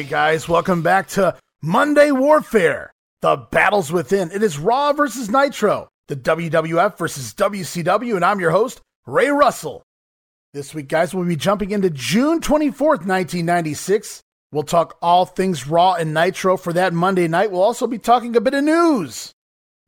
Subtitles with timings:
[0.00, 2.90] Hey guys, welcome back to Monday Warfare.
[3.20, 4.30] The battles within.
[4.30, 9.82] It is Raw versus Nitro, the WWF versus WCW, and I'm your host, Ray Russell.
[10.54, 14.22] This week, guys, we'll be jumping into June 24th, 1996.
[14.50, 17.52] We'll talk all things Raw and Nitro for that Monday night.
[17.52, 19.34] We'll also be talking a bit of news,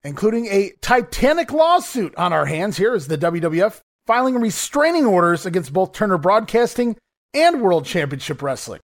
[0.05, 5.73] including a Titanic lawsuit on our hands here as the WWF filing restraining orders against
[5.73, 6.99] both Turner Broadcasting
[7.33, 8.81] and World Championship Wrestling.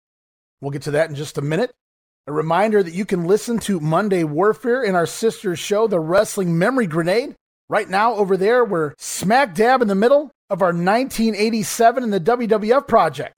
[0.63, 1.73] We'll get to that in just a minute.
[2.26, 6.58] A reminder that you can listen to Monday Warfare in our sister show, The Wrestling
[6.58, 7.36] Memory Grenade.
[7.67, 12.22] Right now, over there, we're smack dab in the middle of our 1987 and the
[12.22, 13.33] WWF project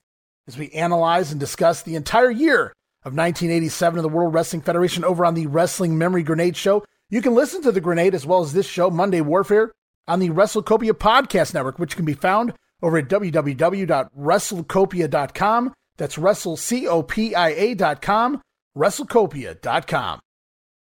[0.47, 2.65] as we analyze and discuss the entire year
[3.03, 6.85] of 1987 of the World Wrestling Federation over on the Wrestling Memory Grenade show.
[7.09, 9.71] You can listen to the Grenade as well as this show, Monday Warfare,
[10.07, 15.73] on the WrestleCopia Podcast Network, which can be found over at www.wrestlecopia.com.
[15.97, 18.41] That's WrestleCopia.com
[18.75, 20.19] WrestleCopia.com.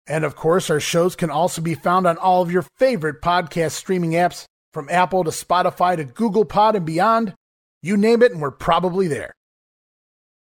[0.08, 3.72] And of course, our shows can also be found on all of your favorite podcast
[3.72, 7.34] streaming apps, from Apple to Spotify to Google Pod and beyond.
[7.82, 9.34] You name it, and we're probably there.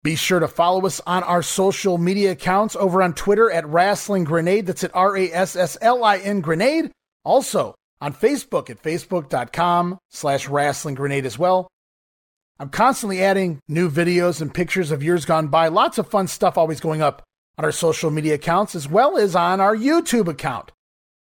[0.03, 4.23] Be sure to follow us on our social media accounts over on Twitter at Wrestling
[4.23, 4.66] Grenade.
[4.66, 6.91] That's at R A S S L I N Grenade.
[7.25, 11.67] Also on Facebook at facebook.com slash wrestling grenade as well.
[12.59, 15.67] I'm constantly adding new videos and pictures of years gone by.
[15.67, 17.22] Lots of fun stuff always going up
[17.58, 20.72] on our social media accounts as well as on our YouTube account.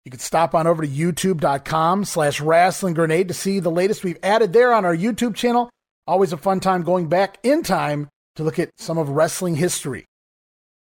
[0.06, 4.20] You can stop on over to youtube.com slash wrestling grenade to see the latest we've
[4.24, 5.70] added there on our YouTube channel.
[6.08, 10.06] Always a fun time going back in time to look at some of wrestling history.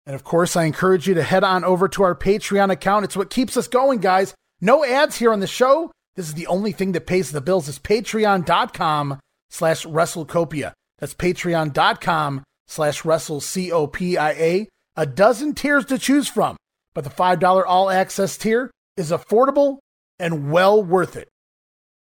[0.06, 3.06] And of course, I encourage you to head on over to our Patreon account.
[3.06, 4.34] It's what keeps us going, guys.
[4.60, 5.92] No ads here on the show.
[6.16, 9.20] This is the only thing that pays the bills is patreon.com
[9.50, 10.74] slash WrestleCopia.
[11.00, 14.68] That's patreon.com slash WrestleCopia.
[14.98, 16.56] A dozen tiers to choose from,
[16.94, 19.80] but the $5 all access tier is affordable
[20.20, 21.28] and well worth it.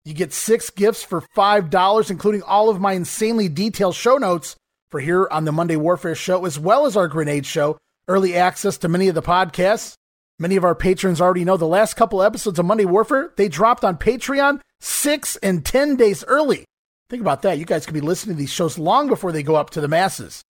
[0.05, 4.55] You get six gifts for $5, including all of my insanely detailed show notes
[4.91, 8.79] for here on the Monday Warfare show, as well as our grenade show, early access
[8.79, 9.95] to many of the podcasts.
[10.39, 13.85] Many of our patrons already know the last couple episodes of Monday Warfare, they dropped
[13.85, 16.65] on Patreon six and 10 days early.
[17.11, 17.59] Think about that.
[17.59, 19.89] You guys could be listening to these shows long before they go up to the
[19.89, 20.43] masses.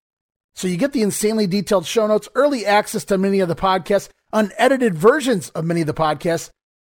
[0.55, 4.09] So you get the insanely detailed show notes, early access to many of the podcasts,
[4.31, 6.51] unedited versions of many of the podcasts,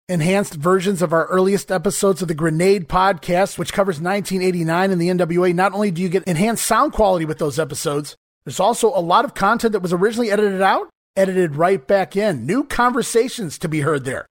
[0.09, 5.09] enhanced versions of our earliest episodes of the Grenade podcast, which covers 1989 and the
[5.09, 5.55] NWA.
[5.55, 9.25] Not only do you get enhanced sound quality with those episodes, there's also a lot
[9.25, 12.47] of content that was originally edited out, edited right back in.
[12.47, 14.27] New conversations to be heard there.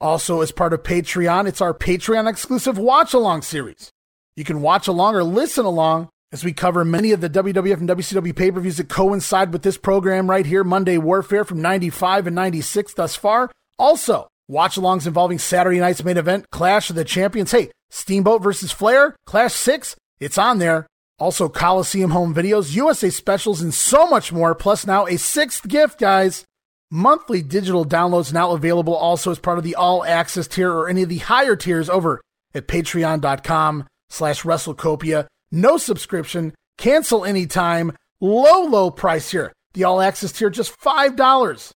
[0.00, 3.90] Also, as part of Patreon, it's our Patreon exclusive watch along series.
[4.38, 7.88] You can watch along or listen along as we cover many of the WWF and
[7.88, 12.28] WCW pay per views that coincide with this program right here, Monday Warfare from 95
[12.28, 13.50] and 96 thus far.
[13.80, 17.50] Also, watch alongs involving Saturday night's main event, Clash of the Champions.
[17.50, 20.86] Hey, Steamboat versus Flair, Clash 6, it's on there.
[21.18, 24.54] Also, Coliseum home videos, USA specials, and so much more.
[24.54, 26.44] Plus, now a sixth gift, guys.
[26.92, 31.02] Monthly digital downloads now available also as part of the all access tier or any
[31.02, 32.20] of the higher tiers over
[32.54, 35.26] at patreon.com slash WrestleCopia.
[35.50, 39.52] No subscription, cancel anytime, low, low price here.
[39.74, 41.72] The all access tier, just $5.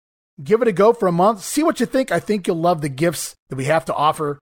[0.44, 1.44] Give it a go for a month.
[1.44, 2.12] See what you think.
[2.12, 4.40] I think you'll love the gifts that we have to offer.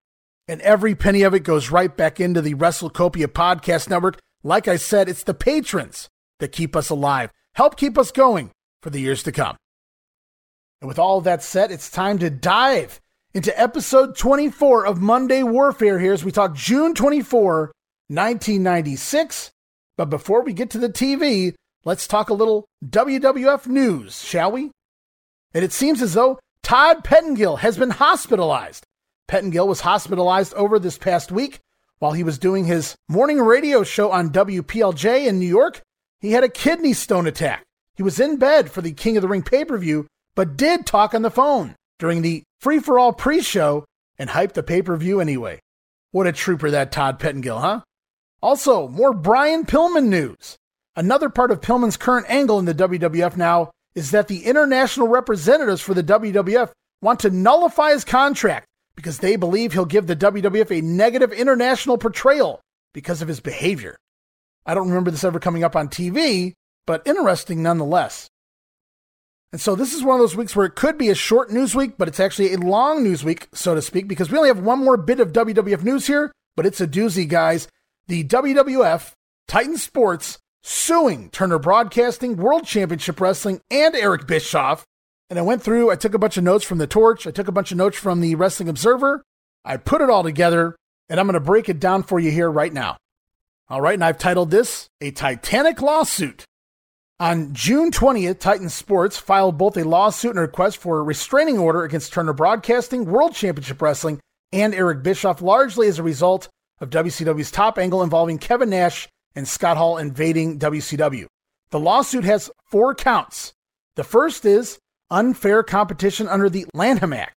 [0.48, 4.20] And every penny of it goes right back into the WrestleCopia podcast network.
[4.44, 6.08] Like I said, it's the patrons
[6.40, 9.58] that keep us alive, help keep us going for the years to come.
[10.82, 13.02] And with all that said, it's time to dive
[13.34, 17.72] into episode 24 of Monday Warfare here as we talk June 24,
[18.10, 19.52] 1996.
[19.98, 24.72] But before we get to the TV, let's talk a little WWF news, shall we?
[25.54, 28.84] And it seems as though Todd Pettengill has been hospitalized.
[29.28, 31.60] Pettengill was hospitalized over this past week
[32.00, 35.82] while he was doing his morning radio show on WPLJ in New York.
[36.20, 37.64] He had a kidney stone attack.
[37.96, 40.86] He was in bed for the King of the Ring pay per view, but did
[40.86, 43.86] talk on the phone during the free for all pre show
[44.20, 45.60] and hyped the pay per view anyway.
[46.12, 47.82] What a trooper that Todd Pettengill, huh?
[48.42, 50.58] Also, more Brian Pillman news.
[50.96, 55.82] Another part of Pillman's current angle in the WWF now is that the international representatives
[55.82, 60.78] for the WWF want to nullify his contract because they believe he'll give the WWF
[60.78, 62.60] a negative international portrayal
[62.94, 63.98] because of his behavior.
[64.66, 66.54] I don't remember this ever coming up on TV,
[66.86, 68.28] but interesting nonetheless.
[69.52, 71.74] And so this is one of those weeks where it could be a short news
[71.74, 74.60] week, but it's actually a long news week, so to speak, because we only have
[74.60, 77.68] one more bit of WWF news here, but it's a doozy, guys.
[78.08, 79.12] The WWF
[79.50, 84.86] Titan Sports suing Turner Broadcasting, World Championship Wrestling, and Eric Bischoff.
[85.30, 87.50] And I went through, I took a bunch of notes from the Torch, I took
[87.50, 89.24] a bunch of notes from the Wrestling Observer,
[89.66, 90.78] I put it all together,
[91.10, 92.96] and I'm going to break it down for you here right now.
[93.68, 96.46] All right, and I've titled this A Titanic Lawsuit.
[97.20, 101.58] On June 20th, Titan Sports filed both a lawsuit and a request for a restraining
[101.58, 104.22] order against Turner Broadcasting, World Championship Wrestling,
[104.54, 106.48] and Eric Bischoff, largely as a result
[106.80, 111.26] of WCW's top angle involving Kevin Nash and Scott Hall invading WCW.
[111.70, 113.54] The lawsuit has four counts.
[113.96, 114.80] The first is
[115.10, 117.36] unfair competition under the Lanham Act,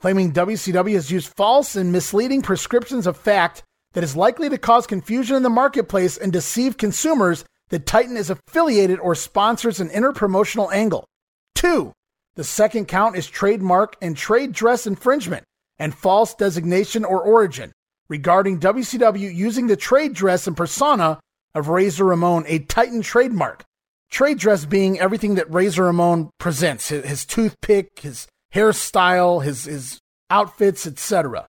[0.00, 3.62] claiming WCW has used false and misleading prescriptions of fact
[3.92, 8.30] that is likely to cause confusion in the marketplace and deceive consumers that Titan is
[8.30, 11.06] affiliated or sponsors an interpromotional angle.
[11.54, 11.92] Two,
[12.34, 15.44] the second count is trademark and trade dress infringement
[15.78, 17.72] and false designation or origin
[18.12, 21.18] regarding WCW using the trade dress and persona
[21.54, 23.64] of Razor Ramon, a Titan trademark.
[24.10, 29.98] Trade dress being everything that Razor Ramon presents his, his toothpick, his hairstyle, his, his
[30.28, 31.46] outfits, etc.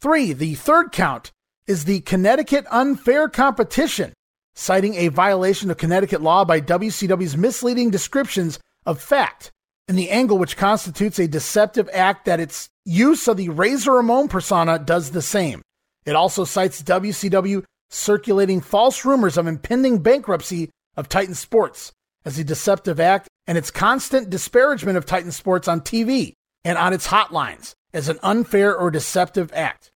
[0.00, 1.30] Three, the third count
[1.68, 4.12] is the Connecticut unfair competition,
[4.56, 9.52] citing a violation of Connecticut law by WCW's misleading descriptions of fact
[9.86, 14.28] in the angle which constitutes a deceptive act that its use of the Razor Ramon
[14.28, 15.62] persona does the same.
[16.04, 21.92] It also cites WCW circulating false rumors of impending bankruptcy of Titan Sports
[22.24, 26.32] as a deceptive act and its constant disparagement of Titan Sports on TV
[26.64, 29.90] and on its hotlines as an unfair or deceptive act.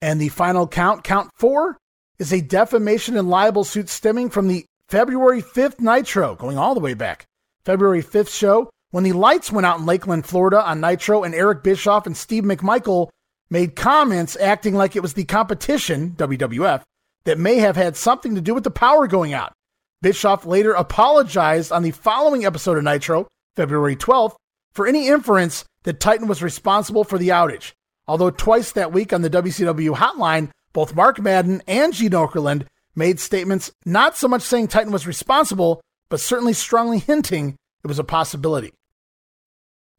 [0.00, 1.76] And the final count, count four,
[2.20, 6.80] is a defamation and libel suit stemming from the February 5th Nitro, going all the
[6.80, 7.26] way back.
[7.64, 11.62] February 5th show, when the lights went out in Lakeland, Florida on Nitro, and Eric
[11.62, 13.08] Bischoff and Steve McMichael
[13.50, 16.82] made comments acting like it was the competition, WWF,
[17.24, 19.52] that may have had something to do with the power going out.
[20.00, 23.26] Bischoff later apologized on the following episode of Nitro,
[23.56, 24.36] February 12th,
[24.72, 27.72] for any inference that Titan was responsible for the outage.
[28.06, 33.20] Although twice that week on the WCW hotline, both Mark Madden and Gene Okerlund made
[33.20, 38.04] statements not so much saying Titan was responsible, but certainly strongly hinting it was a
[38.04, 38.72] possibility.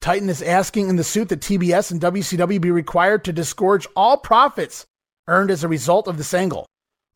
[0.02, 4.18] Titan is asking in the suit that TBS and WCW be required to disgorge all
[4.18, 4.86] profits
[5.28, 6.66] earned as a result of this angle,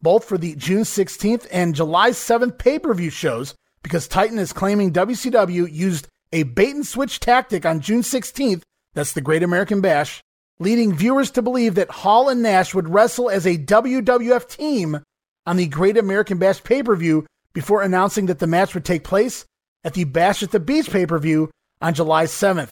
[0.02, 4.52] both for the June 16th and July 7th pay per view shows, because Titan is
[4.52, 8.64] claiming WCW used a bait and switch tactic on June 16th,
[8.94, 10.22] that's the Great American Bash,
[10.60, 15.00] leading viewers to believe that Hall and Nash would wrestle as a WWF team
[15.46, 19.06] on the Great American Bash pay per view before announcing that the match would take
[19.06, 19.46] place
[19.86, 21.50] at the Bash at the Beach pay per view
[21.84, 22.70] on July 7th.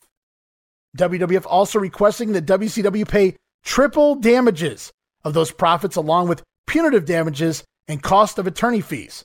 [0.97, 4.91] WWF also requesting that WCW pay triple damages
[5.23, 9.23] of those profits along with punitive damages and cost of attorney fees.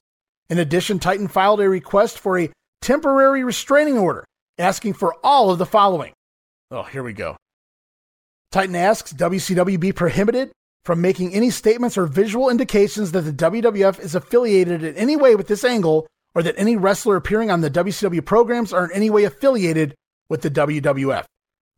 [0.50, 2.50] In addition, Titan filed a request for a
[2.82, 4.24] temporary restraining order
[4.58, 6.12] asking for all of the following.
[6.70, 7.36] Oh, here we go.
[8.50, 10.50] Titan asks WCW be prohibited
[10.84, 15.34] from making any statements or visual indications that the WWF is affiliated in any way
[15.36, 19.08] with this angle or that any wrestler appearing on the WCW programs are in any
[19.08, 19.94] way affiliated
[20.28, 21.24] with the WWF.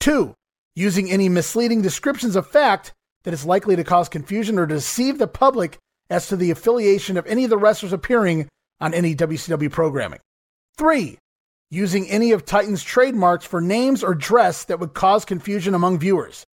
[0.01, 0.35] Two,
[0.75, 5.29] using any misleading descriptions of fact that is likely to cause confusion or deceive the
[5.29, 5.79] public
[6.11, 8.49] as to the affiliation of any of the wrestlers appearing
[8.81, 10.19] on any WCW programming.
[10.77, 11.19] Three,
[11.71, 16.45] using any of Titan's trademarks for names or dress that would cause confusion among viewers.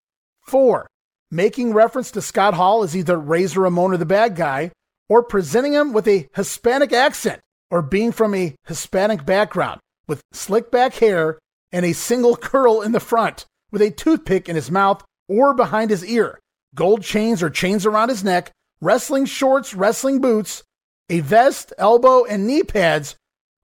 [0.46, 0.86] Four,
[1.32, 4.72] making reference to Scott Hall as either Razor Ramon or the bad guy,
[5.10, 10.72] or presenting him with a Hispanic accent, or being from a Hispanic background with slick
[10.72, 11.40] back hair
[11.72, 15.90] and a single curl in the front, with a toothpick in his mouth or behind
[15.90, 16.40] his ear,
[16.76, 20.64] gold chains or chains around his neck, wrestling shorts, wrestling boots,
[21.10, 23.16] a vest, elbow, and knee pads,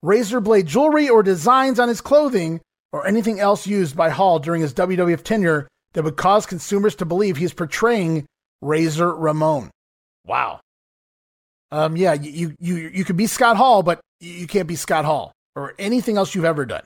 [0.01, 2.59] razor blade jewelry or designs on his clothing,
[2.91, 7.05] or anything else used by Hall during his WWF tenure that would cause consumers to
[7.05, 8.25] believe he's portraying
[8.61, 9.71] Razor Ramon.
[10.25, 10.59] Wow.
[11.71, 15.31] Um, yeah, you you you could be Scott Hall, but you can't be Scott Hall
[15.55, 16.83] or anything else you've ever done.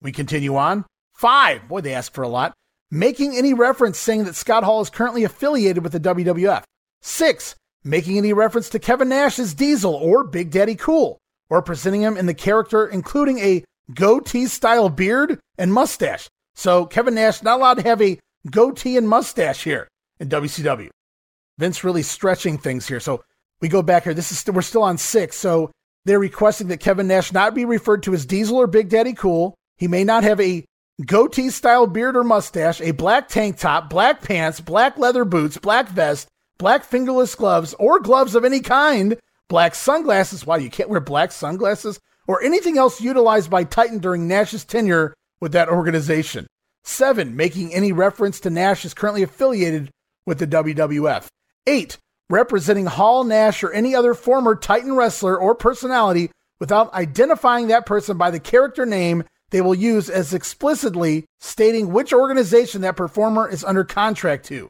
[0.00, 0.84] We continue on.
[1.14, 2.54] Five, boy, they ask for a lot.
[2.90, 6.64] Making any reference saying that Scott Hall is currently affiliated with the WWF.
[7.00, 7.54] Six,
[7.84, 12.16] making any reference to Kevin Nash as Diesel or Big Daddy Cool, or presenting him
[12.16, 13.64] in the character including a
[13.94, 16.28] goatee style beard and mustache.
[16.54, 18.18] So Kevin Nash not allowed to have a
[18.50, 19.88] goatee and mustache here
[20.18, 20.90] in WCW.
[21.58, 23.00] Vince really stretching things here.
[23.00, 23.22] So
[23.62, 24.12] we go back here.
[24.12, 25.36] This is we we're still on six.
[25.36, 25.70] So
[26.04, 29.54] they're requesting that Kevin Nash not be referred to as Diesel or Big Daddy Cool.
[29.78, 30.64] He may not have a
[31.06, 35.88] goatee style beard or mustache, a black tank top, black pants, black leather boots, black
[35.88, 36.28] vest,
[36.58, 39.16] black fingerless gloves, or gloves of any kind,
[39.48, 40.44] black sunglasses.
[40.44, 45.14] Why you can't wear black sunglasses or anything else utilized by Titan during Nash's tenure
[45.40, 46.46] with that organization.
[46.84, 49.90] Seven, making any reference to Nash is currently affiliated
[50.26, 51.26] with the WWF.
[51.66, 51.98] Eight,
[52.30, 58.16] representing Hall, Nash, or any other former Titan wrestler or personality without identifying that person
[58.16, 63.62] by the character name they will use as explicitly stating which organization that performer is
[63.62, 64.68] under contract to.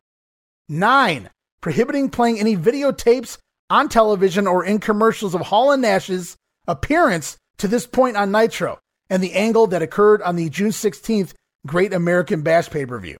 [0.68, 1.30] Nine,
[1.60, 3.38] prohibiting playing any videotapes
[3.70, 8.78] on television or in commercials of Hall and Nash's appearance to this point on Nitro
[9.08, 11.32] and the angle that occurred on the June 16th
[11.66, 13.16] Great American Bash pay per view.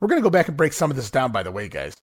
[0.00, 1.94] We're going to go back and break some of this down, by the way, guys.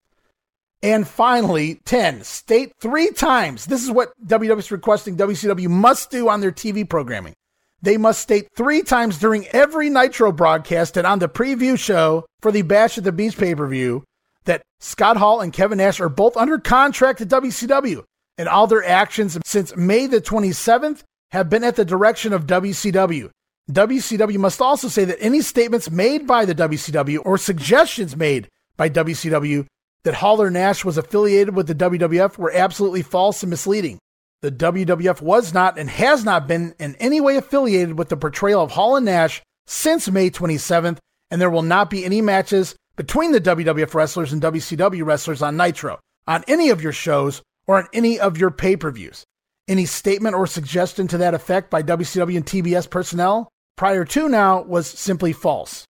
[0.84, 3.66] And finally, 10, state three times.
[3.66, 7.34] This is what WWE is requesting WCW must do on their TV programming.
[7.82, 12.52] They must state three times during every Nitro broadcast and on the preview show for
[12.52, 14.04] the Bash at the Beach pay per view
[14.44, 18.04] that Scott Hall and Kevin Nash are both under contract at WCW,
[18.38, 23.30] and all their actions since May the 27th have been at the direction of WCW.
[23.72, 28.90] WCW must also say that any statements made by the WCW or suggestions made by
[28.90, 29.66] WCW
[30.04, 34.00] that Hall Nash was affiliated with the WWF were absolutely false and misleading.
[34.42, 38.62] The WWF was not and has not been in any way affiliated with the portrayal
[38.62, 40.98] of Hall and Nash since May 27th,
[41.32, 45.56] and there will not be any matches between the WWF wrestlers and WCW wrestlers on
[45.56, 49.24] Nitro, on any of your shows, or on any of your pay per views.
[49.68, 54.62] Any statement or suggestion to that effect by WCW and TBS personnel prior to now
[54.62, 55.86] was simply false.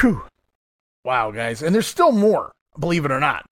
[0.00, 0.24] Whew.
[1.04, 1.62] Wow, guys.
[1.62, 3.44] And there's still more, believe it or not.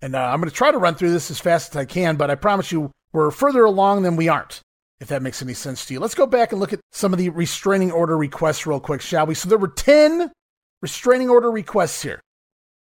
[0.00, 2.16] And uh, I'm going to try to run through this as fast as I can,
[2.16, 4.60] but I promise you we're further along than we aren't,
[5.00, 6.00] if that makes any sense to you.
[6.00, 9.26] Let's go back and look at some of the restraining order requests real quick, shall
[9.26, 9.34] we?
[9.34, 10.32] So there were 10
[10.80, 12.20] restraining order requests here.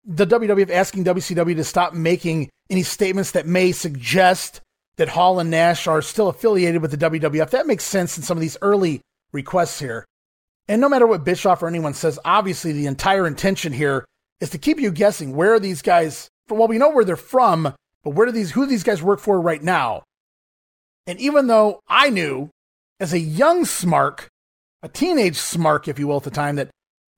[0.05, 4.61] The WWF asking WCW to stop making any statements that may suggest
[4.97, 7.51] that Hall and Nash are still affiliated with the WWF.
[7.51, 9.01] That makes sense in some of these early
[9.33, 10.05] requests here.
[10.69, 14.05] And no matter what Bischoff or anyone says, obviously the entire intention here
[14.41, 16.29] is to keep you guessing where are these guys.
[16.49, 19.21] Well, we know where they're from, but where do these who do these guys work
[19.21, 20.03] for right now?
[21.07, 22.51] And even though I knew
[22.99, 24.27] as a young smark,
[24.83, 26.71] a teenage smark, if you will, at the time, that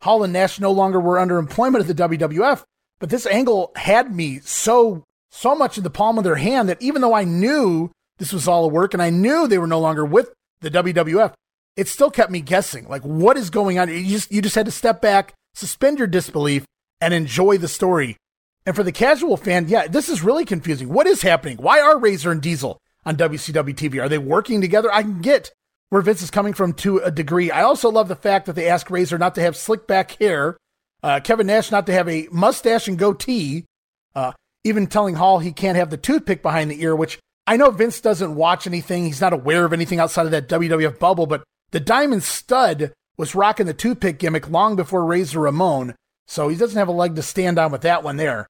[0.02, 2.62] Hall and Nash no longer were under employment at the WWF,
[2.98, 6.82] but this angle had me so so much in the palm of their hand that
[6.82, 9.80] even though I knew this was all a work and I knew they were no
[9.80, 11.32] longer with the WWF,
[11.76, 12.86] it still kept me guessing.
[12.86, 13.88] Like, what is going on?
[13.88, 16.64] You just you just had to step back, suspend your disbelief,
[17.02, 18.16] and enjoy the story.
[18.64, 20.88] And for the casual fan, yeah, this is really confusing.
[20.88, 21.56] What is happening?
[21.56, 24.00] Why are Razor and Diesel on WCW TV?
[24.00, 24.90] Are they working together?
[24.94, 25.50] I can get
[25.90, 27.50] where Vince is coming from to a degree.
[27.50, 30.56] I also love the fact that they ask Razor not to have slick back hair,
[31.02, 33.66] uh, Kevin Nash not to have a mustache and goatee,
[34.14, 34.32] uh,
[34.62, 37.18] even telling Hall he can't have the toothpick behind the ear, which
[37.48, 39.04] I know Vince doesn't watch anything.
[39.04, 41.42] He's not aware of anything outside of that WWF bubble, but
[41.72, 45.96] the Diamond Stud was rocking the toothpick gimmick long before Razor Ramon,
[46.32, 48.46] so he doesn't have a leg to stand on with that one there.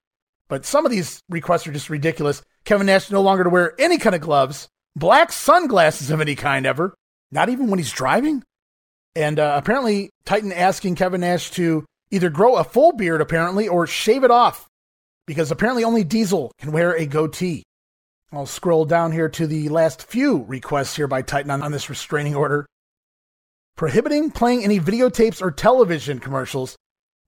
[0.48, 2.40] But some of these requests are just ridiculous.
[2.64, 6.64] Kevin Nash no longer to wear any kind of gloves, black sunglasses of any kind
[6.64, 6.94] ever,
[7.32, 8.44] not even when he's driving.
[9.16, 13.88] And uh, apparently, Titan asking Kevin Nash to either grow a full beard, apparently, or
[13.88, 14.68] shave it off
[15.26, 17.64] because apparently only Diesel can wear a goatee.
[18.30, 21.90] I'll scroll down here to the last few requests here by Titan on, on this
[21.90, 22.64] restraining order.
[23.76, 26.76] Prohibiting playing any videotapes or television commercials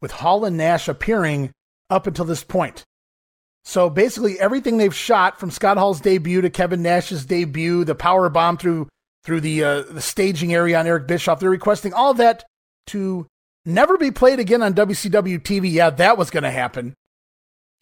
[0.05, 1.51] with Hall and Nash appearing
[1.89, 2.85] up until this point.
[3.65, 8.29] So basically, everything they've shot from Scott Hall's debut to Kevin Nash's debut, the power
[8.29, 8.87] bomb through
[9.25, 12.45] through the uh, the staging area on Eric Bischoff, they're requesting all that
[12.89, 13.27] to
[13.65, 15.73] never be played again on WCW TV.
[15.73, 16.93] Yeah, that was going to happen.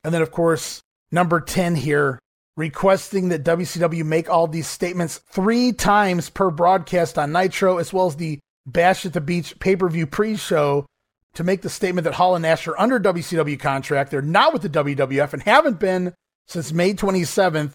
[0.04, 2.20] And then, of course, number 10 here,
[2.56, 8.06] requesting that WCW make all these statements three times per broadcast on Nitro, as well
[8.06, 10.86] as the Bash at the Beach pay per view pre show
[11.34, 14.10] to make the statement that Hall and Nash are under WCW contract.
[14.10, 16.14] They're not with the WWF and haven't been
[16.46, 17.72] since May 27th.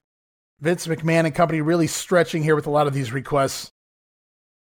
[0.60, 3.70] Vince McMahon and company really stretching here with a lot of these requests.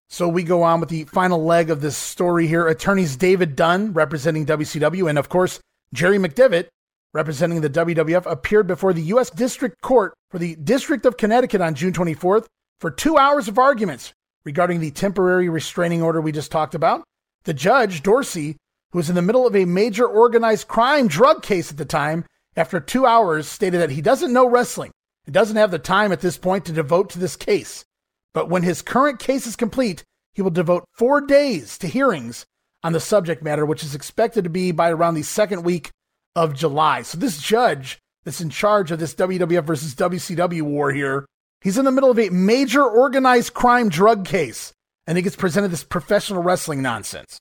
[0.10, 2.68] So we go on with the final leg of this story here.
[2.68, 5.60] Attorneys David Dunn, representing WCW, and of course,
[5.94, 6.68] Jerry McDevitt,
[7.14, 9.30] representing the WWF, appeared before the U.S.
[9.30, 12.46] District Court for the District of Connecticut on June 24th
[12.80, 14.14] for two hours of arguments
[14.46, 17.04] regarding the temporary restraining order we just talked about.
[17.44, 18.56] The judge, Dorsey,
[18.92, 22.26] who was in the middle of a major organized crime drug case at the time,
[22.56, 24.92] after two hours stated that he doesn't know wrestling
[25.26, 27.86] and doesn't have the time at this point to devote to this case.
[28.34, 30.04] But when his current case is complete,
[30.34, 32.46] he will devote four days to hearings
[32.84, 35.92] on the subject matter, which is expected to be by around the second week
[36.36, 37.02] of July.
[37.02, 41.26] So this judge that's in charge of this WWF versus WCW war here,
[41.62, 44.74] He's in the middle of a major organized crime drug case,
[45.08, 47.40] and he gets presented this professional wrestling nonsense.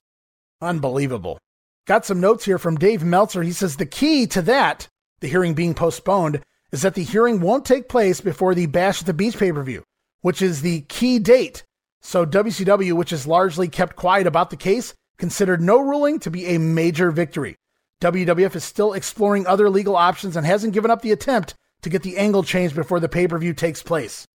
[0.60, 1.38] Unbelievable.
[1.86, 3.42] Got some notes here from Dave Meltzer.
[3.42, 4.88] He says the key to that,
[5.20, 9.06] the hearing being postponed, is that the hearing won't take place before the Bash at
[9.06, 9.82] the Beach pay per view,
[10.22, 11.62] which is the key date.
[12.00, 16.46] So WCW, which has largely kept quiet about the case, considered no ruling to be
[16.46, 17.56] a major victory.
[18.00, 22.02] WWF is still exploring other legal options and hasn't given up the attempt to get
[22.02, 24.26] the angle changed before the pay per view takes place.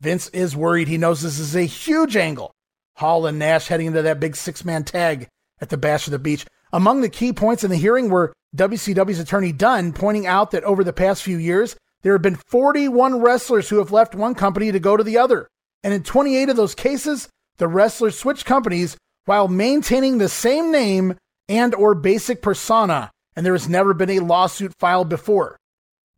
[0.00, 0.88] Vince is worried.
[0.88, 2.52] He knows this is a huge angle.
[3.00, 5.26] Hall and Nash heading into that big six man tag
[5.60, 6.44] at the Bash of the Beach.
[6.70, 10.84] Among the key points in the hearing were WCW's attorney Dunn pointing out that over
[10.84, 14.78] the past few years, there have been 41 wrestlers who have left one company to
[14.78, 15.48] go to the other.
[15.82, 21.16] And in 28 of those cases, the wrestlers switched companies while maintaining the same name
[21.48, 25.56] and or basic persona, and there has never been a lawsuit filed before.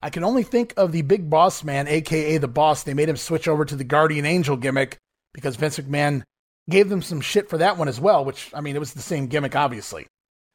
[0.02, 2.82] I can only think of the Big Boss Man, aka the Boss.
[2.82, 4.98] They made him switch over to the Guardian Angel gimmick
[5.32, 6.24] because Vince McMahon
[6.70, 9.02] gave them some shit for that one as well, which I mean, it was the
[9.02, 10.06] same gimmick, obviously.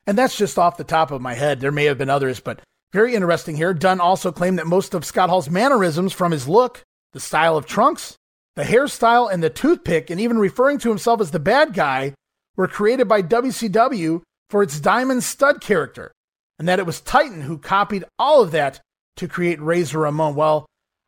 [0.06, 1.60] And that's just off the top of my head.
[1.60, 2.62] There may have been others, but
[2.94, 3.74] very interesting here.
[3.74, 7.66] Dunn also claimed that most of Scott Hall's mannerisms from his look, the style of
[7.66, 8.16] trunks,
[8.56, 12.14] the hairstyle, and the toothpick, and even referring to himself as the bad guy,
[12.56, 16.12] were created by WCW for its Diamond Stud character,
[16.58, 18.80] and that it was Titan who copied all of that
[19.18, 20.36] to create Razor Ramon.
[20.36, 20.66] Well,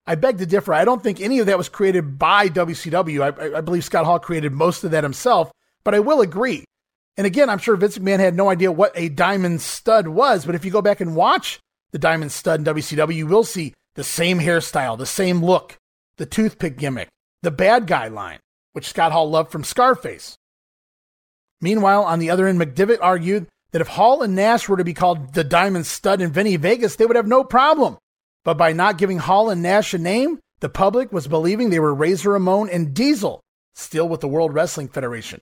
[0.07, 0.73] I beg to differ.
[0.73, 3.21] I don't think any of that was created by WCW.
[3.21, 5.51] I, I believe Scott Hall created most of that himself,
[5.83, 6.65] but I will agree
[7.19, 10.55] and again, I'm sure Vince McMahon had no idea what a diamond stud was, but
[10.55, 11.59] if you go back and watch
[11.91, 15.75] the diamond stud in WCW, you will see the same hairstyle, the same look,
[16.15, 17.09] the toothpick gimmick,
[17.41, 18.39] the bad guy line,
[18.71, 20.37] which Scott Hall loved from Scarface.
[21.59, 24.93] Meanwhile, on the other end, McDevitt argued that if Hall and Nash were to be
[24.93, 27.97] called the Diamond Stud and Vinny Vegas, they would have no problem.
[28.43, 31.93] But by not giving Hall and Nash a name, the public was believing they were
[31.93, 33.41] Razor Ramon and Diesel,
[33.73, 35.39] still with the World Wrestling Federation.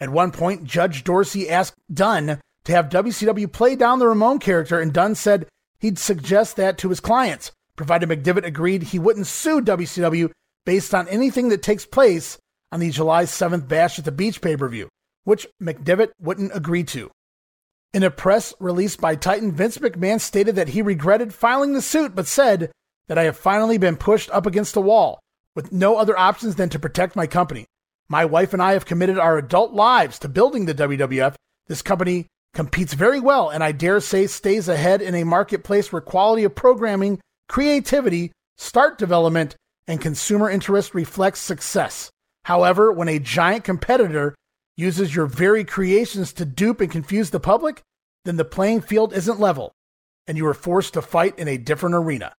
[0.00, 4.80] At one point, Judge Dorsey asked Dunn to have WCW play down the Ramon character,
[4.80, 5.46] and Dunn said
[5.80, 10.30] he'd suggest that to his clients, provided McDevitt agreed he wouldn't sue WCW
[10.64, 12.38] based on anything that takes place
[12.70, 14.88] on the July 7th Bash at the Beach pay per view,
[15.24, 17.10] which McDevitt wouldn't agree to.
[17.94, 22.14] In a press release by Titan, Vince McMahon stated that he regretted filing the suit,
[22.14, 22.70] but said
[23.08, 25.20] that I have finally been pushed up against the wall
[25.56, 27.64] with no other options than to protect my company.
[28.10, 31.34] My wife and I have committed our adult lives to building the WWF.
[31.66, 36.02] This company competes very well, and I dare say stays ahead in a marketplace where
[36.02, 42.10] quality of programming, creativity, start development, and consumer interest reflects success.
[42.44, 44.34] However, when a giant competitor
[44.78, 47.82] uses your very creations to dupe and confuse the public,
[48.24, 49.72] then the playing field isn't level,
[50.26, 52.32] and you are forced to fight in a different arena.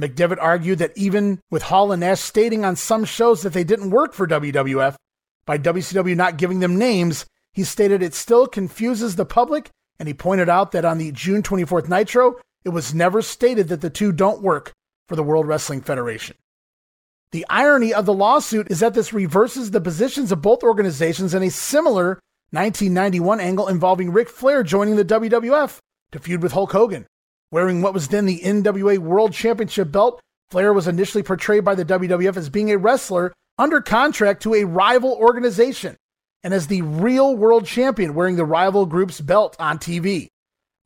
[0.00, 3.90] McDevitt argued that even with Hall and Nash stating on some shows that they didn't
[3.90, 4.94] work for WWF,
[5.44, 10.14] by WCW not giving them names, he stated it still confuses the public, and he
[10.14, 14.12] pointed out that on the June 24th Nitro, it was never stated that the two
[14.12, 14.72] don't work
[15.08, 16.36] for the World Wrestling Federation.
[17.32, 21.44] The irony of the lawsuit is that this reverses the positions of both organizations in
[21.44, 22.18] a similar
[22.50, 25.78] 1991 angle involving Ric Flair joining the WWF
[26.10, 27.06] to feud with Hulk Hogan.
[27.52, 31.84] Wearing what was then the NWA World Championship belt, Flair was initially portrayed by the
[31.84, 35.96] WWF as being a wrestler under contract to a rival organization
[36.42, 40.26] and as the real world champion wearing the rival group's belt on TV.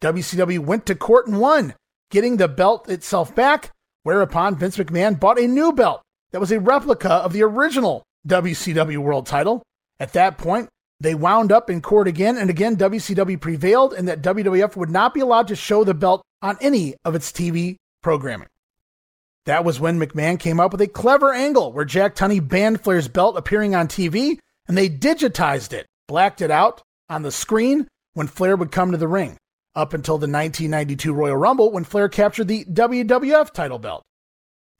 [0.03, 1.75] WCW went to court and won,
[2.11, 3.71] getting the belt itself back,
[4.03, 6.04] whereupon Vince McMahon bought a new belt
[6.35, 9.63] that was a replica of the original WCW world title.
[10.01, 10.69] At that point,
[10.99, 15.15] they wound up in court again, and again, WCW prevailed, and that WWF would not
[15.15, 18.49] be allowed to show the belt on any of its TV programming.
[19.47, 23.07] That was when McMahon came up with a clever angle where Jack Tunney banned Flair's
[23.07, 28.27] belt appearing on TV, and they digitized it, blacked it out on the screen when
[28.27, 29.37] Flair would come to the ring,
[29.77, 34.03] up until the 1992 Royal Rumble when Flair captured the WWF title belt.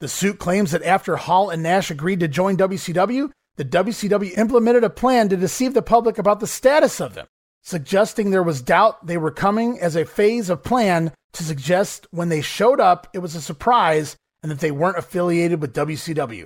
[0.05, 4.83] The suit claims that after Hall and Nash agreed to join WCW, the WCW implemented
[4.83, 7.25] a plan to deceive the public about the status of them,
[7.63, 12.29] suggesting there was doubt they were coming as a phase of plan to suggest when
[12.29, 16.45] they showed up it was a surprise and that they weren't affiliated with WCW.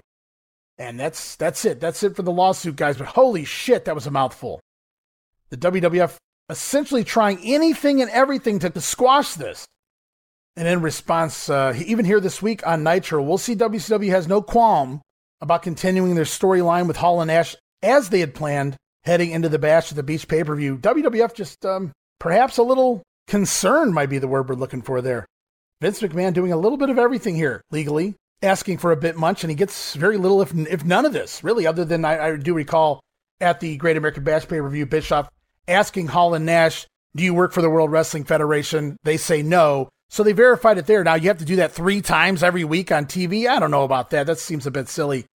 [0.77, 1.81] And that's that's it.
[1.81, 2.95] That's it for the lawsuit, guys.
[2.95, 4.61] But holy shit, that was a mouthful.
[5.49, 6.15] The WWF
[6.49, 9.65] essentially trying anything and everything to, to squash this.
[10.59, 14.41] And in response, uh, even here this week on Nitro, we'll see WCW has no
[14.41, 14.99] qualm
[15.39, 19.57] about continuing their storyline with Hall and Nash as they had planned heading into the
[19.57, 20.77] Bash at the Beach pay per view.
[20.77, 25.25] WWF just um, perhaps a little concerned might be the word we're looking for there.
[25.79, 29.45] Vince McMahon doing a little bit of everything here legally, asking for a bit much,
[29.45, 32.35] and he gets very little, if, if none of this, really, other than I, I
[32.35, 32.99] do recall
[33.39, 35.29] at the Great American Bash pay per view, Bischoff
[35.69, 38.97] asking Hall and Nash, Do you work for the World Wrestling Federation?
[39.05, 39.87] They say no.
[40.09, 41.03] So they verified it there.
[41.03, 43.47] Now you have to do that three times every week on TV.
[43.47, 44.27] I don't know about that.
[44.27, 45.25] That seems a bit silly.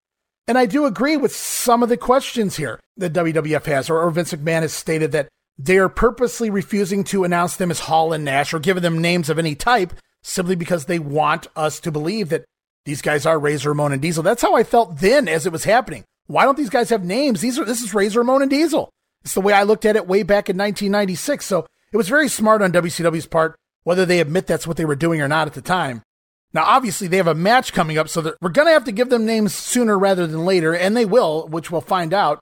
[0.47, 4.35] And I do agree with some of the questions here that WWF has, or, Vince
[4.35, 8.53] McMahon has stated that they are purposely refusing to announce them as Hall and Nash
[8.53, 12.45] or giving them names of any type simply because they want us to believe that
[12.85, 14.23] these guys are Razor Ramon and Diesel.
[14.23, 16.05] That's how I felt then as it was happening.
[16.27, 17.41] Why don't these guys have names?
[17.41, 18.91] These are this is Razor Ramon and Diesel.
[19.23, 21.47] It's the way I looked at it way back in 1996.
[21.47, 24.97] So it was very smart on WCW's part, whether they admit that's what they were
[24.97, 26.03] doing or not at the time.
[26.53, 29.11] Now, obviously, they have a match coming up, so we're going to have to give
[29.11, 32.41] them names sooner rather than later, and they will, which we'll find out.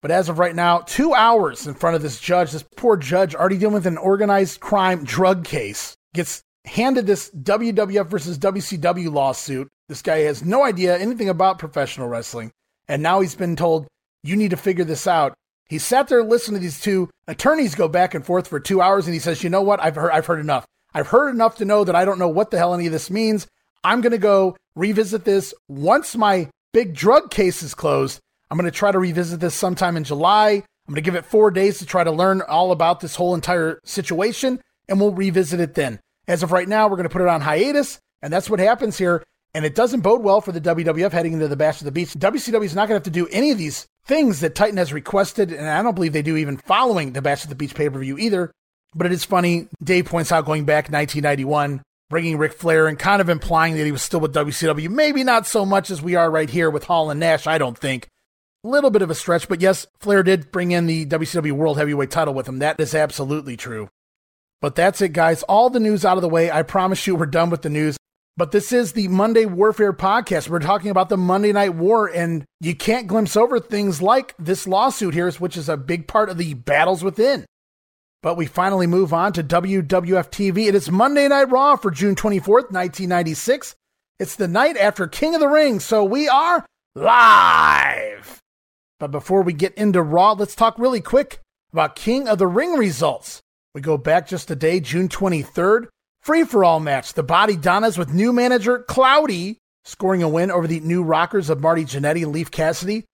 [0.00, 3.36] But as of right now, two hours in front of this judge, this poor judge
[3.36, 9.68] already dealing with an organized crime drug case, gets handed this WWF versus WCW lawsuit.
[9.88, 12.50] This guy has no idea anything about professional wrestling.
[12.88, 13.86] And now he's been told,
[14.24, 15.34] you need to figure this out.
[15.68, 19.06] He sat there listening to these two attorneys go back and forth for two hours,
[19.06, 19.80] and he says, you know what?
[19.80, 20.66] I've heard, I've heard enough.
[20.94, 23.10] I've heard enough to know that I don't know what the hell any of this
[23.10, 23.46] means.
[23.84, 28.20] I'm going to go revisit this once my big drug case is closed.
[28.50, 30.62] I'm going to try to revisit this sometime in July.
[30.86, 33.34] I'm going to give it four days to try to learn all about this whole
[33.34, 36.00] entire situation, and we'll revisit it then.
[36.28, 38.98] As of right now, we're going to put it on hiatus, and that's what happens
[38.98, 39.22] here.
[39.54, 42.14] And it doesn't bode well for the WWF heading into the Bash of the Beach.
[42.14, 44.92] WCW is not going to have to do any of these things that Titan has
[44.92, 47.88] requested, and I don't believe they do even following the Bash of the Beach pay
[47.88, 48.50] per view either.
[48.94, 49.68] But it is funny.
[49.82, 53.92] Dave points out going back 1991, bringing Ric Flair and kind of implying that he
[53.92, 54.88] was still with WCW.
[54.90, 57.78] Maybe not so much as we are right here with Hall and Nash, I don't
[57.78, 58.08] think.
[58.64, 61.78] A little bit of a stretch, but yes, Flair did bring in the WCW World
[61.78, 62.60] Heavyweight title with him.
[62.60, 63.88] That is absolutely true.
[64.60, 65.42] But that's it, guys.
[65.44, 66.50] All the news out of the way.
[66.50, 67.96] I promise you we're done with the news.
[68.36, 70.48] But this is the Monday Warfare podcast.
[70.48, 74.66] We're talking about the Monday Night War, and you can't glimpse over things like this
[74.66, 77.44] lawsuit here, which is a big part of the battles within.
[78.22, 80.68] But we finally move on to WWF TV.
[80.68, 83.74] It is Monday Night Raw for June 24th, 1996.
[84.20, 88.38] It's the night after King of the Ring, so we are live.
[89.00, 91.40] But before we get into Raw, let's talk really quick
[91.72, 93.40] about King of the Ring results.
[93.74, 95.88] We go back just a day, June 23rd.
[96.20, 97.14] Free for all match.
[97.14, 101.60] The Body Donnas with new manager Cloudy scoring a win over the new Rockers of
[101.60, 103.04] Marty Jannetty and Leif Cassidy.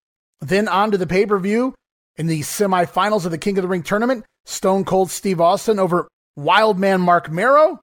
[0.41, 1.75] Then on to the pay per view
[2.19, 4.27] in the semifinals of the King of the Ring tournament.
[4.49, 7.81] Stone Cold Steve Austin over Wildman Marc Mero.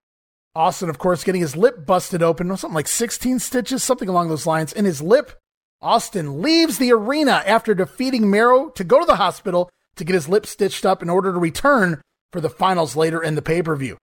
[0.56, 4.47] Austin, of course, getting his lip busted open, something like 16 stitches, something along those
[4.47, 5.38] lines, in his lip.
[5.80, 10.28] Austin leaves the arena after defeating Mero to go to the hospital to get his
[10.28, 12.01] lip stitched up in order to return
[12.32, 13.97] for the finals later in the pay per view.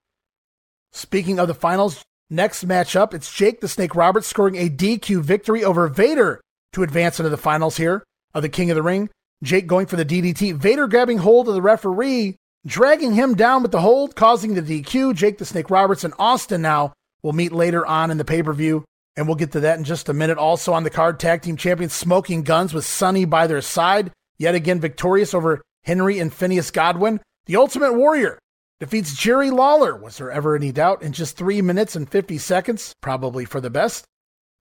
[0.93, 5.65] Speaking of the finals, next matchup, it's Jake the Snake Roberts scoring a DQ victory
[5.65, 6.41] over Vader
[6.75, 9.11] to advance into the finals here of the King of the Ring.
[9.43, 13.73] Jake going for the DDT, Vader grabbing hold of the referee, dragging him down with
[13.73, 15.15] the hold, causing the DQ.
[15.15, 18.53] Jake the Snake Roberts and Austin now will meet later on in the pay per
[18.53, 18.85] view,
[19.17, 20.39] and we'll get to that in just a minute.
[20.39, 24.55] Also on the card, tag team champions Smoking Guns with Sunny by their side, yet
[24.55, 27.21] again victorious over Henry and Phineas Godwin.
[27.47, 28.39] The Ultimate Warrior
[28.79, 29.97] defeats Jerry Lawler.
[29.97, 31.03] Was there ever any doubt?
[31.03, 34.05] In just 3 minutes and 50 seconds, probably for the best.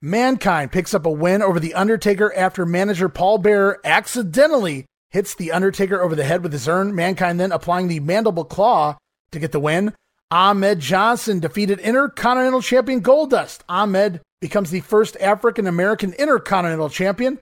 [0.01, 5.51] Mankind picks up a win over The Undertaker after manager Paul Bearer accidentally hits The
[5.51, 6.95] Undertaker over the head with his urn.
[6.95, 8.97] Mankind then applying the mandible claw
[9.31, 9.93] to get the win.
[10.31, 13.59] Ahmed Johnson defeated Intercontinental Champion Goldust.
[13.67, 17.39] Ahmed becomes the first African American Intercontinental Champion.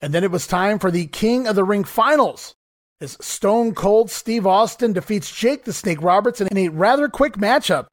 [0.00, 2.54] And then it was time for the King of the Ring finals
[3.00, 7.86] as Stone Cold Steve Austin defeats Jake the Snake Roberts in a rather quick matchup.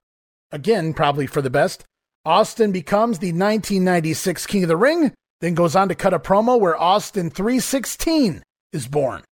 [0.52, 1.84] Again, probably for the best.
[2.26, 6.60] Austin becomes the 1996 King of the Ring, then goes on to cut a promo
[6.60, 8.42] where Austin 316
[8.74, 9.24] is born.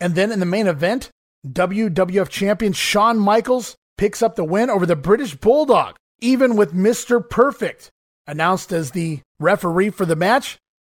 [0.00, 1.10] And then in the main event,
[1.46, 7.28] WWF champion Shawn Michaels picks up the win over the British Bulldog, even with Mr.
[7.28, 7.90] Perfect
[8.26, 10.58] announced as the referee for the match.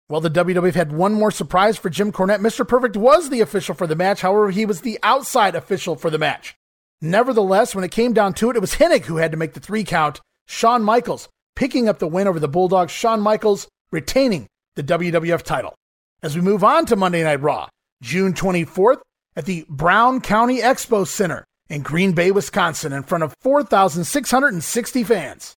[0.08, 2.40] Well, the WWF had one more surprise for Jim Cornette.
[2.40, 2.66] Mr.
[2.66, 4.20] Perfect was the official for the match.
[4.20, 6.54] However, he was the outside official for the match.
[7.00, 9.60] Nevertheless, when it came down to it, it was Hennig who had to make the
[9.60, 10.20] three count.
[10.46, 12.92] Shawn Michaels picking up the win over the Bulldogs.
[12.92, 14.46] Shawn Michaels retaining
[14.76, 15.74] the WWF title.
[16.22, 17.66] As we move on to Monday Night Raw,
[18.00, 19.00] June 24th
[19.34, 25.56] at the Brown County Expo Center in Green Bay, Wisconsin, in front of 4,660 fans.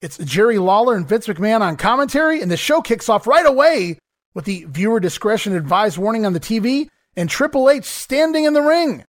[0.00, 3.98] It's Jerry Lawler and Vince McMahon on commentary, and the show kicks off right away
[4.32, 8.62] with the viewer discretion advised warning on the TV and Triple H standing in the
[8.62, 9.04] ring.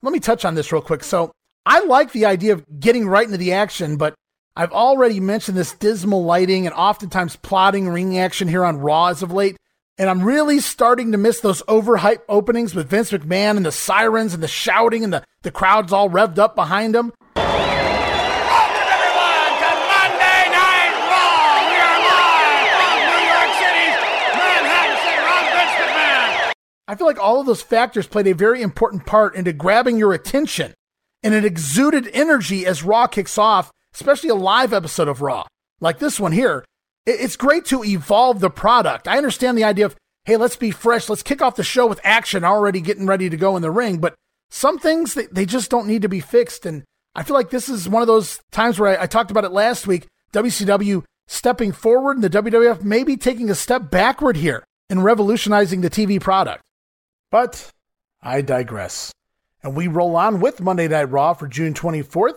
[0.00, 1.04] Let me touch on this real quick.
[1.04, 1.32] So,
[1.66, 4.14] I like the idea of getting right into the action, but
[4.56, 9.22] I've already mentioned this dismal lighting and oftentimes plotting ring action here on Raw as
[9.22, 9.58] of late,
[10.00, 14.32] and I'm really starting to miss those overhyped openings with Vince McMahon and the sirens
[14.32, 17.12] and the shouting and the, the crowds all revved up behind him.
[26.88, 30.14] I feel like all of those factors played a very important part into grabbing your
[30.14, 30.72] attention
[31.22, 35.44] and it exuded energy as Raw kicks off, especially a live episode of Raw,
[35.78, 36.64] like this one here.
[37.06, 39.08] It's great to evolve the product.
[39.08, 41.08] I understand the idea of, hey, let's be fresh.
[41.08, 43.98] Let's kick off the show with action already getting ready to go in the ring.
[43.98, 44.14] But
[44.50, 46.66] some things, they just don't need to be fixed.
[46.66, 46.84] And
[47.14, 49.52] I feel like this is one of those times where I, I talked about it
[49.52, 50.06] last week.
[50.32, 55.90] WCW stepping forward and the WWF maybe taking a step backward here in revolutionizing the
[55.90, 56.62] TV product.
[57.30, 57.70] But
[58.22, 59.12] I digress.
[59.62, 62.34] And we roll on with Monday Night Raw for June 24th.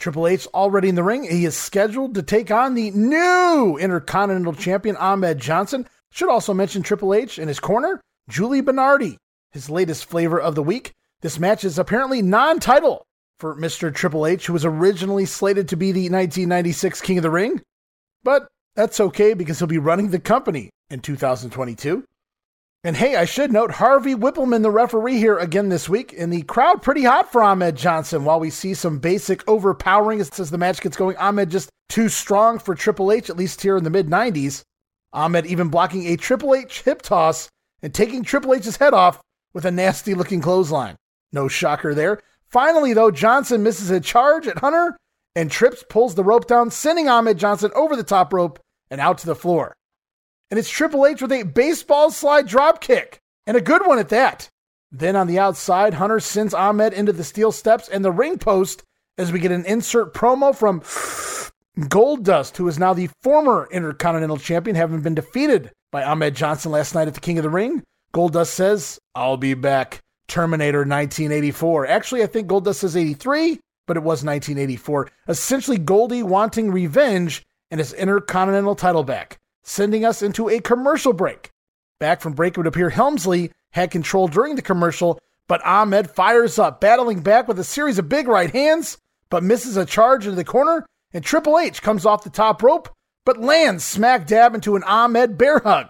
[0.00, 1.24] Triple H already in the ring.
[1.24, 5.86] He is scheduled to take on the new Intercontinental Champion Ahmed Johnson.
[6.10, 9.18] Should also mention Triple H in his corner, Julie Bernardi,
[9.52, 10.92] his latest flavor of the week.
[11.20, 13.04] This match is apparently non title
[13.38, 13.94] for Mr.
[13.94, 17.60] Triple H, who was originally slated to be the 1996 King of the Ring.
[18.24, 22.04] But that's okay because he'll be running the company in 2022.
[22.82, 26.40] And hey, I should note Harvey Wippleman, the referee here again this week, and the
[26.40, 28.24] crowd pretty hot for Ahmed Johnson.
[28.24, 32.58] While we see some basic overpowering as the match gets going, Ahmed just too strong
[32.58, 34.62] for Triple H, at least here in the mid 90s.
[35.12, 37.50] Ahmed even blocking a Triple H hip toss
[37.82, 39.20] and taking Triple H's head off
[39.52, 40.96] with a nasty looking clothesline.
[41.34, 42.22] No shocker there.
[42.46, 44.96] Finally, though, Johnson misses a charge at Hunter
[45.36, 48.58] and Trips pulls the rope down, sending Ahmed Johnson over the top rope
[48.90, 49.76] and out to the floor
[50.50, 54.08] and it's Triple H with a baseball slide drop kick, and a good one at
[54.08, 54.48] that.
[54.92, 58.82] Then on the outside, Hunter sends Ahmed into the steel steps and the ring post
[59.16, 60.80] as we get an insert promo from
[61.88, 66.94] Goldust, who is now the former Intercontinental Champion, having been defeated by Ahmed Johnson last
[66.94, 67.84] night at the King of the Ring.
[68.12, 70.00] Goldust says, I'll be back.
[70.26, 71.86] Terminator 1984.
[71.86, 75.10] Actually, I think Goldust says 83, but it was 1984.
[75.28, 81.50] Essentially, Goldie wanting revenge and his Intercontinental title back sending us into a commercial break.
[81.98, 86.58] Back from break, it would appear Helmsley had control during the commercial, but Ahmed fires
[86.58, 90.36] up, battling back with a series of big right hands, but misses a charge into
[90.36, 92.88] the corner, and Triple H comes off the top rope,
[93.24, 95.88] but lands smack dab into an Ahmed bear hug.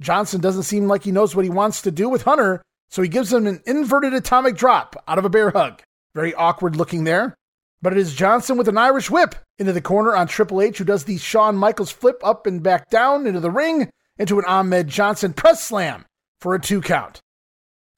[0.00, 3.08] Johnson doesn't seem like he knows what he wants to do with Hunter, so he
[3.08, 5.80] gives him an inverted atomic drop out of a bear hug.
[6.14, 7.34] Very awkward looking there.
[7.82, 10.84] But it is Johnson with an Irish whip into the corner on Triple H, who
[10.84, 14.86] does the Shawn Michaels flip up and back down into the ring into an Ahmed
[14.86, 16.04] Johnson press slam
[16.40, 17.20] for a two count.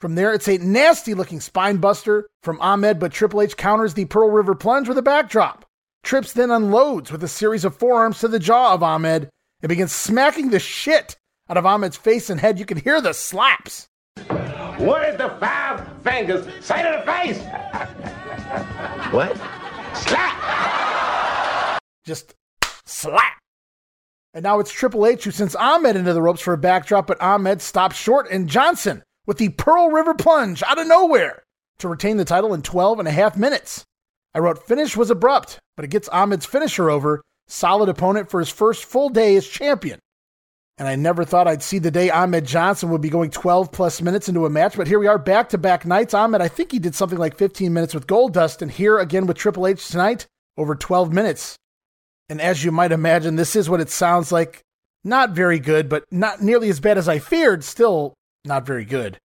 [0.00, 4.06] From there, it's a nasty looking spine buster from Ahmed, but Triple H counters the
[4.06, 5.66] Pearl River plunge with a backdrop.
[6.02, 9.28] Trips then unloads with a series of forearms to the jaw of Ahmed
[9.62, 11.16] and begins smacking the shit
[11.48, 12.58] out of Ahmed's face and head.
[12.58, 13.88] You can hear the slaps.
[14.76, 17.38] What did the five fingers say to the face?
[19.12, 19.38] what?
[19.94, 21.80] Slap!
[22.04, 22.34] Just
[22.84, 23.38] slap.
[24.34, 27.20] And now it's Triple H who sends Ahmed into the ropes for a backdrop, but
[27.20, 31.44] Ahmed stops short, and Johnson with the Pearl River plunge out of nowhere
[31.78, 33.84] to retain the title in 12 and a half minutes.
[34.34, 37.22] I wrote finish was abrupt, but it gets Ahmed's finisher over.
[37.46, 40.00] Solid opponent for his first full day as champion.
[40.76, 44.02] And I never thought I'd see the day Ahmed Johnson would be going 12 plus
[44.02, 46.14] minutes into a match, but here we are back to back nights.
[46.14, 49.36] Ahmed, I think he did something like 15 minutes with Goldust, and here again with
[49.36, 51.56] Triple H tonight, over 12 minutes.
[52.28, 54.62] And as you might imagine, this is what it sounds like.
[55.04, 59.18] Not very good, but not nearly as bad as I feared, still not very good.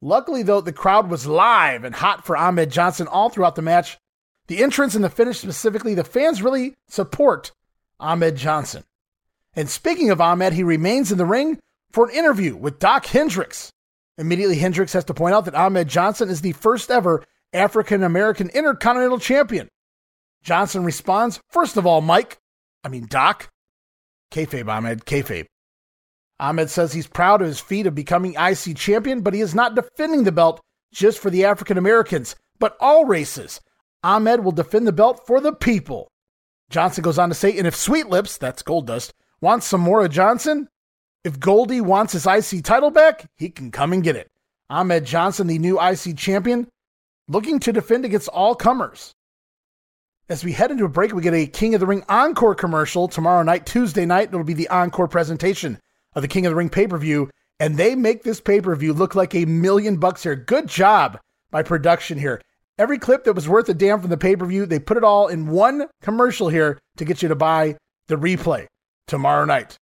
[0.00, 3.98] Luckily, though, the crowd was live and hot for Ahmed Johnson all throughout the match.
[4.46, 7.52] The entrance and the finish specifically, the fans really support
[7.98, 8.84] Ahmed Johnson.
[9.58, 11.58] And speaking of Ahmed, he remains in the ring
[11.90, 13.72] for an interview with Doc Hendrix.
[14.16, 18.50] Immediately, Hendrix has to point out that Ahmed Johnson is the first ever African American
[18.50, 19.66] Intercontinental Champion.
[20.44, 22.38] Johnson responds, First of all, Mike,
[22.84, 23.50] I mean, Doc.
[24.32, 25.46] Kayfabe, Ahmed, kayfabe.
[26.38, 29.74] Ahmed says he's proud of his feat of becoming IC champion, but he is not
[29.74, 30.60] defending the belt
[30.92, 33.60] just for the African Americans, but all races.
[34.04, 36.06] Ahmed will defend the belt for the people.
[36.70, 40.10] Johnson goes on to say, and if Sweet Lips, that's Goldust, wants some more of
[40.10, 40.68] Johnson?
[41.24, 44.30] If Goldie wants his IC title back, he can come and get it.
[44.70, 46.68] Ahmed Johnson, the new IC champion,
[47.26, 49.14] looking to defend against all comers.
[50.28, 53.08] As we head into a break, we get a King of the Ring encore commercial
[53.08, 54.28] tomorrow night, Tuesday night.
[54.28, 55.80] It'll be the encore presentation
[56.14, 57.30] of the King of the Ring pay per view.
[57.60, 60.36] And they make this pay per view look like a million bucks here.
[60.36, 61.18] Good job
[61.50, 62.42] by production here.
[62.78, 65.04] Every clip that was worth a damn from the pay per view, they put it
[65.04, 68.66] all in one commercial here to get you to buy the replay
[69.08, 69.76] tomorrow night.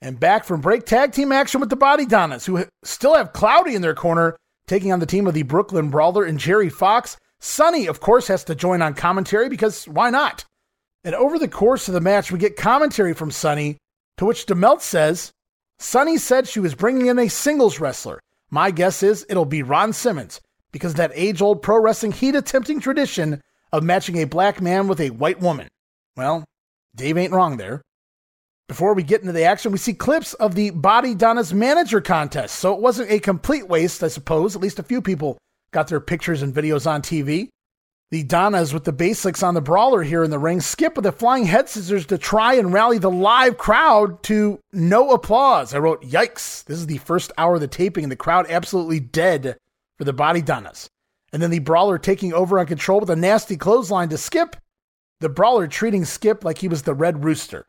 [0.00, 3.74] And back from break tag team action with the Body Donnas, who still have Cloudy
[3.74, 7.16] in their corner, taking on the team of the Brooklyn Brawler and Jerry Fox.
[7.40, 10.44] Sunny, of course, has to join on commentary because why not?
[11.04, 13.78] And over the course of the match, we get commentary from Sunny,
[14.18, 15.32] to which DeMelt says,
[15.78, 18.20] Sunny said she was bringing in a singles wrestler.
[18.50, 20.40] My guess is it'll be Ron Simmons
[20.72, 23.40] because that age old pro wrestling heat attempting tradition
[23.72, 25.68] of matching a black man with a white woman.
[26.16, 26.44] Well,
[26.94, 27.82] Dave ain't wrong there.
[28.68, 32.56] Before we get into the action, we see clips of the Body Donna's manager contest.
[32.56, 34.54] So it wasn't a complete waste, I suppose.
[34.54, 35.38] At least a few people
[35.70, 37.48] got their pictures and videos on TV.
[38.10, 41.12] The Donnas with the basics on the brawler here in the ring skip with the
[41.12, 45.74] flying head scissors to try and rally the live crowd to no applause.
[45.74, 49.00] I wrote, Yikes, this is the first hour of the taping and the crowd absolutely
[49.00, 49.56] dead
[49.96, 50.88] for the Body Donnas.
[51.32, 54.56] And then the brawler taking over on control with a nasty clothesline to Skip.
[55.20, 57.66] The brawler treating Skip like he was the Red Rooster.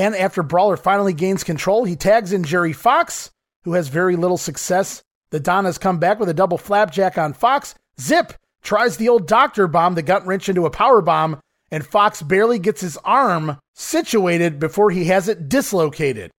[0.00, 3.30] And after Brawler finally gains control, he tags in Jerry Fox,
[3.64, 5.02] who has very little success.
[5.28, 7.74] The Donnas come back with a double flapjack on Fox.
[8.00, 8.32] Zip
[8.62, 11.38] tries the old doctor bomb, the gut wrench into a power bomb,
[11.70, 16.30] and Fox barely gets his arm situated before he has it dislocated.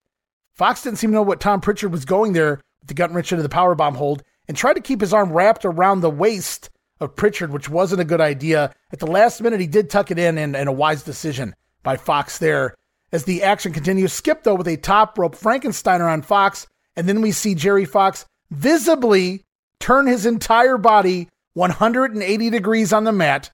[0.56, 3.32] Fox didn't seem to know what Tom Prichard was going there with the gut wrench
[3.32, 6.72] into the power bomb hold and tried to keep his arm wrapped around the waist
[7.00, 8.74] of Prichard, which wasn't a good idea.
[8.92, 11.98] At the last minute, he did tuck it in, and, and a wise decision by
[11.98, 12.74] Fox there.
[13.12, 17.22] As the action continues, Skip, though, with a top rope Frankensteiner on Fox, and then
[17.22, 19.44] we see Jerry Fox visibly
[19.80, 23.52] turn his entire body 180 degrees on the mat.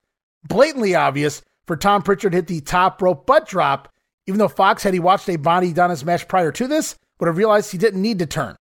[0.48, 3.92] Blatantly obvious for Tom Prichard hit the top rope butt drop,
[4.28, 7.38] even though Fox, had he watched a Body Donna's match prior to this, would have
[7.38, 8.56] realized he didn't need to turn.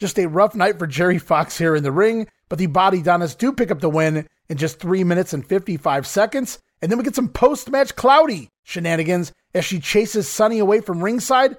[0.00, 3.34] Just a rough night for Jerry Fox here in the ring, but the Body Donnas
[3.34, 6.58] do pick up the win in just 3 minutes and 55 seconds.
[6.80, 11.02] And then we get some post match cloudy shenanigans as she chases Sunny away from
[11.02, 11.56] ringside.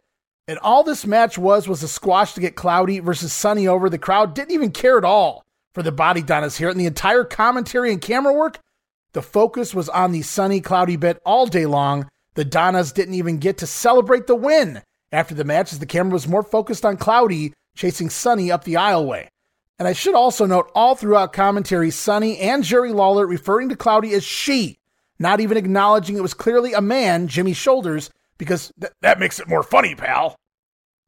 [0.47, 3.89] And all this match was was a squash to get Cloudy versus Sunny over.
[3.89, 6.69] The crowd didn't even care at all for the body Donnas here.
[6.69, 8.59] And the entire commentary and camera work,
[9.13, 12.09] the focus was on the Sunny Cloudy bit all day long.
[12.33, 16.13] The Donnas didn't even get to celebrate the win after the match as the camera
[16.13, 19.27] was more focused on Cloudy chasing Sunny up the aisleway.
[19.77, 24.13] And I should also note all throughout commentary, Sunny and Jerry Lawler referring to Cloudy
[24.13, 24.77] as she
[25.19, 29.47] not even acknowledging it was clearly a man, Jimmy Shoulders, because th- that makes it
[29.47, 30.35] more funny, pal.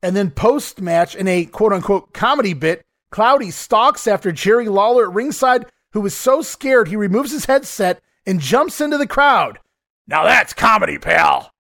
[0.04, 5.10] And then post match, in a quote unquote comedy bit, Cloudy stalks after Jerry Lawler
[5.10, 9.60] at ringside, who was so scared he removes his headset and jumps into the crowd.
[10.08, 11.52] Now that's comedy, pal.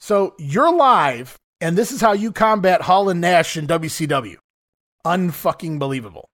[0.00, 4.36] So you're live, and this is how you combat Hall and Nash in WCW.
[5.04, 6.28] Unfucking believable.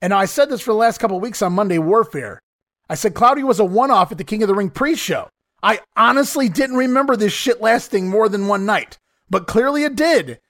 [0.00, 2.40] And I said this for the last couple weeks on Monday Warfare.
[2.88, 5.28] I said Cloudy was a one off at the King of the Ring pre show.
[5.62, 8.98] I honestly didn't remember this shit lasting more than one night,
[9.28, 10.40] but clearly it did.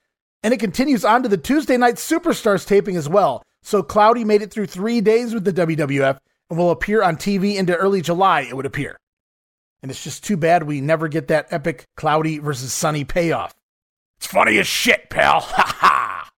[0.43, 3.43] And it continues on to the Tuesday night Superstars taping as well.
[3.61, 6.17] So Cloudy made it through three days with the WWF
[6.49, 8.97] and will appear on TV into early July, it would appear.
[9.81, 13.53] And it's just too bad we never get that epic Cloudy versus Sunny payoff.
[14.17, 15.41] It's funny as shit, pal.
[15.49, 16.29] Ha ha.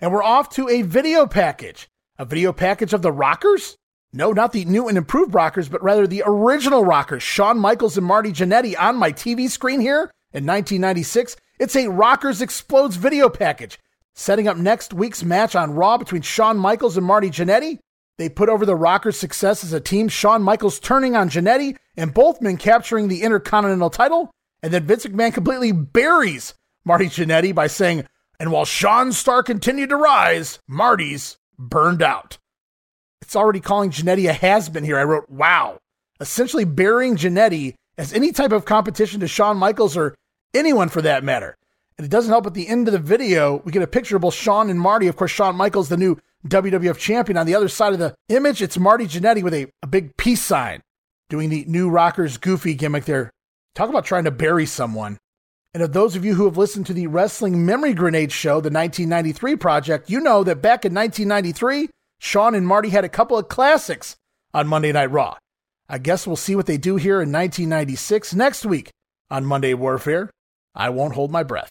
[0.00, 1.88] And we're off to a video package.
[2.18, 3.76] A video package of the Rockers?
[4.16, 8.06] No, not the new and improved rockers, but rather the original rockers, Shawn Michaels and
[8.06, 11.34] Marty Jannetty on my TV screen here in 1996.
[11.58, 13.80] It's a Rockers Explodes video package.
[14.14, 17.80] Setting up next week's match on Raw between Shawn Michaels and Marty Jannetty.
[18.16, 22.14] They put over the Rockers' success as a team, Shawn Michaels turning on Jannetty and
[22.14, 24.30] both men capturing the Intercontinental title.
[24.62, 28.06] And then Vince McMahon completely buries Marty Jannetty by saying,
[28.38, 32.38] and while Shawn's star continued to rise, Marty's burned out.
[33.24, 34.98] It's already calling Jannetty a has been here.
[34.98, 35.78] I wrote, wow.
[36.20, 40.14] Essentially burying Jannetty as any type of competition to Shawn Michaels or
[40.52, 41.56] anyone for that matter.
[41.96, 44.22] And it doesn't help at the end of the video, we get a picture of
[44.22, 45.06] both Shawn and Marty.
[45.06, 47.38] Of course, Shawn Michaels, the new WWF champion.
[47.38, 50.42] On the other side of the image, it's Marty Jannetty with a, a big peace
[50.42, 50.82] sign
[51.30, 53.30] doing the new Rockers goofy gimmick there.
[53.74, 55.16] Talk about trying to bury someone.
[55.72, 58.70] And of those of you who have listened to the Wrestling Memory Grenade show, the
[58.70, 61.88] 1993 project, you know that back in 1993,
[62.24, 64.16] Shawn and Marty had a couple of classics
[64.54, 65.36] on Monday Night Raw.
[65.90, 68.90] I guess we'll see what they do here in 1996 next week
[69.30, 70.30] on Monday Warfare.
[70.74, 71.68] I won't hold my breath.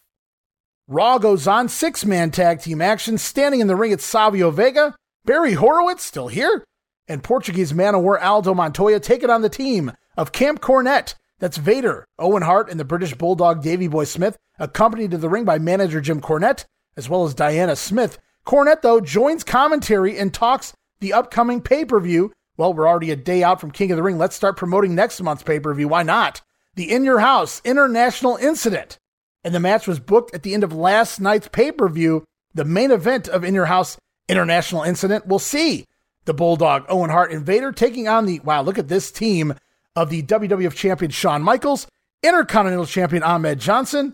[0.88, 3.18] Raw goes on six man tag team action.
[3.18, 4.96] Standing in the ring, at Savio Vega,
[5.26, 6.64] Barry Horowitz, still here,
[7.08, 11.16] and Portuguese man of war Aldo Montoya taking on the team of Camp Cornette.
[11.40, 15.46] That's Vader, Owen Hart, and the British Bulldog Davy Boy Smith, accompanied to the ring
[15.46, 20.74] by manager Jim Cornette, as well as Diana Smith, Cornette, though, joins commentary and talks
[21.00, 22.32] the upcoming pay per view.
[22.58, 24.18] Well, we're already a day out from King of the Ring.
[24.18, 25.88] Let's start promoting next month's pay per view.
[25.88, 26.42] Why not?
[26.76, 28.98] The In Your House International Incident.
[29.44, 32.24] And the match was booked at the end of last night's pay per view.
[32.54, 33.98] The main event of In Your House
[34.30, 35.26] International Incident.
[35.26, 35.86] We'll see
[36.26, 39.56] the Bulldog, Owen Hart, and Vader taking on the, wow, look at this team
[39.96, 41.88] of the WWF champion Shawn Michaels,
[42.22, 44.14] Intercontinental champion Ahmed Johnson,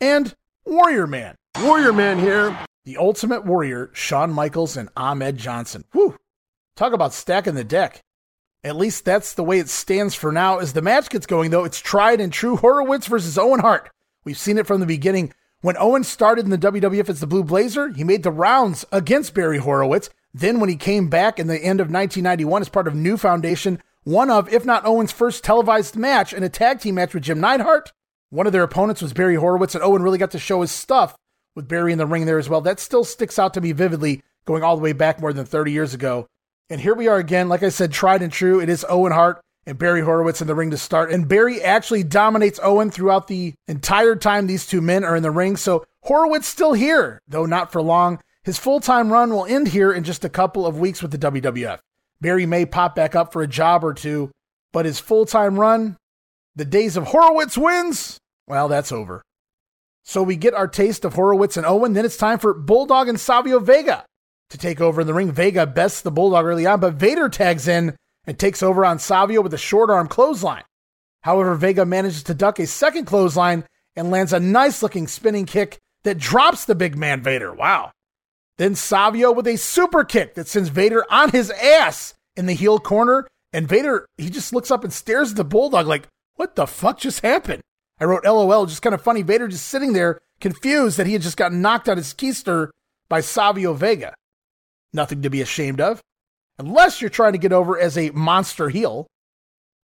[0.00, 1.34] and Warrior Man.
[1.60, 2.56] Warrior Man here.
[2.84, 5.84] The Ultimate Warrior, Shawn Michaels, and Ahmed Johnson.
[5.92, 6.18] Whew.
[6.74, 8.02] Talk about stacking the deck.
[8.64, 10.58] At least that's the way it stands for now.
[10.58, 13.88] As the match gets going, though, it's tried and true Horowitz versus Owen Hart.
[14.24, 15.32] We've seen it from the beginning.
[15.60, 19.32] When Owen started in the WWF as the Blue Blazer, he made the rounds against
[19.32, 20.10] Barry Horowitz.
[20.34, 23.80] Then, when he came back in the end of 1991 as part of New Foundation,
[24.02, 27.38] one of, if not Owen's first televised match in a tag team match with Jim
[27.38, 27.92] Neidhart,
[28.30, 31.14] one of their opponents was Barry Horowitz, and Owen really got to show his stuff
[31.54, 32.60] with Barry in the ring there as well.
[32.60, 35.72] That still sticks out to me vividly, going all the way back more than 30
[35.72, 36.26] years ago.
[36.70, 38.60] And here we are again, like I said, tried and true.
[38.60, 41.12] It is Owen Hart and Barry Horowitz in the ring to start.
[41.12, 45.30] And Barry actually dominates Owen throughout the entire time these two men are in the
[45.30, 45.56] ring.
[45.56, 48.20] So Horowitz still here, though not for long.
[48.44, 51.18] His full time run will end here in just a couple of weeks with the
[51.18, 51.78] WWF.
[52.20, 54.30] Barry may pop back up for a job or two,
[54.72, 55.96] but his full time run,
[56.56, 59.22] the days of Horowitz wins, well, that's over.
[60.04, 61.92] So we get our taste of Horowitz and Owen.
[61.92, 64.04] Then it's time for Bulldog and Savio Vega
[64.50, 65.32] to take over in the ring.
[65.32, 67.96] Vega bests the Bulldog early on, but Vader tags in
[68.26, 70.64] and takes over on Savio with a short arm clothesline.
[71.22, 73.64] However, Vega manages to duck a second clothesline
[73.96, 77.52] and lands a nice looking spinning kick that drops the big man Vader.
[77.52, 77.92] Wow.
[78.58, 82.78] Then Savio with a super kick that sends Vader on his ass in the heel
[82.78, 83.26] corner.
[83.52, 86.98] And Vader, he just looks up and stares at the Bulldog like, what the fuck
[86.98, 87.62] just happened?
[88.02, 89.22] I wrote LOL, just kind of funny.
[89.22, 92.70] Vader just sitting there, confused that he had just gotten knocked out his keister
[93.08, 94.12] by Savio Vega.
[94.92, 96.02] Nothing to be ashamed of,
[96.58, 99.06] unless you're trying to get over as a monster heel.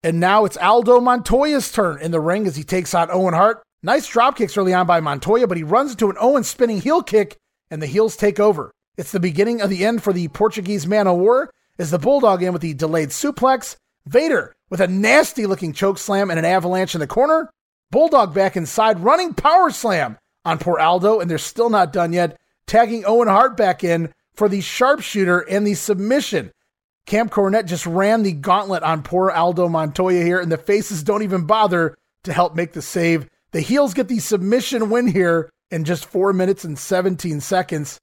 [0.02, 3.62] And now it's Aldo Montoya's turn in the ring as he takes on Owen Hart.
[3.82, 7.02] Nice drop kicks early on by Montoya, but he runs into an Owen spinning heel
[7.02, 7.38] kick,
[7.70, 8.70] and the heels take over.
[8.98, 12.42] It's the beginning of the end for the Portuguese man of war as the Bulldog
[12.42, 13.76] in with the delayed suplex.
[14.04, 17.48] Vader with a nasty looking choke slam and an avalanche in the corner.
[17.94, 22.36] Bulldog back inside, running power slam on poor Aldo, and they're still not done yet,
[22.66, 26.50] tagging Owen Hart back in for the sharpshooter and the submission.
[27.06, 31.22] Camp Cornette just ran the gauntlet on poor Aldo Montoya here, and the faces don't
[31.22, 33.28] even bother to help make the save.
[33.52, 38.00] The heels get the submission win here in just four minutes and 17 seconds.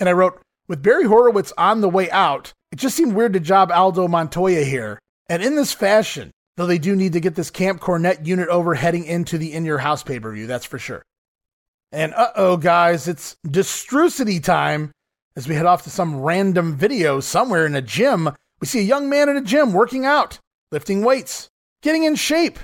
[0.00, 3.40] And I wrote, with Barry Horowitz on the way out, it just seemed weird to
[3.40, 4.98] job Aldo Montoya here.
[5.28, 8.74] And in this fashion, Though they do need to get this Camp Cornette unit over
[8.74, 11.04] heading into the In Your House pay per view, that's for sure.
[11.92, 14.90] And uh oh, guys, it's Destrucity time
[15.36, 18.30] as we head off to some random video somewhere in a gym.
[18.60, 20.40] We see a young man in a gym working out,
[20.72, 21.50] lifting weights,
[21.82, 22.58] getting in shape,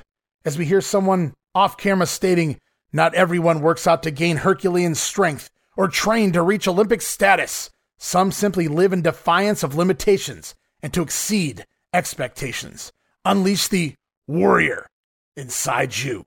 [0.44, 2.58] as we hear someone off camera stating,
[2.92, 7.70] Not everyone works out to gain Herculean strength or train to reach Olympic status.
[7.98, 12.90] Some simply live in defiance of limitations and to exceed expectations.
[13.24, 13.94] Unleash the
[14.26, 14.88] warrior
[15.36, 16.24] inside you.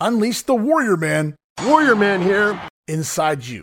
[0.00, 1.36] Unleash the warrior man.
[1.62, 2.58] Warrior man here.
[2.86, 3.62] Inside you.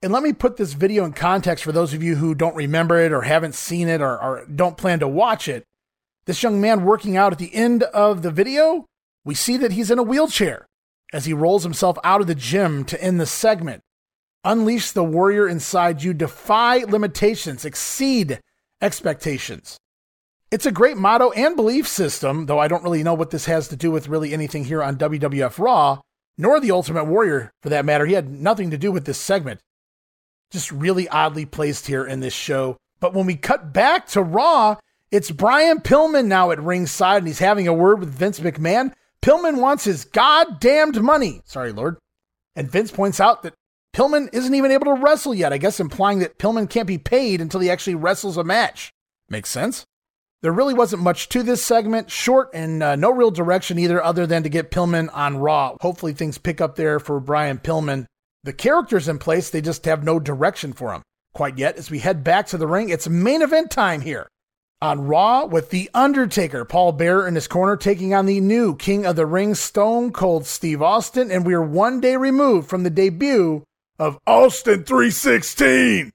[0.00, 2.98] And let me put this video in context for those of you who don't remember
[2.98, 5.64] it or haven't seen it or, or don't plan to watch it.
[6.24, 8.86] This young man working out at the end of the video,
[9.22, 10.66] we see that he's in a wheelchair
[11.12, 13.82] as he rolls himself out of the gym to end the segment.
[14.42, 18.40] Unleash the warrior inside you, defy limitations, exceed
[18.80, 19.76] expectations.
[20.52, 23.68] It's a great motto and belief system, though I don't really know what this has
[23.68, 26.02] to do with really anything here on WWF Raw,
[26.36, 28.04] nor the Ultimate Warrior for that matter.
[28.04, 29.60] He had nothing to do with this segment.
[30.50, 32.76] Just really oddly placed here in this show.
[33.00, 34.76] But when we cut back to Raw,
[35.10, 38.92] it's Brian Pillman now at ringside and he's having a word with Vince McMahon.
[39.22, 41.40] Pillman wants his goddamned money.
[41.46, 41.96] Sorry, Lord.
[42.54, 43.54] And Vince points out that
[43.96, 47.40] Pillman isn't even able to wrestle yet, I guess implying that Pillman can't be paid
[47.40, 48.92] until he actually wrestles a match.
[49.30, 49.86] Makes sense?
[50.42, 54.26] There really wasn't much to this segment, short and uh, no real direction either, other
[54.26, 55.76] than to get Pillman on Raw.
[55.80, 58.06] Hopefully, things pick up there for Brian Pillman.
[58.42, 61.76] The characters in place, they just have no direction for him quite yet.
[61.76, 64.26] As we head back to the ring, it's main event time here
[64.80, 69.06] on Raw with The Undertaker, Paul Bearer in his corner, taking on the new King
[69.06, 71.30] of the Ring, Stone Cold Steve Austin.
[71.30, 73.62] And we are one day removed from the debut
[73.96, 76.10] of Austin 316.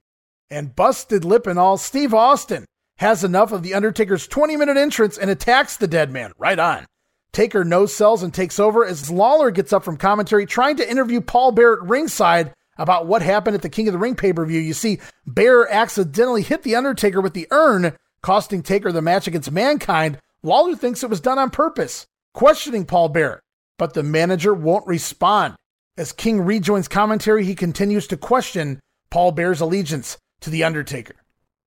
[0.50, 2.66] And busted lip and all, Steve Austin
[2.98, 6.32] has enough of The Undertaker's 20 minute entrance and attacks the dead man.
[6.38, 6.86] Right on.
[7.32, 11.22] Taker no sells and takes over as Lawler gets up from commentary trying to interview
[11.22, 14.60] Paul Bearer ringside about what happened at the King of the Ring pay per view.
[14.60, 19.52] You see, Bear accidentally hit The Undertaker with the urn, costing Taker the match against
[19.52, 20.20] Mankind.
[20.44, 23.42] Lawler thinks it was done on purpose, questioning Paul Bear,
[23.78, 25.56] but the manager won't respond.
[25.98, 28.80] As King rejoins commentary, he continues to question
[29.10, 31.16] Paul Bear's allegiance to The Undertaker.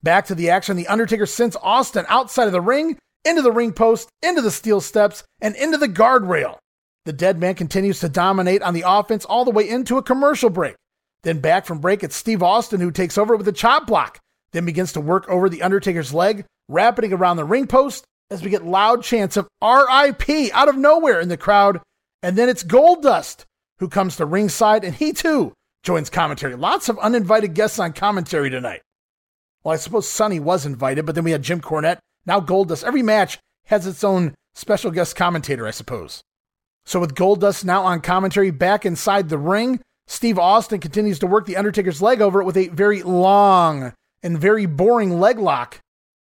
[0.03, 3.73] Back to the action, The Undertaker sends Austin outside of the ring, into the ring
[3.73, 6.57] post, into the steel steps, and into the guardrail.
[7.05, 10.49] The dead man continues to dominate on the offense all the way into a commercial
[10.49, 10.77] break.
[11.23, 14.19] Then back from break, it's Steve Austin who takes over with a chop block,
[14.53, 18.51] then begins to work over The Undertaker's leg, wrapping around the ring post as we
[18.51, 21.81] get loud chants of RIP out of nowhere in the crowd.
[22.23, 23.45] And then it's Goldust
[23.81, 26.55] who comes to ringside and he too joins commentary.
[26.55, 28.83] Lots of uninvited guests on commentary tonight.
[29.63, 31.99] Well, I suppose Sunny was invited, but then we had Jim Cornette.
[32.27, 32.85] Now Goldust.
[32.85, 36.23] Every match has its own special guest commentator, I suppose.
[36.87, 41.47] So with Goldust now on commentary back inside the ring, Steve Austin continues to work
[41.47, 43.93] the Undertaker's leg over it with a very long
[44.23, 45.79] and very boring leg lock.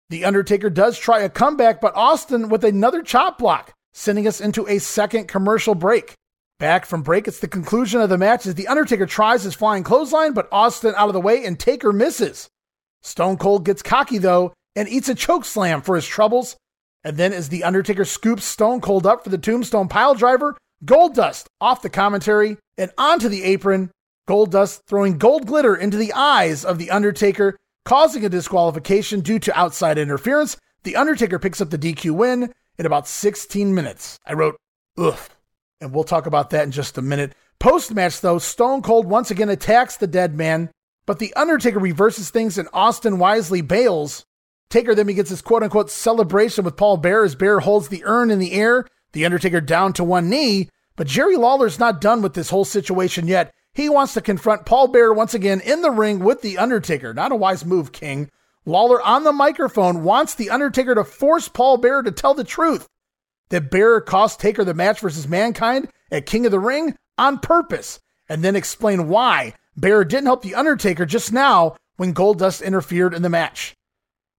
[0.09, 4.67] The Undertaker does try a comeback, but Austin with another chop block, sending us into
[4.67, 6.15] a second commercial break.
[6.59, 9.83] Back from break, it's the conclusion of the match as The Undertaker tries his flying
[9.83, 12.49] clothesline, but Austin out of the way and Taker misses.
[13.07, 16.57] Stone Cold gets cocky though and eats a choke slam for his troubles.
[17.05, 20.55] And then as The Undertaker scoops Stone Cold up for the Tombstone Piledriver,
[20.85, 23.91] Goldust off the commentary and onto the apron.
[24.29, 29.57] Goldust throwing gold glitter into the eyes of The Undertaker, causing a disqualification due to
[29.57, 30.57] outside interference.
[30.83, 34.19] The Undertaker picks up the DQ win in about 16 minutes.
[34.27, 34.57] I wrote,
[34.99, 35.19] ugh.
[35.81, 37.35] And we'll talk about that in just a minute.
[37.61, 40.71] Post match, though, Stone Cold once again attacks the dead man,
[41.07, 44.27] but The Undertaker reverses things and Austin wisely bails.
[44.69, 48.31] Taker then begins his quote unquote celebration with Paul Bear as Bear holds the urn
[48.31, 50.69] in the air, The Undertaker down to one knee.
[50.97, 53.55] But Jerry Lawler's not done with this whole situation yet.
[53.73, 57.15] He wants to confront Paul Bear once again in the ring with The Undertaker.
[57.15, 58.31] Not a wise move, King.
[58.65, 62.89] Lawler on the microphone wants The Undertaker to force Paul Bear to tell the truth
[63.51, 68.01] that Bear cost Taker the match versus Mankind at King of the Ring on purpose,
[68.29, 73.23] and then explain why Bear didn't help The Undertaker just now when Goldust interfered in
[73.23, 73.75] the match.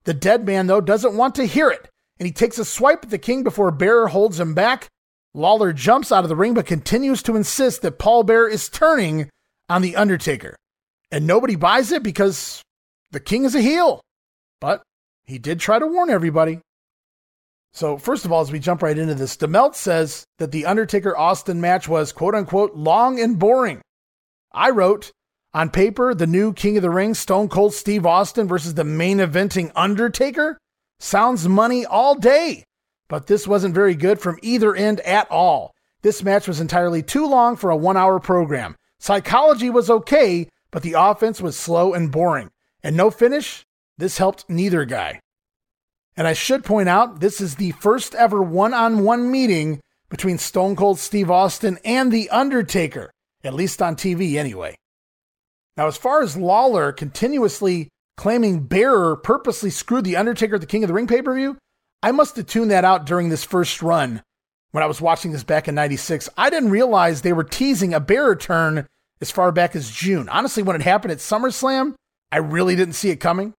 [0.05, 3.09] The dead man, though, doesn't want to hear it, and he takes a swipe at
[3.09, 4.87] the King before Bear holds him back.
[5.33, 9.29] Lawler jumps out of the ring but continues to insist that Paul Bear is turning
[9.69, 10.55] on The Undertaker.
[11.11, 12.61] And nobody buys it because
[13.11, 14.01] the King is a heel.
[14.59, 14.81] But
[15.25, 16.61] he did try to warn everybody.
[17.73, 21.15] So, first of all, as we jump right into this, DeMelt says that the Undertaker
[21.15, 23.81] Austin match was quote unquote long and boring.
[24.51, 25.11] I wrote,
[25.57, 29.17] on paper, the new King of the Ring, Stone Cold Steve Austin versus the main
[29.17, 30.55] eventing Undertaker
[30.99, 32.63] sounds money all day,
[33.07, 35.73] but this wasn't very good from either end at all.
[36.03, 38.75] This match was entirely too long for a one hour program.
[38.99, 42.51] Psychology was okay, but the offense was slow and boring.
[42.83, 43.65] And no finish,
[43.97, 45.21] this helped neither guy.
[46.15, 50.37] And I should point out, this is the first ever one on one meeting between
[50.37, 53.09] Stone Cold Steve Austin and The Undertaker,
[53.43, 54.75] at least on TV anyway.
[55.77, 60.83] Now, as far as Lawler continuously claiming Bearer purposely screwed The Undertaker at the King
[60.83, 61.57] of the Ring pay per view,
[62.01, 64.23] I must have tuned that out during this first run
[64.71, 66.29] when I was watching this back in 96.
[66.35, 68.87] I didn't realize they were teasing a Bearer turn
[69.21, 70.29] as far back as June.
[70.29, 71.93] Honestly, when it happened at SummerSlam,
[72.31, 73.53] I really didn't see it coming.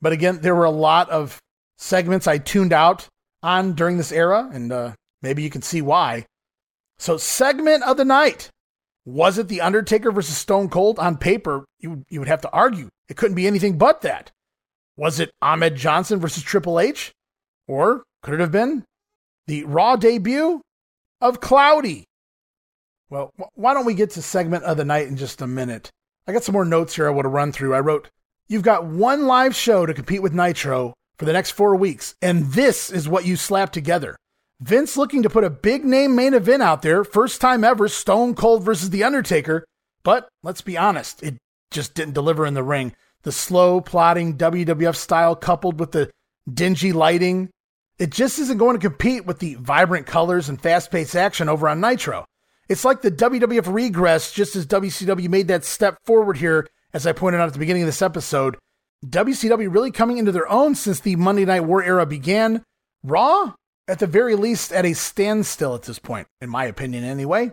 [0.00, 1.38] But again, there were a lot of
[1.76, 3.08] segments I tuned out
[3.42, 4.92] on during this era, and uh,
[5.22, 6.24] maybe you can see why.
[6.98, 8.48] So, segment of the night.
[9.08, 10.98] Was it The Undertaker versus Stone Cold?
[10.98, 12.90] On paper, you, you would have to argue.
[13.08, 14.30] It couldn't be anything but that.
[14.98, 17.12] Was it Ahmed Johnson versus Triple H?
[17.66, 18.84] Or could it have been
[19.46, 20.60] the Raw debut
[21.22, 22.04] of Cloudy?
[23.08, 25.88] Well, why don't we get to segment of the night in just a minute?
[26.26, 27.74] I got some more notes here I want to run through.
[27.74, 28.10] I wrote,
[28.46, 32.52] You've got one live show to compete with Nitro for the next four weeks, and
[32.52, 34.16] this is what you slap together.
[34.60, 38.34] Vince looking to put a big name main event out there, first time ever, Stone
[38.34, 39.64] Cold versus The Undertaker.
[40.02, 41.36] But let's be honest, it
[41.70, 42.92] just didn't deliver in the ring.
[43.22, 46.10] The slow, plodding WWF style coupled with the
[46.52, 47.50] dingy lighting,
[47.98, 51.68] it just isn't going to compete with the vibrant colors and fast paced action over
[51.68, 52.24] on Nitro.
[52.68, 57.12] It's like the WWF regress just as WCW made that step forward here, as I
[57.12, 58.56] pointed out at the beginning of this episode.
[59.06, 62.64] WCW really coming into their own since the Monday Night War era began.
[63.04, 63.54] Raw,
[63.88, 67.50] at the very least, at a standstill at this point, in my opinion, anyway.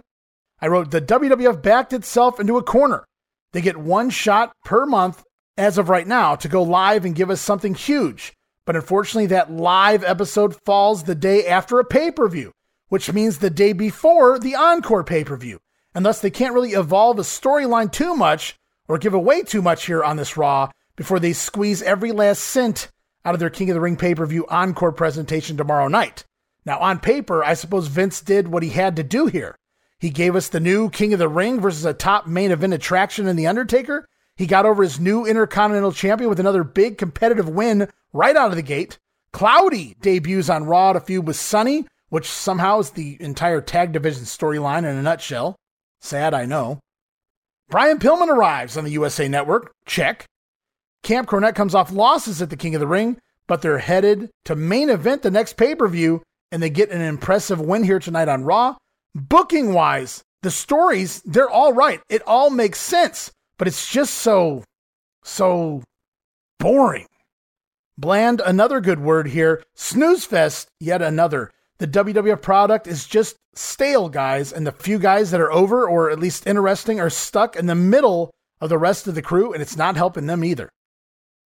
[0.60, 3.06] I wrote the WWF backed itself into a corner.
[3.54, 5.24] They get one shot per month
[5.58, 8.34] as of right now to go live and give us something huge.
[8.66, 12.52] But unfortunately, that live episode falls the day after a pay per view,
[12.90, 15.60] which means the day before the encore pay per view.
[15.94, 18.56] And thus, they can't really evolve a storyline too much
[18.88, 22.90] or give away too much here on this Raw before they squeeze every last cent
[23.26, 26.23] out of their King of the Ring pay per view encore presentation tomorrow night.
[26.65, 29.55] Now, on paper, I suppose Vince did what he had to do here.
[29.99, 33.28] He gave us the new King of the Ring versus a top main event attraction
[33.28, 34.07] in The Undertaker.
[34.36, 38.55] He got over his new Intercontinental Champion with another big competitive win right out of
[38.55, 38.97] the gate.
[39.32, 44.23] Cloudy debuts on Raw to feud with Sunny, which somehow is the entire tag division
[44.23, 45.55] storyline in a nutshell.
[46.01, 46.80] Sad, I know.
[47.69, 49.73] Brian Pillman arrives on the USA Network.
[49.86, 50.26] Check.
[51.06, 54.56] Camp Cornette comes off losses at the King of the Ring, but they're headed to
[54.56, 58.28] main event the next pay per view, and they get an impressive win here tonight
[58.28, 58.76] on Raw.
[59.14, 62.01] Booking wise, the stories, they're all right.
[62.10, 64.64] It all makes sense, but it's just so,
[65.24, 65.84] so
[66.58, 67.06] boring.
[67.99, 69.64] Bland, another good word here.
[69.76, 71.51] Snooze fest, yet another.
[71.78, 76.10] The WWF product is just stale, guys, and the few guys that are over or
[76.10, 79.62] at least interesting are stuck in the middle of the rest of the crew, and
[79.62, 80.72] it's not helping them either.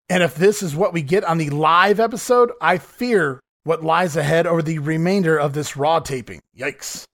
[0.08, 4.16] And if this is what we get on the live episode, I fear what lies
[4.16, 6.40] ahead over the remainder of this Raw taping.
[6.56, 7.04] Yikes.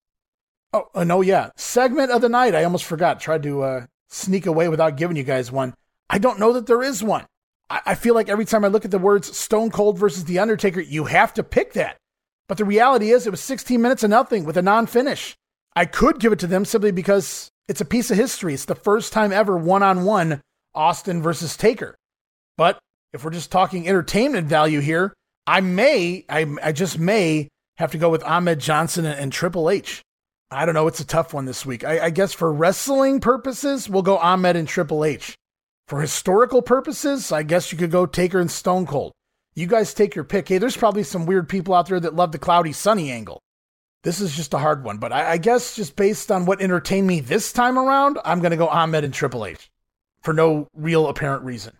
[0.74, 1.50] Oh, uh, no, yeah.
[1.56, 2.54] Segment of the night.
[2.54, 3.20] I almost forgot.
[3.20, 5.74] Tried to uh, sneak away without giving you guys one.
[6.10, 7.26] I don't know that there is one.
[7.70, 10.38] I, I feel like every time I look at the words Stone Cold versus The
[10.38, 11.96] Undertaker, you have to pick that.
[12.48, 15.34] But the reality is, it was 16 minutes of nothing with a non finish.
[15.74, 18.52] I could give it to them simply because it's a piece of history.
[18.52, 20.42] It's the first time ever one on one
[20.74, 21.94] Austin versus Taker.
[22.56, 22.78] But
[23.12, 25.14] if we're just talking entertainment value here,
[25.46, 29.70] I may, I, I just may have to go with Ahmed Johnson and, and Triple
[29.70, 30.02] H.
[30.50, 30.86] I don't know.
[30.86, 31.82] It's a tough one this week.
[31.82, 35.34] I, I, guess for wrestling purposes, we'll go Ahmed and Triple H.
[35.88, 39.12] For historical purposes, I guess you could go Taker and Stone Cold.
[39.54, 40.48] You guys take your pick.
[40.48, 43.40] Hey, there's probably some weird people out there that love the cloudy sunny angle.
[44.02, 47.06] This is just a hard one, but I, I guess just based on what entertained
[47.06, 49.70] me this time around, I'm going to go Ahmed and Triple H
[50.22, 51.72] for no real apparent reason.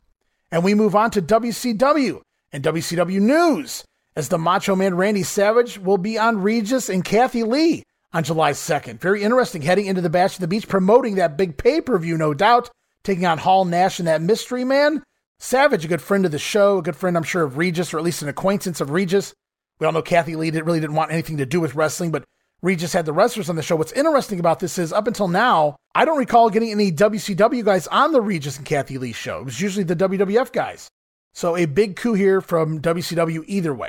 [0.53, 2.21] And we move on to WCW
[2.53, 3.85] and WCW News
[4.15, 7.83] as the Macho Man Randy Savage will be on Regis and Kathie Lee
[8.13, 9.01] on July 2nd.
[9.01, 12.19] Very interesting heading into the Bash at the Beach, promoting that big pay per view,
[12.19, 12.69] no doubt,
[13.03, 15.03] taking on Hall Nash and that mystery man.
[15.39, 17.99] Savage, a good friend of the show, a good friend, I'm sure, of Regis, or
[17.99, 19.33] at least an acquaintance of Regis.
[19.81, 22.25] We all know Kathie Lee really didn't want anything to do with wrestling, but
[22.63, 23.75] Regis had the wrestlers on the show.
[23.75, 27.89] What's interesting about this is up until now, I don't recall getting any WCW guys
[27.89, 29.41] on the Regis and Kathie Lee show.
[29.41, 30.89] It was usually the WWF guys.
[31.35, 33.89] So a big coup here from WCW either way.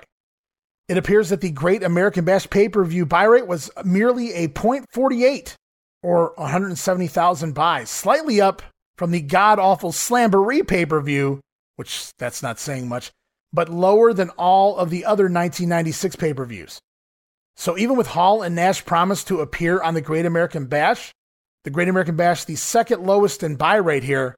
[0.89, 4.47] It appears that the Great American Bash pay per view buy rate was merely a
[4.47, 5.55] 0.48
[6.01, 8.61] or 170,000 buys, slightly up
[8.97, 11.39] from the god awful Slamboree pay per view,
[11.75, 13.11] which that's not saying much,
[13.53, 16.79] but lower than all of the other 1996 pay per views.
[17.55, 21.13] So even with Hall and Nash promised to appear on the Great American Bash,
[21.63, 24.35] the Great American Bash, the second lowest in buy rate here,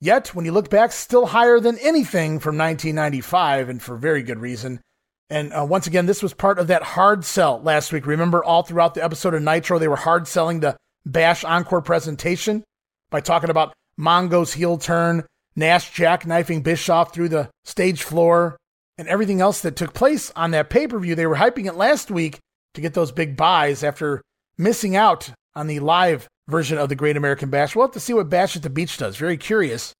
[0.00, 4.38] yet when you look back, still higher than anything from 1995, and for very good
[4.38, 4.80] reason.
[5.28, 8.06] And uh, once again, this was part of that hard sell last week.
[8.06, 12.62] Remember, all throughout the episode of Nitro, they were hard selling the Bash Encore presentation
[13.10, 15.24] by talking about Mongo's heel turn,
[15.56, 18.56] Nash jackknifing Bischoff through the stage floor,
[18.98, 21.14] and everything else that took place on that pay per view.
[21.14, 22.38] They were hyping it last week
[22.74, 24.22] to get those big buys after
[24.58, 27.74] missing out on the live version of the Great American Bash.
[27.74, 29.16] We'll have to see what Bash at the Beach does.
[29.16, 29.94] Very curious.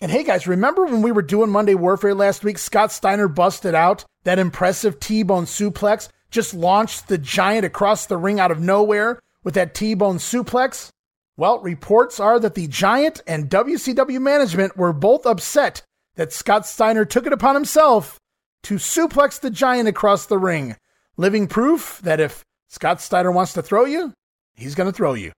[0.00, 2.58] And hey guys, remember when we were doing Monday Warfare last week?
[2.58, 8.18] Scott Steiner busted out that impressive T bone suplex, just launched the giant across the
[8.18, 10.90] ring out of nowhere with that T bone suplex.
[11.38, 15.82] Well, reports are that the Giant and WCW management were both upset
[16.14, 18.18] that Scott Steiner took it upon himself
[18.62, 20.76] to suplex the Giant across the ring,
[21.16, 24.12] living proof that if Scott Steiner wants to throw you,
[24.54, 25.32] he's going to throw you.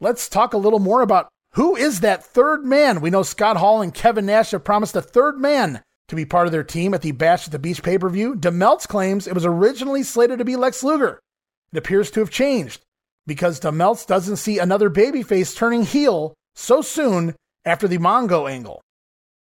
[0.00, 3.00] Let's talk a little more about who is that third man.
[3.00, 6.46] We know Scott Hall and Kevin Nash have promised a third man to be part
[6.46, 8.34] of their team at the Bash at the Beach pay per view.
[8.34, 11.20] DeMeltz claims it was originally slated to be Lex Luger.
[11.72, 12.82] It appears to have changed
[13.26, 18.80] because DeMeltz doesn't see another babyface turning heel so soon after the Mongo angle.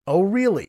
[0.07, 0.69] Oh, really?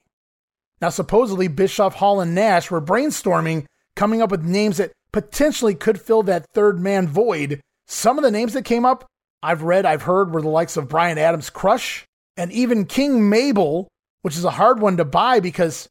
[0.82, 3.66] Now, supposedly, Bischoff, Hall, and Nash were brainstorming,
[3.96, 7.62] coming up with names that potentially could fill that third man void.
[7.88, 9.06] Some of the names that came up,
[9.41, 13.88] I've read, I've heard, were the likes of Brian Adams' Crush and even King Mabel,
[14.22, 15.88] which is a hard one to buy because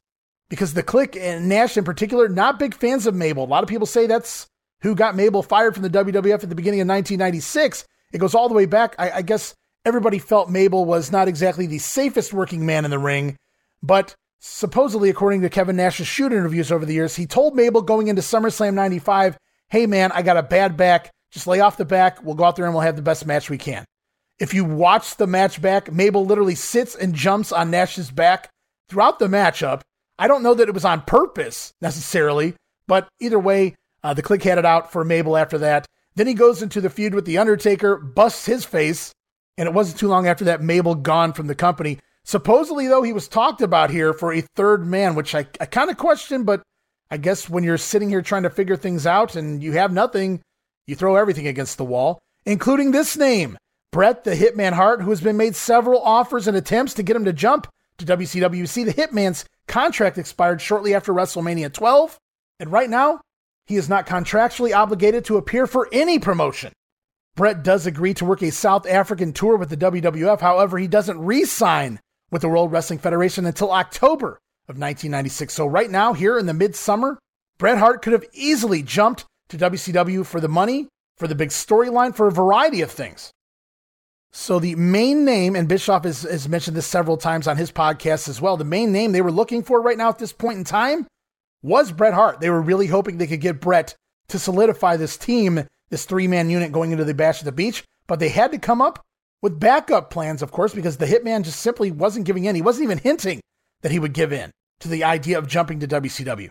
[0.49, 3.43] because the Kliq and Nash in particular, not big fans of Mabel.
[3.43, 4.45] A lot of people say that's
[4.81, 7.85] who got Mabel fired from the WWF at the beginning of 1996.
[8.13, 8.95] It goes all the way back.
[8.99, 12.99] I, I guess everybody felt Mabel was not exactly the safest working man in the
[12.99, 13.37] ring,
[13.81, 18.07] but supposedly, according to Kevin Nash's shoot interviews over the years, he told Mabel going
[18.07, 19.37] into SummerSlam 95,
[19.69, 21.11] hey man, I got a bad back.
[21.31, 22.23] Just lay off the back.
[22.23, 23.85] We'll go out there and we'll have the best match we can.
[24.39, 28.49] If you watch the match back, Mabel literally sits and jumps on Nash's back
[28.89, 29.81] throughout the matchup.
[30.17, 32.55] I don't know that it was on purpose necessarily,
[32.87, 35.85] but either way, uh, the Kliq had it out for Mabel after that.
[36.15, 39.13] Then he goes into the feud with The Undertaker, busts his face,
[39.57, 41.99] and it wasn't too long after that Mabel gone from the company.
[42.25, 45.91] Supposedly, though, he was talked about here for a third man, which I, I kind
[45.91, 46.63] of question, but
[47.11, 50.41] I guess when you're sitting here trying to figure things out and you have nothing,
[50.87, 53.59] you throw everything against the wall, including this name,
[53.91, 57.25] Bret the Hitman Hart, who has been made several offers and attempts to get him
[57.25, 57.67] to jump
[57.99, 58.85] to WCWC.
[58.85, 62.17] The Hitman's contract expired shortly after WrestleMania 12,
[62.59, 63.21] and right now,
[63.67, 66.73] he is not contractually obligated to appear for any promotion.
[67.35, 70.39] Bret does agree to work a South African tour with the WWF.
[70.39, 71.99] However, he doesn't re sign
[72.35, 75.53] with the World Wrestling Federation until October of 1996.
[75.53, 77.17] So, right now, here in the midsummer,
[77.57, 82.13] Bret Hart could have easily jumped to WCW for the money, for the big storyline,
[82.13, 83.31] for a variety of things.
[84.33, 88.27] So, the main name, and Bischoff has, has mentioned this several times on his podcast
[88.27, 90.65] as well, the main name they were looking for right now at this point in
[90.65, 91.07] time
[91.63, 92.41] was Bret Hart.
[92.41, 93.95] They were really hoping they could get Bret
[94.27, 97.85] to solidify this team, this three man unit going into the Bash at the Beach,
[98.07, 99.04] but they had to come up
[99.45, 102.55] with backup plans, of course, because the Hitman just simply wasn't giving in.
[102.55, 103.41] He wasn't even hinting
[103.83, 106.49] that he would give in to the idea of jumping to WCW.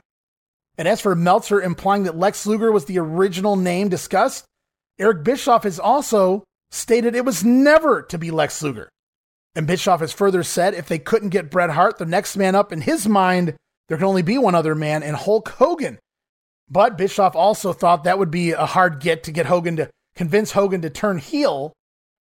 [0.79, 4.45] And as for Meltzer implying that Lex Luger was the original name discussed,
[4.97, 8.89] Eric Bischoff has also stated it was never to be Lex Luger.
[9.57, 12.73] And Bischoff has further said if they couldn't get Bret Hart, the next man up
[12.73, 13.57] in his mind,
[13.89, 15.99] there can only be one other man, and Hulk Hogan.
[16.71, 20.53] But Bischoff also thought that would be a hard get to get Hogan to convince
[20.53, 21.73] Hogan to turn heel.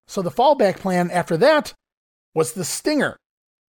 [0.06, 1.72] So the fallback plan after that
[2.34, 3.16] was the Stinger.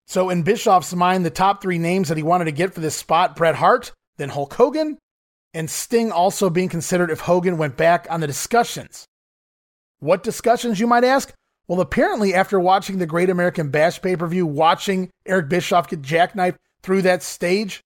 [0.07, 2.97] So in Bischoff's mind, the top three names that he wanted to get for this
[2.97, 4.99] spot Bret Hart, then Hulk Hogan,
[5.53, 9.07] and Sting also being considered if Hogan went back on the discussions.
[10.01, 11.33] What discussions, you might ask?
[11.67, 16.03] Well, apparently, after watching the Great American Bash pay per view, watching Eric Bischoff get
[16.03, 17.81] jackknifed through that stage,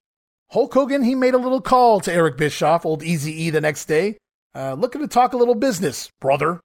[0.50, 3.84] Hulk Hogan, he made a little call to Eric Bischoff, old Easy E, the next
[3.84, 4.16] day.
[4.54, 6.60] Uh, looking to talk a little business, brother.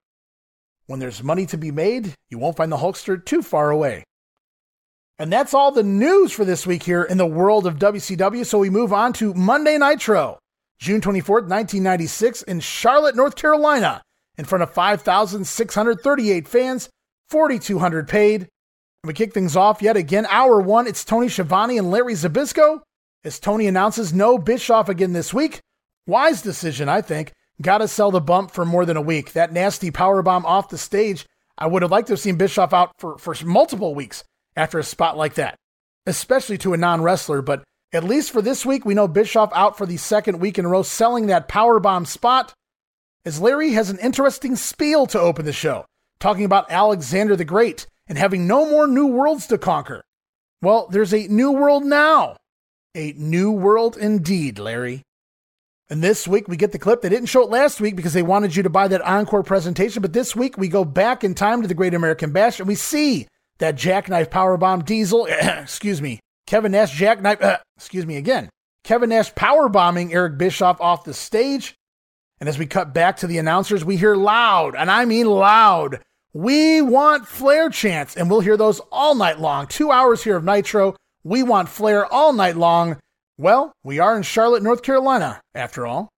[0.85, 4.03] When there's money to be made, you won't find the Hulkster too far away.
[5.17, 8.45] And that's all the news for this week here in the world of WCW.
[8.45, 10.39] So we move on to Monday Nitro,
[10.79, 14.01] June 24th, 1996, in Charlotte, North Carolina,
[14.37, 16.89] in front of 5,638 fans,
[17.29, 18.41] 4,200 paid.
[18.41, 18.49] And
[19.07, 20.25] we kick things off yet again.
[20.29, 22.81] Hour one, it's Tony Schiavone and Larry Zbyszko.
[23.23, 25.61] As Tony announces no Bischoff again this week.
[26.07, 27.31] Wise decision, I think.
[27.63, 29.31] Gotta sell the bump for more than a week.
[29.31, 31.25] That nasty power bomb off the stage.
[31.57, 34.25] I would have liked to have seen Bischoff out for, for multiple weeks
[34.57, 35.55] after a spot like that,
[36.05, 37.41] especially to a non wrestler.
[37.41, 40.65] But at least for this week, we know Bischoff out for the second week in
[40.65, 42.53] a row selling that power bomb spot.
[43.23, 45.85] As Larry has an interesting spiel to open the show,
[46.19, 50.03] talking about Alexander the Great and having no more new worlds to conquer.
[50.61, 52.35] Well, there's a new world now.
[52.93, 55.03] A new world indeed, Larry.
[55.89, 57.01] And this week we get the clip.
[57.01, 60.01] They didn't show it last week because they wanted you to buy that encore presentation.
[60.01, 62.75] But this week we go back in time to the Great American Bash and we
[62.75, 63.27] see
[63.59, 67.39] that jackknife powerbomb diesel, excuse me, Kevin Nash jackknife,
[67.77, 68.49] excuse me again,
[68.83, 71.75] Kevin Nash powerbombing Eric Bischoff off the stage.
[72.39, 76.01] And as we cut back to the announcers, we hear loud, and I mean loud,
[76.33, 78.17] we want Flair chants.
[78.17, 79.67] And we'll hear those all night long.
[79.67, 80.95] Two hours here of Nitro.
[81.23, 82.97] We want Flair all night long.
[83.37, 86.09] Well, we are in Charlotte, North Carolina, after all.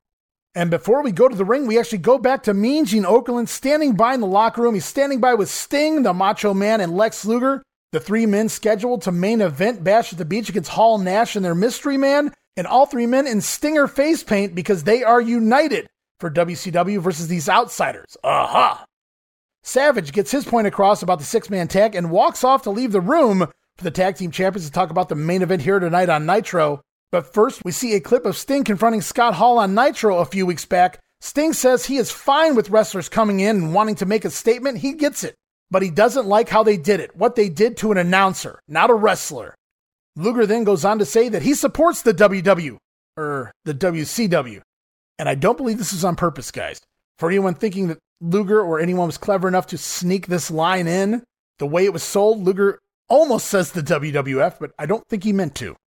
[0.54, 3.48] And before we go to the ring, we actually go back to Mean Gene Okerlund
[3.48, 4.74] standing by in the locker room.
[4.74, 9.02] He's standing by with Sting, the Macho Man, and Lex Luger, the three men scheduled
[9.04, 12.68] to main event Bash at the Beach against Hall Nash and their Mystery Man, and
[12.68, 15.88] all three men in Stinger face paint because they are united
[16.20, 18.18] for WCW versus these outsiders.
[18.24, 18.86] Aha!
[19.64, 22.92] Savage gets his point across about the six man tag and walks off to leave
[22.92, 23.48] the room
[23.78, 26.82] for the tag team champions to talk about the main event here tonight on Nitro.
[27.16, 30.46] But first, we see a clip of Sting confronting Scott Hall on Nitro a few
[30.46, 31.00] weeks back.
[31.22, 34.80] Sting says he is fine with wrestlers coming in and wanting to make a statement.
[34.80, 35.34] He gets it.
[35.72, 38.90] But he doesn't like how they did it, what they did to an announcer, not
[38.90, 39.56] a wrestler.
[40.18, 42.76] Luger then goes on to say that he supports the WW,
[43.16, 44.60] or er, the WCW.
[45.18, 46.82] And I don't believe this is on purpose, guys.
[47.18, 51.24] For anyone thinking that Luger or anyone was clever enough to sneak this line in,
[51.60, 55.32] the way it was sold, Luger almost says the WWF, but I don't think he
[55.32, 55.78] meant to.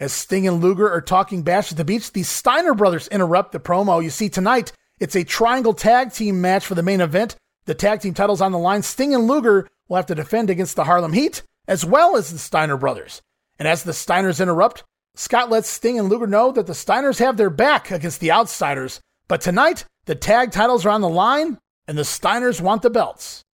[0.00, 3.60] As Sting and Luger are talking bash at the beach, the Steiner brothers interrupt the
[3.60, 4.02] promo.
[4.02, 7.36] You see, tonight, it's a triangle tag team match for the main event.
[7.66, 8.80] The tag team titles on the line.
[8.82, 12.38] Sting and Luger will have to defend against the Harlem Heat, as well as the
[12.38, 13.20] Steiner brothers.
[13.58, 14.84] And as the Steiners interrupt,
[15.16, 19.00] Scott lets Sting and Luger know that the Steiners have their back against the outsiders.
[19.28, 23.44] But tonight, the tag titles are on the line, and the Steiners want the belts.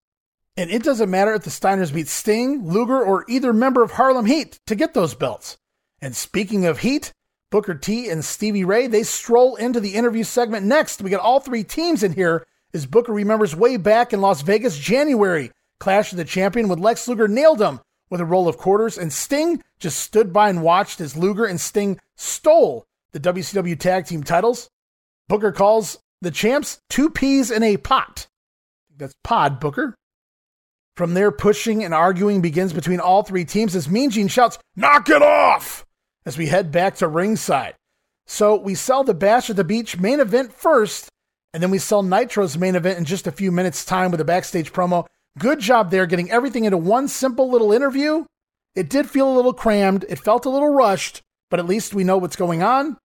[0.56, 4.26] And it doesn't matter if the Steiners beat Sting, Luger, or either member of Harlem
[4.26, 5.58] Heat to get those belts.
[6.00, 7.12] And speaking of Heat,
[7.50, 11.00] Booker T and Stevie Ray, they stroll into the interview segment next.
[11.00, 14.78] We got all three teams in here as Booker remembers way back in Las Vegas,
[14.78, 15.50] January.
[15.78, 17.80] Clash of the Champion with Lex Luger nailed him
[18.10, 21.60] with a roll of quarters, and Sting just stood by and watched as Luger and
[21.60, 24.70] Sting stole the WCW Tag Team titles.
[25.28, 28.26] Booker calls the champs two peas in a pot.
[28.96, 29.94] That's pod, Booker.
[30.96, 35.08] From there, pushing and arguing begins between all three teams as Mean Gene shouts, Knock
[35.10, 35.85] it off!
[36.26, 37.74] As we head back to ringside.
[38.26, 41.08] So we sell the Bash at the Beach main event first,
[41.54, 44.24] and then we sell Nitro's main event in just a few minutes' time with a
[44.24, 45.06] backstage promo.
[45.38, 48.24] Good job there getting everything into one simple little interview.
[48.74, 52.04] It did feel a little crammed, it felt a little rushed, but at least we
[52.04, 52.98] know what's going on.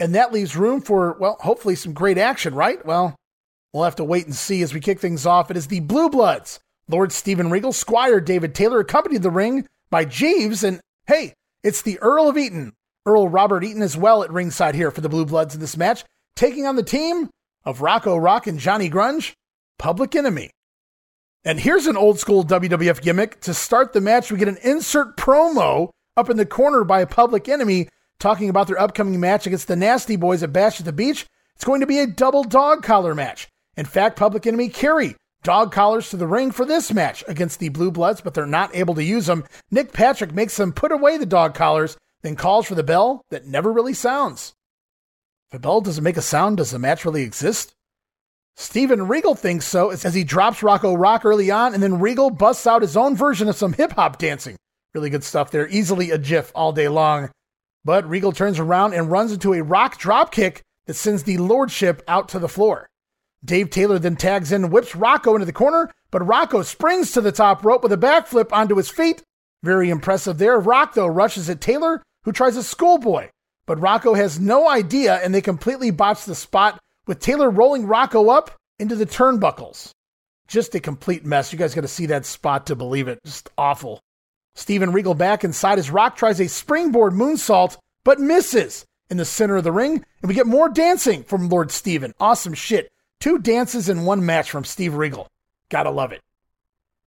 [0.00, 2.84] And that leaves room for, well, hopefully some great action, right?
[2.84, 3.14] Well,
[3.72, 5.50] we'll have to wait and see as we kick things off.
[5.50, 6.58] It is the Blue Bloods.
[6.88, 11.34] Lord Steven Regal, Squire David Taylor accompanied the ring by Jeeves, and hey,
[11.64, 12.74] it's the Earl of Eaton,
[13.06, 16.04] Earl Robert Eaton as well at ringside here for the Blue Bloods in this match,
[16.36, 17.30] taking on the team
[17.64, 19.32] of Rocco Rock and Johnny Grunge,
[19.78, 20.50] Public Enemy.
[21.44, 23.40] And here's an old school WWF gimmick.
[23.40, 27.48] To start the match, we get an insert promo up in the corner by Public
[27.48, 27.88] Enemy
[28.18, 31.26] talking about their upcoming match against the Nasty Boys at Bash at the Beach.
[31.54, 33.48] It's going to be a double dog collar match.
[33.76, 37.68] In fact, Public Enemy carry dog collars to the ring for this match against the
[37.68, 39.44] Blue Bloods, but they're not able to use them.
[39.70, 43.46] Nick Patrick makes them put away the dog collars, then calls for the bell that
[43.46, 44.54] never really sounds.
[45.46, 47.74] If the bell doesn't make a sound, does the match really exist?
[48.56, 52.66] Steven Regal thinks so as he drops Rocco Rock early on, and then Regal busts
[52.66, 54.56] out his own version of some hip hop dancing.
[54.94, 55.68] Really good stuff there.
[55.68, 57.30] Easily a GIF all day long.
[57.84, 62.02] But Regal turns around and runs into a rock drop kick that sends the Lordship
[62.08, 62.88] out to the floor.
[63.44, 67.20] Dave Taylor then tags in and whips Rocco into the corner, but Rocco springs to
[67.20, 69.22] the top rope with a backflip onto his feet.
[69.62, 70.58] Very impressive there.
[70.58, 73.28] Rock, though, rushes at Taylor, who tries a schoolboy.
[73.66, 78.30] But Rocco has no idea, and they completely botch the spot with Taylor rolling Rocco
[78.30, 79.90] up into the turnbuckles.
[80.48, 81.52] Just a complete mess.
[81.52, 83.18] You guys got to see that spot to believe it.
[83.24, 84.00] Just awful.
[84.54, 89.56] Steven Regal back inside as Rock tries a springboard moonsault, but misses in the center
[89.56, 90.04] of the ring.
[90.22, 92.14] And we get more dancing from Lord Steven.
[92.20, 92.90] Awesome shit.
[93.24, 95.26] Two dances in one match from Steve Regal.
[95.70, 96.20] Gotta love it.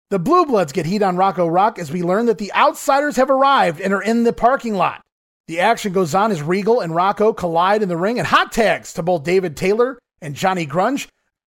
[0.09, 3.31] The Blue Bloods get heat on Rocco Rock as we learn that the outsiders have
[3.31, 5.03] arrived and are in the parking lot.
[5.47, 8.93] The action goes on as Regal and Rocco collide in the ring and hot tags
[8.95, 11.07] to both David Taylor and Johnny Grunge.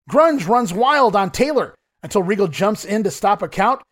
[0.08, 3.82] Grunge runs wild on Taylor until Regal jumps in to stop a count,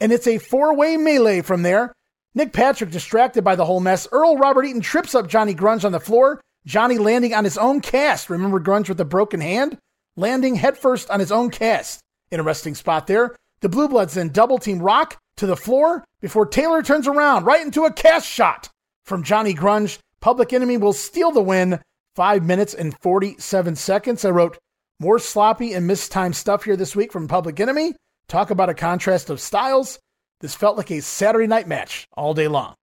[0.00, 1.92] and it's a four way melee from there.
[2.34, 4.08] Nick Patrick distracted by the whole mess.
[4.10, 7.80] Earl Robert Eaton trips up Johnny Grunge on the floor, Johnny landing on his own
[7.80, 8.28] cast.
[8.28, 9.78] Remember Grunge with the broken hand?
[10.16, 12.00] Landing headfirst on his own cast.
[12.30, 13.36] Interesting spot there.
[13.60, 17.64] The Blue Bloods then double team Rock to the floor before Taylor turns around right
[17.64, 18.68] into a cast shot
[19.04, 19.98] from Johnny Grunge.
[20.20, 21.80] Public Enemy will steal the win.
[22.14, 24.24] Five minutes and 47 seconds.
[24.24, 24.58] I wrote
[24.98, 27.94] more sloppy and mistimed stuff here this week from Public Enemy.
[28.28, 29.98] Talk about a contrast of styles.
[30.40, 32.74] This felt like a Saturday night match all day long.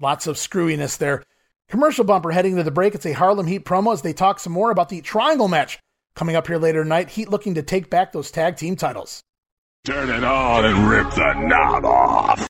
[0.00, 1.24] Lots of screwiness there.
[1.68, 2.94] Commercial bumper heading to the break.
[2.94, 5.78] It's a Harlem Heat promo as they talk some more about the triangle match
[6.16, 9.20] Coming up here later tonight, Heat looking to take back those tag team titles.
[9.84, 12.48] Turn it on and rip the knob off.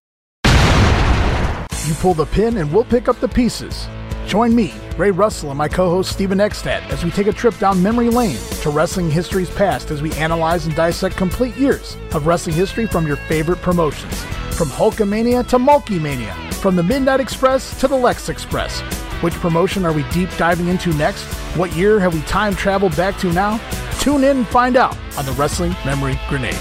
[1.85, 3.89] You pull the pin and we'll pick up the pieces.
[4.27, 7.59] Join me, Ray Russell, and my co host Steven Eckstadt as we take a trip
[7.59, 12.25] down memory lane to wrestling history's past as we analyze and dissect complete years of
[12.25, 14.23] wrestling history from your favorite promotions.
[14.55, 18.81] From Hulkamania to Mulkeymania, from the Midnight Express to the Lex Express.
[19.23, 21.25] Which promotion are we deep diving into next?
[21.57, 23.59] What year have we time traveled back to now?
[23.99, 26.55] Tune in and find out on the Wrestling Memory Grenade.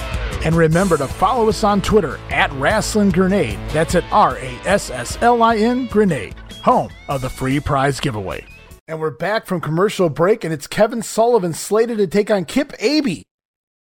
[0.46, 3.60] And remember to follow us on Twitter at Rasslin Grenade.
[3.72, 8.00] That's at R A S S L I N Grenade, home of the free prize
[8.00, 8.46] giveaway.
[8.88, 12.72] And we're back from commercial break, and it's Kevin Sullivan slated to take on Kip
[12.80, 13.24] Abey.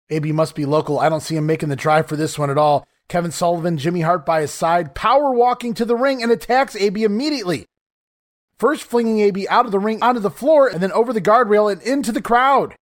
[0.09, 0.99] Abey must be local.
[0.99, 2.85] I don't see him making the drive for this one at all.
[3.07, 7.03] Kevin Sullivan, Jimmy Hart by his side, power walking to the ring and attacks Abey
[7.03, 7.67] immediately
[8.59, 11.71] first flinging AB out of the ring onto the floor and then over the guardrail
[11.71, 12.75] and into the crowd.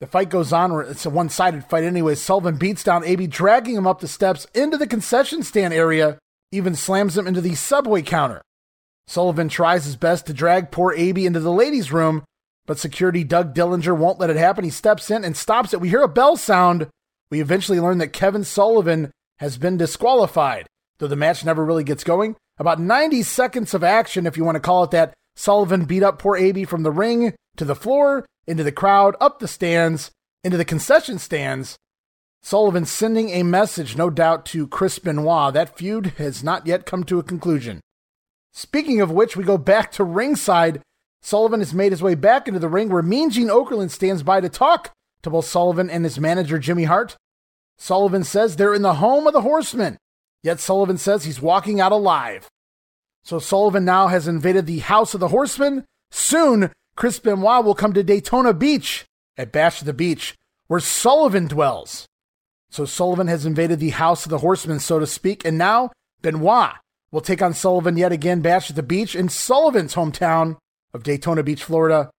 [0.00, 2.14] The fight goes on, it's a one sided fight anyway.
[2.14, 6.18] Sullivan beats down AB, dragging him up the steps into the concession stand area,
[6.52, 8.40] even slams him into the subway counter.
[9.06, 12.24] Sullivan tries his best to drag poor AB into the ladies' room,
[12.66, 14.64] but security Doug Dillinger won't let it happen.
[14.64, 15.80] He steps in and stops it.
[15.80, 16.88] We hear a bell sound.
[17.30, 20.66] We eventually learn that Kevin Sullivan has been disqualified,
[20.98, 22.36] though the match never really gets going.
[22.60, 25.14] About 90 seconds of action, if you want to call it that.
[25.34, 29.38] Sullivan beat up poor Abey from the ring to the floor, into the crowd, up
[29.38, 30.10] the stands,
[30.44, 31.78] into the concession stands.
[32.42, 35.54] Sullivan sending a message, no doubt, to Chris Benoit.
[35.54, 37.80] That feud has not yet come to a conclusion.
[38.52, 40.82] Speaking of which, we go back to ringside.
[41.22, 44.42] Sullivan has made his way back into the ring where Mean Gene Okerlund stands by
[44.42, 44.92] to talk
[45.22, 47.16] to both Sullivan and his manager, Jimmy Hart.
[47.78, 49.96] Sullivan says they're in the home of the Horsemen,
[50.42, 52.48] yet Sullivan says he's walking out alive.
[53.22, 55.84] So Sullivan now has invaded the House of the Horsemen.
[56.10, 59.04] Soon, Chris Benoit will come to Daytona Beach
[59.36, 60.34] at Bash of the Beach,
[60.66, 62.06] where Sullivan dwells.
[62.70, 65.90] So Sullivan has invaded the House of the Horsemen, so to speak, and now
[66.22, 66.74] Benoit
[67.10, 70.56] will take on Sullivan yet again, Bash at the Beach in Sullivan's hometown
[70.94, 72.10] of Daytona Beach, Florida.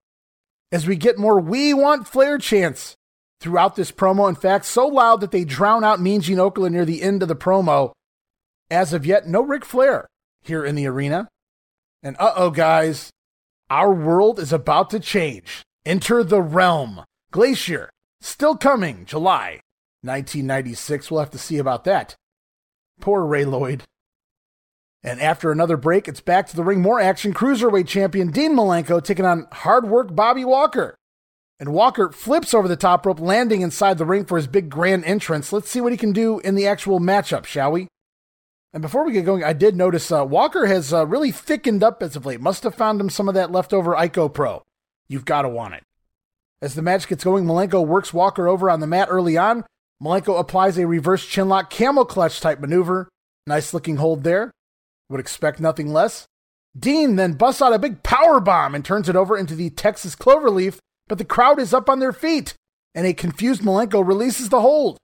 [0.71, 2.95] As we get more We Want Flair chants
[3.39, 4.29] throughout this promo.
[4.29, 7.27] In fact, so loud that they drown out Mean Gene Okerlund near the end of
[7.27, 7.91] the promo.
[8.71, 10.07] As of yet, no Ric Flair
[10.41, 11.27] here in the arena.
[12.01, 13.11] And uh oh, guys,
[13.69, 15.61] our world is about to change.
[15.85, 17.03] Enter the realm.
[17.31, 17.89] Glacier,
[18.21, 19.59] still coming, July
[20.03, 21.11] 1996.
[21.11, 22.15] We'll have to see about that.
[23.01, 23.83] Poor Ray Lloyd.
[25.03, 26.81] And after another break, it's back to the ring.
[26.81, 27.33] More action.
[27.33, 30.95] Cruiserweight champion Dean Malenko taking on hard work Bobby Walker.
[31.59, 35.03] And Walker flips over the top rope, landing inside the ring for his big grand
[35.03, 35.51] entrance.
[35.51, 37.87] Let's see what he can do in the actual matchup, shall we?
[38.73, 42.01] And before we get going, I did notice uh, Walker has uh, really thickened up
[42.01, 42.39] as of late.
[42.39, 44.61] Must have found him some of that leftover Icopro.
[45.09, 45.83] You've got to want it.
[46.61, 49.65] As the match gets going, Malenko works Walker over on the mat early on.
[50.01, 53.09] Malenko applies a reverse chinlock camel clutch type maneuver.
[53.45, 54.51] Nice looking hold there.
[55.09, 56.25] Would expect nothing less.
[56.77, 60.15] Dean then busts out a big power bomb and turns it over into the Texas
[60.15, 62.53] Cloverleaf, but the crowd is up on their feet,
[62.95, 64.97] and a confused Malenko releases the hold.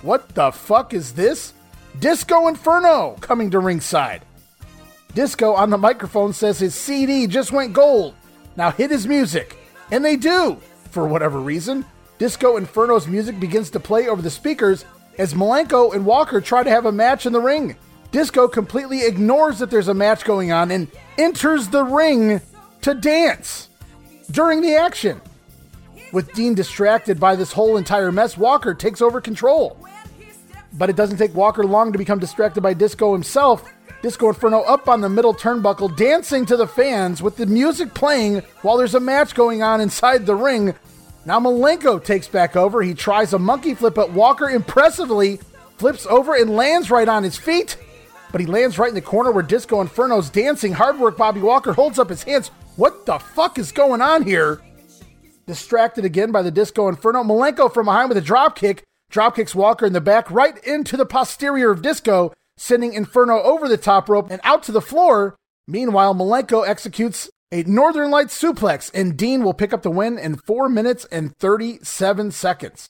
[0.00, 1.52] What the fuck is this?
[2.00, 4.22] Disco Inferno coming to ringside.
[5.14, 8.14] Disco on the microphone says his CD just went gold.
[8.56, 9.58] Now hit his music.
[9.90, 10.56] And they do,
[10.90, 11.84] for whatever reason.
[12.16, 14.86] Disco Inferno's music begins to play over the speakers
[15.18, 17.76] as Malenko and Walker try to have a match in the ring.
[18.12, 20.88] Disco completely ignores that there's a match going on and
[21.18, 22.40] enters the ring
[22.80, 23.68] to dance
[24.30, 25.20] during the action.
[26.14, 29.76] With Dean distracted by this whole entire mess, Walker takes over control.
[30.72, 33.70] But it doesn't take Walker long to become distracted by Disco himself.
[34.02, 38.38] Disco Inferno up on the middle turnbuckle, dancing to the fans with the music playing
[38.62, 40.74] while there's a match going on inside the ring.
[41.26, 42.82] Now Malenko takes back over.
[42.82, 45.38] He tries a monkey flip, but Walker impressively
[45.76, 47.76] flips over and lands right on his feet.
[48.32, 50.72] But he lands right in the corner where Disco Inferno's dancing.
[50.72, 52.48] Hard work Bobby Walker holds up his hands.
[52.76, 54.62] What the fuck is going on here?
[55.46, 57.22] Distracted again by the Disco Inferno.
[57.22, 60.96] Malenko from behind with a drop kick Drop kicks Walker in the back right into
[60.96, 65.36] the posterior of Disco, sending Inferno over the top rope and out to the floor.
[65.66, 70.36] Meanwhile, Malenko executes a Northern Lights suplex, and Dean will pick up the win in
[70.36, 72.88] 4 minutes and 37 seconds.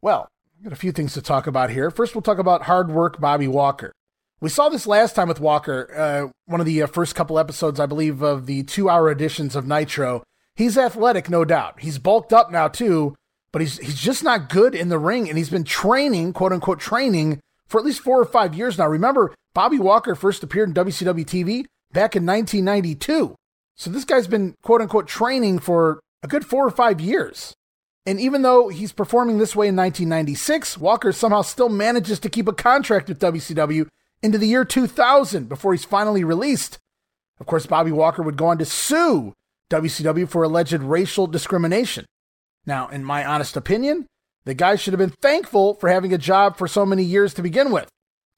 [0.00, 1.92] Well, I've got a few things to talk about here.
[1.92, 3.92] First, we'll talk about hard work Bobby Walker.
[4.40, 7.78] We saw this last time with Walker, uh, one of the uh, first couple episodes,
[7.78, 10.24] I believe, of the two hour editions of Nitro.
[10.56, 11.78] He's athletic, no doubt.
[11.78, 13.14] He's bulked up now, too,
[13.52, 16.80] but he's he's just not good in the ring, and he's been training, quote unquote,
[16.80, 18.88] training for at least four or five years now.
[18.88, 23.34] Remember, Bobby Walker first appeared in WCW TV back in 1992,
[23.76, 27.54] so this guy's been quote unquote training for a good four or five years.
[28.04, 32.48] And even though he's performing this way in 1996, Walker somehow still manages to keep
[32.48, 33.86] a contract with WCW
[34.22, 36.78] into the year 2000 before he's finally released.
[37.38, 39.34] Of course, Bobby Walker would go on to sue
[39.70, 42.04] WCW for alleged racial discrimination.
[42.66, 44.06] Now, in my honest opinion,
[44.44, 47.42] the guy should have been thankful for having a job for so many years to
[47.42, 47.88] begin with,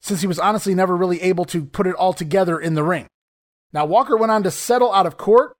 [0.01, 3.07] since he was honestly never really able to put it all together in the ring.
[3.73, 5.53] Now, Walker went on to settle out of court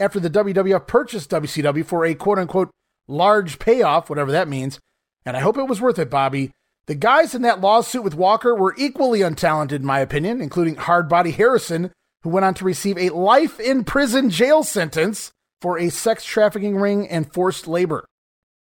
[0.00, 2.70] after the WWF purchased WCW for a quote unquote
[3.06, 4.78] large payoff, whatever that means,
[5.24, 6.50] and I hope it was worth it, Bobby.
[6.86, 11.32] The guys in that lawsuit with Walker were equally untalented, in my opinion, including Hardbody
[11.32, 11.92] Harrison,
[12.22, 15.30] who went on to receive a life in prison jail sentence
[15.62, 18.04] for a sex trafficking ring and forced labor.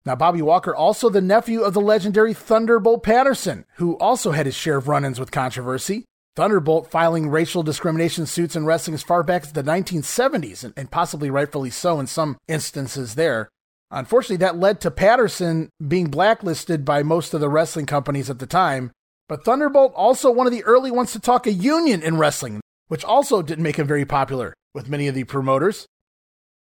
[0.04, 4.56] Now, Bobby Walker, also the nephew of the legendary Thunderbolt Patterson, who also had his
[4.56, 6.04] share of run ins with controversy.
[6.34, 10.90] Thunderbolt filing racial discrimination suits in wrestling as far back as the 1970s, and, and
[10.90, 13.48] possibly rightfully so in some instances there.
[13.92, 18.46] Unfortunately, that led to Patterson being blacklisted by most of the wrestling companies at the
[18.46, 18.90] time.
[19.28, 23.04] But Thunderbolt also one of the early ones to talk a union in wrestling, which
[23.04, 25.86] also didn't make him very popular with many of the promoters.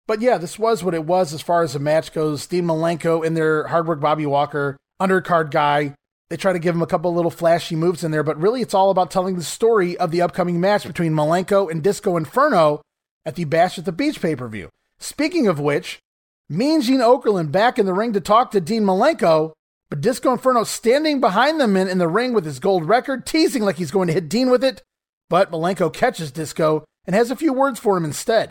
[0.06, 2.42] But yeah, this was what it was as far as the match goes.
[2.42, 5.94] Steve Malenko and their hard work Bobby Walker, undercard guy.
[6.30, 8.74] They try to give him a couple little flashy moves in there, but really it's
[8.74, 12.82] all about telling the story of the upcoming match between Malenko and Disco Inferno
[13.24, 14.68] at the Bash at the Beach pay per view.
[14.98, 16.00] Speaking of which,
[16.48, 19.52] Mean Gene Okerlund back in the ring to talk to Dean Malenko.
[19.90, 23.62] But Disco Inferno standing behind the men in the ring with his gold record, teasing
[23.62, 24.82] like he's going to hit Dean with it.
[25.30, 28.50] But Malenko catches Disco and has a few words for him instead.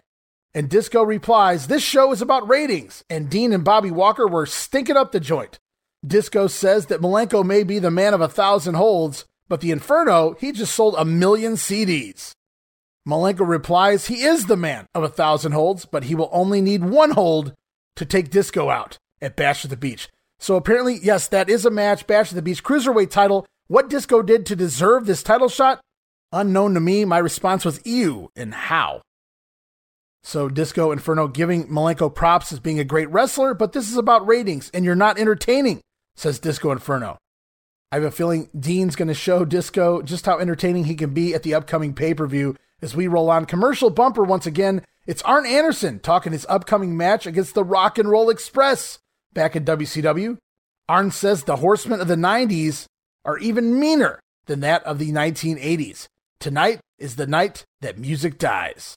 [0.56, 4.98] And Disco replies, This show is about ratings, and Dean and Bobby Walker were stinking
[4.98, 5.60] up the joint.
[6.06, 10.36] Disco says that Malenko may be the man of a thousand holds, but the Inferno,
[10.40, 12.34] he just sold a million CDs.
[13.08, 16.84] Malenko replies, He is the man of a thousand holds, but he will only need
[16.84, 17.54] one hold
[17.96, 20.10] to take Disco out at Bash at the Beach.
[20.40, 23.46] So apparently, yes, that is a match, Bash at the Beach Cruiserweight title.
[23.68, 25.80] What Disco did to deserve this title shot?
[26.32, 27.06] Unknown to me.
[27.06, 29.02] My response was ew and how.
[30.24, 34.26] So Disco Inferno giving Malenko props as being a great wrestler, but this is about
[34.26, 35.82] ratings and you're not entertaining,
[36.16, 37.18] says Disco Inferno.
[37.92, 41.34] I have a feeling Dean's going to show Disco just how entertaining he can be
[41.36, 44.84] at the upcoming pay per view as we roll on commercial bumper once again.
[45.06, 49.00] It's Arn Anderson talking his upcoming match against the Rock and Roll Express
[49.34, 50.38] back in WCW.
[50.88, 52.86] Arn says the horsemen of the 90s
[53.26, 56.08] are even meaner than that of the 1980s.
[56.40, 58.96] Tonight is the night that music dies.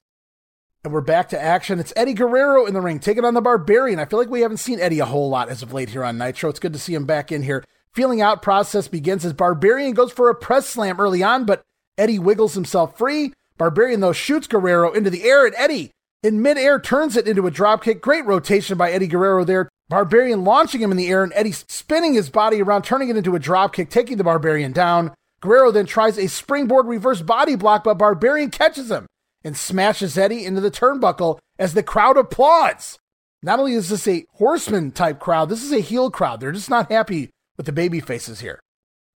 [0.87, 1.80] And we're back to action.
[1.80, 3.99] It's Eddie Guerrero in the ring, taking on the Barbarian.
[3.99, 6.16] I feel like we haven't seen Eddie a whole lot as of late here on
[6.16, 6.49] Nitro.
[6.49, 7.64] It's good to see him back in here.
[7.93, 11.64] Feeling out process begins as Barbarian goes for a press slam early on, but
[11.99, 13.32] Eddie wiggles himself free.
[13.59, 15.91] Barbarian, though, shoots Guerrero into the air, and Eddie,
[16.22, 18.01] in midair, turns it into a dropkick.
[18.01, 19.68] Great rotation by Eddie Guerrero there.
[19.89, 23.34] Barbarian launching him in the air, and Eddie spinning his body around, turning it into
[23.34, 25.12] a dropkick, taking the Barbarian down.
[25.41, 29.09] Guerrero then tries a springboard reverse body block, but Barbarian catches him
[29.47, 32.99] and smashes Eddie into the turnbuckle as the crowd applauds.
[33.44, 36.40] Not only is this a horseman type crowd, this is a heel crowd.
[36.40, 38.59] They're just not happy with the baby faces here.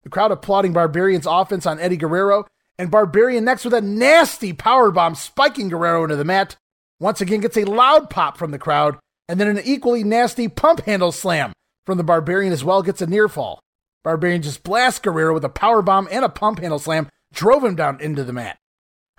[0.03, 2.45] The crowd applauding Barbarian's offense on Eddie Guerrero,
[2.77, 6.55] and Barbarian next with a nasty power bomb, spiking Guerrero into the mat.
[6.99, 10.85] Once again, gets a loud pop from the crowd, and then an equally nasty pump
[10.85, 11.53] handle slam
[11.87, 13.59] from the Barbarian as well gets a near fall.
[14.03, 17.75] Barbarian just blasts Guerrero with a power bomb and a pump handle slam, drove him
[17.75, 18.59] down into the mat.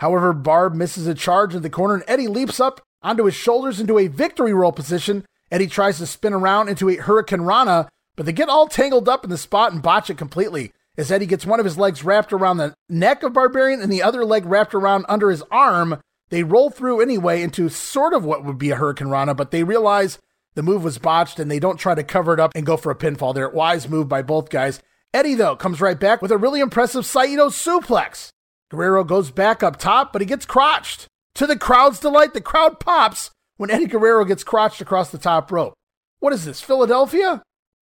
[0.00, 3.80] However, Barb misses a charge in the corner and Eddie leaps up onto his shoulders
[3.80, 5.26] into a victory roll position.
[5.50, 9.24] Eddie tries to spin around into a Hurricane Rana, but they get all tangled up
[9.24, 12.32] in the spot and botch it completely as Eddie gets one of his legs wrapped
[12.32, 16.00] around the neck of Barbarian and the other leg wrapped around under his arm.
[16.30, 19.64] They roll through anyway into sort of what would be a Hurricane Rana, but they
[19.64, 20.18] realize
[20.54, 22.90] the move was botched and they don't try to cover it up and go for
[22.90, 23.50] a pinfall there.
[23.50, 24.80] Wise move by both guys.
[25.12, 28.30] Eddie, though, comes right back with a really impressive Saito suplex.
[28.70, 31.06] Guerrero goes back up top, but he gets crotched.
[31.36, 35.50] To the crowd's delight, the crowd pops when Eddie Guerrero gets crotched across the top
[35.50, 35.74] rope.
[36.20, 37.42] What is this, Philadelphia?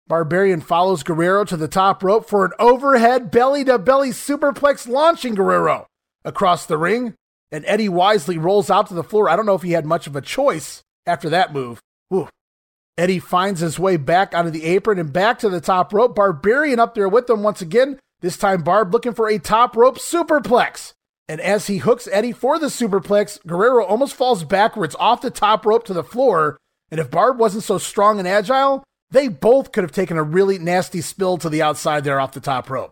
[0.06, 5.34] Barbarian follows Guerrero to the top rope for an overhead belly to belly superplex launching
[5.34, 5.86] Guerrero
[6.24, 7.14] across the ring.
[7.52, 9.28] And Eddie wisely rolls out to the floor.
[9.28, 11.80] I don't know if he had much of a choice after that move.
[12.08, 12.28] Whew.
[12.96, 16.14] Eddie finds his way back onto the apron and back to the top rope.
[16.14, 19.98] Barbarian up there with him once again, this time, Barb looking for a top rope
[19.98, 20.92] superplex.
[21.28, 25.64] And as he hooks Eddie for the superplex, Guerrero almost falls backwards off the top
[25.64, 26.58] rope to the floor.
[26.90, 30.58] And if Barb wasn't so strong and agile, they both could have taken a really
[30.58, 32.90] nasty spill to the outside there off the top rope.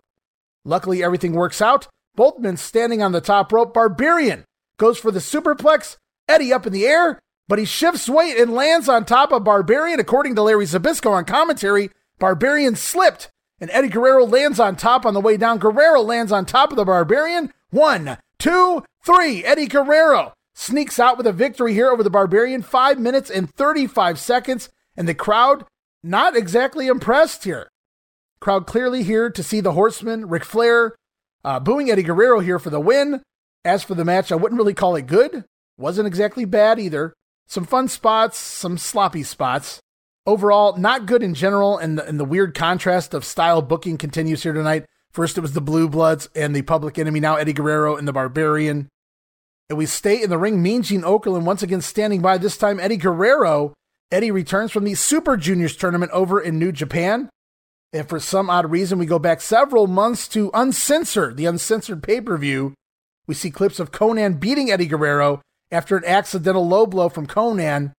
[0.65, 1.87] Luckily, everything works out.
[2.15, 3.73] Both men standing on the top rope.
[3.73, 4.45] Barbarian
[4.77, 5.97] goes for the superplex.
[6.27, 9.99] Eddie up in the air, but he shifts weight and lands on top of Barbarian.
[9.99, 11.89] According to Larry Zbyszko on commentary,
[12.19, 13.29] Barbarian slipped
[13.59, 15.57] and Eddie Guerrero lands on top on the way down.
[15.57, 17.53] Guerrero lands on top of the Barbarian.
[17.69, 19.43] One, two, three.
[19.43, 22.61] Eddie Guerrero sneaks out with a victory here over the Barbarian.
[22.61, 24.69] Five minutes and 35 seconds.
[24.95, 25.65] And the crowd
[26.03, 27.69] not exactly impressed here.
[28.39, 30.95] Crowd clearly here to see the Horseman, Ric Flair,
[31.43, 33.21] uh, booing Eddie Guerrero here for the win.
[33.65, 35.43] As for the match, I wouldn't really call it good.
[35.77, 37.13] Wasn't exactly bad either.
[37.47, 39.81] Some fun spots, some sloppy spots.
[40.25, 44.43] Overall, not good in general, and the, and the weird contrast of style booking continues
[44.43, 44.85] here tonight.
[45.11, 48.13] First, it was the Blue Bloods and the Public Enemy, now Eddie Guerrero and the
[48.13, 48.89] Barbarian.
[49.69, 50.61] And we stay in the ring.
[50.61, 53.73] Mean Gene Okerlund once again standing by, this time Eddie Guerrero.
[54.11, 57.29] Eddie returns from the Super Juniors tournament over in New Japan.
[57.93, 62.21] And for some odd reason, we go back several months to Uncensored, the uncensored pay
[62.21, 62.73] per view.
[63.27, 65.41] We see clips of Konnan beating Eddie Guerrero
[65.71, 67.93] after an accidental low blow from Konnan.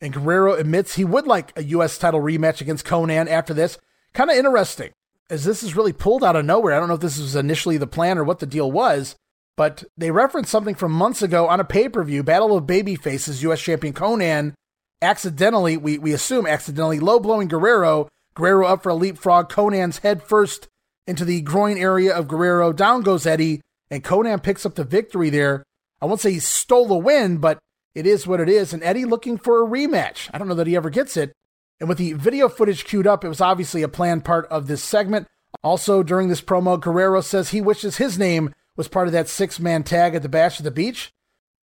[0.00, 1.96] And Guerrero admits he would like a U.S.
[1.98, 3.78] title rematch against Konnan after this.
[4.12, 4.92] Kind of interesting,
[5.30, 6.74] as this is really pulled out of nowhere.
[6.74, 9.16] I don't know if this was initially the plan or what the deal was,
[9.56, 13.42] but they referenced something from months ago on a pay per view Battle of Babyfaces,
[13.42, 13.60] U.S.
[13.60, 14.54] champion Konnan
[15.02, 18.08] accidentally, we, we assume accidentally, low blowing Guerrero.
[18.34, 19.48] Guerrero up for a leapfrog.
[19.48, 20.68] Konnan's head first
[21.06, 22.72] into the groin area of Guerrero.
[22.72, 25.62] Down goes Eddie, and Conan picks up the victory there.
[26.00, 27.58] I won't say he stole the win, but
[27.96, 28.74] it is what it is.
[28.74, 30.28] And Eddie looking for a rematch.
[30.32, 31.32] I don't know that he ever gets it.
[31.80, 34.84] And with the video footage queued up, it was obviously a planned part of this
[34.84, 35.26] segment.
[35.64, 39.58] Also, during this promo, Guerrero says he wishes his name was part of that six
[39.58, 41.10] man tag at the Bash of the Beach,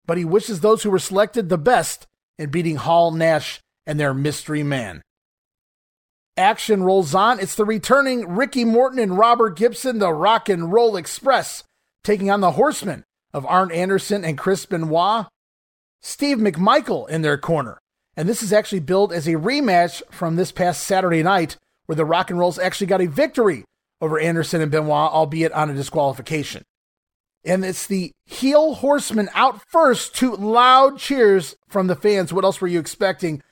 [0.04, 4.12] but he wishes those who were selected the best in beating Hall, Nash, and their
[4.12, 5.02] mystery man.
[6.36, 7.38] Action rolls on.
[7.38, 11.62] It's the returning Ricky Morton and Robert Gibson, the Rock and Roll Express,
[12.02, 15.26] taking on the Horsemen of Arn Anderson and Chris Benoit.
[16.04, 17.78] Steve McMichael in their corner.
[18.14, 21.56] And this is actually billed as a rematch from this past Saturday night,
[21.86, 23.64] where the Rock and Rolls actually got a victory
[24.02, 26.62] over Anderson and Benoit, albeit on a disqualification.
[27.42, 32.34] And it's the heel horsemen out first to loud cheers from the fans.
[32.34, 33.42] What else were you expecting?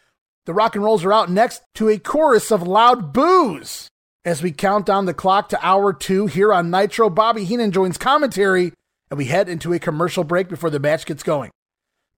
[0.45, 3.89] The rock and rolls are out next to a chorus of loud boos.
[4.27, 7.97] As we count down the clock to hour two here on Nitro, Bobby Heenan joins
[7.97, 8.74] commentary,
[9.11, 11.51] and we head into a commercial break before the match gets going.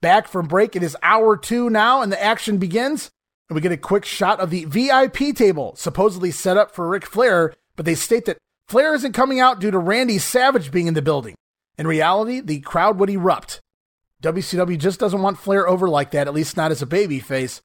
[0.05, 3.11] Back from break, it is hour two now, and the action begins.
[3.49, 7.07] And we get a quick shot of the VIP table, supposedly set up for Ric
[7.07, 8.37] Flair, but they state that
[8.69, 11.35] Flair isn't coming out due to Randy Savage being in the building.
[11.79, 13.61] In reality, the crowd would erupt.
[14.23, 17.63] WCW just doesn't want Flair over like that, at least not as a babyface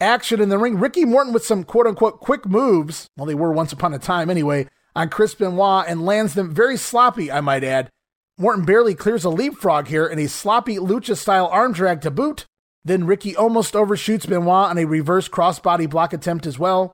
[0.00, 0.78] action in the ring.
[0.78, 4.30] Ricky Morton with some quote unquote quick moves, well, they were once upon a time
[4.30, 7.90] anyway, on Chris Benoit and lands them very sloppy, I might add.
[8.36, 12.46] Morton barely clears a leapfrog here in a sloppy lucha style arm drag to boot.
[12.84, 16.92] Then Ricky almost overshoots Benoit on a reverse crossbody block attempt as well.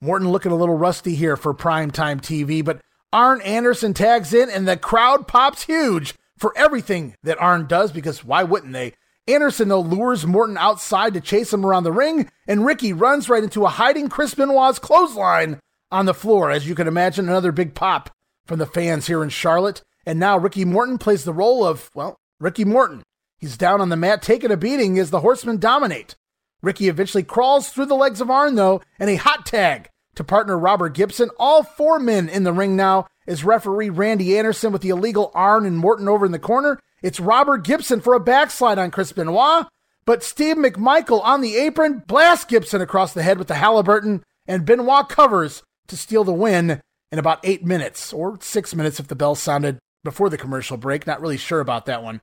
[0.00, 2.80] Morton looking a little rusty here for primetime TV, but
[3.12, 8.24] Arn Anderson tags in and the crowd pops huge for everything that Arn does because
[8.24, 8.94] why wouldn't they?
[9.28, 13.44] Anderson, though, lures Morton outside to chase him around the ring, and Ricky runs right
[13.44, 16.50] into a hiding Chris Benoit's clothesline on the floor.
[16.50, 18.10] As you can imagine, another big pop
[18.46, 19.82] from the fans here in Charlotte.
[20.06, 23.02] And now Ricky Morton plays the role of, well, Ricky Morton.
[23.38, 26.16] He's down on the mat taking a beating as the horsemen dominate.
[26.62, 30.58] Ricky eventually crawls through the legs of Arn, though, and a hot tag to partner
[30.58, 31.30] Robert Gibson.
[31.38, 35.64] All four men in the ring now is referee Randy Anderson with the illegal Arn
[35.64, 36.78] and Morton over in the corner.
[37.02, 39.66] It's Robert Gibson for a backslide on Chris Benoit,
[40.04, 44.66] but Steve McMichael on the apron blasts Gibson across the head with the Halliburton, and
[44.66, 49.16] Benoit covers to steal the win in about eight minutes, or six minutes if the
[49.16, 51.06] bell sounded before the commercial break.
[51.06, 52.20] Not really sure about that one.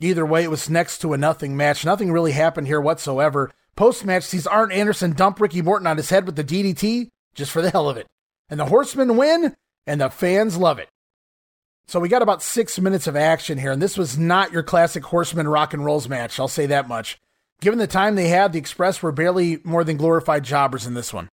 [0.00, 1.84] Either way, it was next to a nothing match.
[1.84, 3.50] Nothing really happened here whatsoever.
[3.76, 7.50] Post match sees Arn Anderson dump Ricky Morton on his head with the DDT just
[7.50, 8.06] for the hell of it.
[8.48, 9.54] And the Horsemen win,
[9.86, 10.88] and the fans love it.
[11.86, 15.04] So we got about six minutes of action here, and this was not your classic
[15.04, 16.40] Horseman rock and rolls match.
[16.40, 17.18] I'll say that much.
[17.60, 21.12] Given the time they had, the Express were barely more than glorified jobbers in this
[21.12, 21.28] one.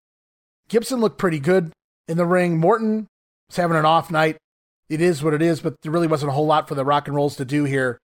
[0.68, 1.72] Gibson looked pretty good
[2.08, 2.58] in the ring.
[2.58, 3.08] Morton
[3.50, 4.38] was having an off night.
[4.92, 7.08] It is what it is, but there really wasn't a whole lot for the rock
[7.08, 7.98] and rolls to do here.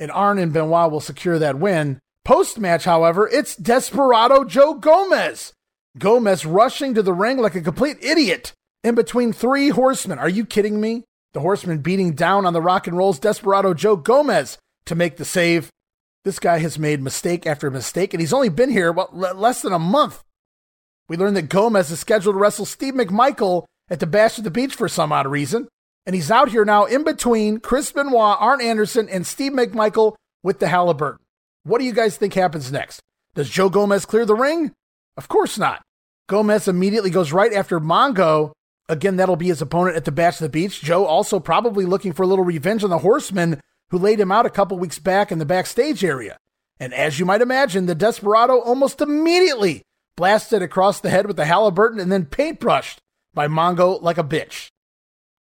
[0.00, 2.00] And Arn and Benoit will secure that win.
[2.24, 5.52] Post match, however, it's Desperado Joe Gomez.
[5.96, 8.52] Gomez rushing to the ring like a complete idiot
[8.82, 10.18] in between three horsemen.
[10.18, 11.04] Are you kidding me?
[11.34, 15.24] The horsemen beating down on the rock and rolls desperado Joe Gomez to make the
[15.24, 15.70] save.
[16.24, 19.62] This guy has made mistake after mistake, and he's only been here well, l- less
[19.62, 20.24] than a month.
[21.08, 24.50] We learned that Gomez is scheduled to wrestle Steve McMichael at the Bash of the
[24.50, 25.68] Beach for some odd reason,
[26.06, 30.58] and he's out here now in between Chris Benoit, Arn Anderson, and Steve McMichael with
[30.58, 31.24] the Halliburton.
[31.64, 33.00] What do you guys think happens next?
[33.34, 34.72] Does Joe Gomez clear the ring?
[35.16, 35.82] Of course not.
[36.28, 38.52] Gomez immediately goes right after Mongo
[38.88, 40.82] Again, that'll be his opponent at the Bash of the Beach.
[40.82, 43.60] Joe also probably looking for a little revenge on the Horseman
[43.90, 46.36] who laid him out a couple weeks back in the backstage area.
[46.78, 49.82] And as you might imagine, the Desperado almost immediately
[50.16, 52.96] blasted across the head with the Halliburton and then paintbrushed
[53.32, 54.68] by Mongo like a bitch.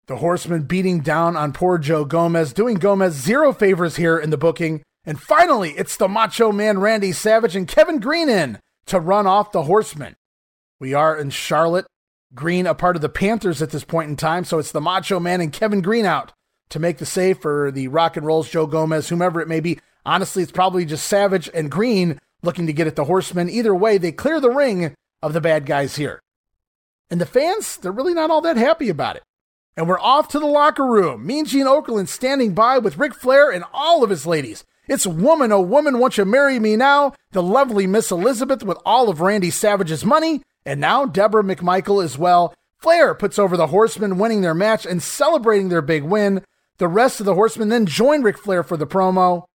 [0.07, 4.37] The Horseman beating down on poor Joe Gomez, doing Gomez zero favors here in the
[4.37, 4.81] booking.
[5.05, 9.51] And finally, it's the Macho Man Randy Savage and Kevin Greene in to run off
[9.51, 10.15] the Horseman.
[10.79, 11.85] We are in Charlotte
[12.33, 14.43] Greene a part of the Panthers at this point in time.
[14.43, 16.33] So it's the Macho Man and Kevin Greene out
[16.69, 19.79] to make the save for the Rock and Rolls, Joe Gomez, whomever it may be.
[20.05, 23.49] Honestly, it's probably just Savage and Greene looking to get at the Horsemen.
[23.49, 26.19] Either way, they clear the ring of the bad guys here.
[27.09, 29.23] And the fans, they're really not all that happy about it.
[29.77, 31.25] And we're off to the locker room.
[31.25, 34.65] Mean Gene Okerlund standing by with Ric Flair and all of his ladies.
[34.87, 37.13] It's Woman, Oh Woman, Won't You Marry Me Now?
[37.31, 42.17] The lovely Miss Elizabeth with all of Randy Savage's money and now Deborah McMichael as
[42.17, 42.53] well.
[42.77, 46.43] Flair puts over the Horsemen, winning their match and celebrating their big win.
[46.77, 49.45] The rest of the Horsemen then join Ric Flair for the promo.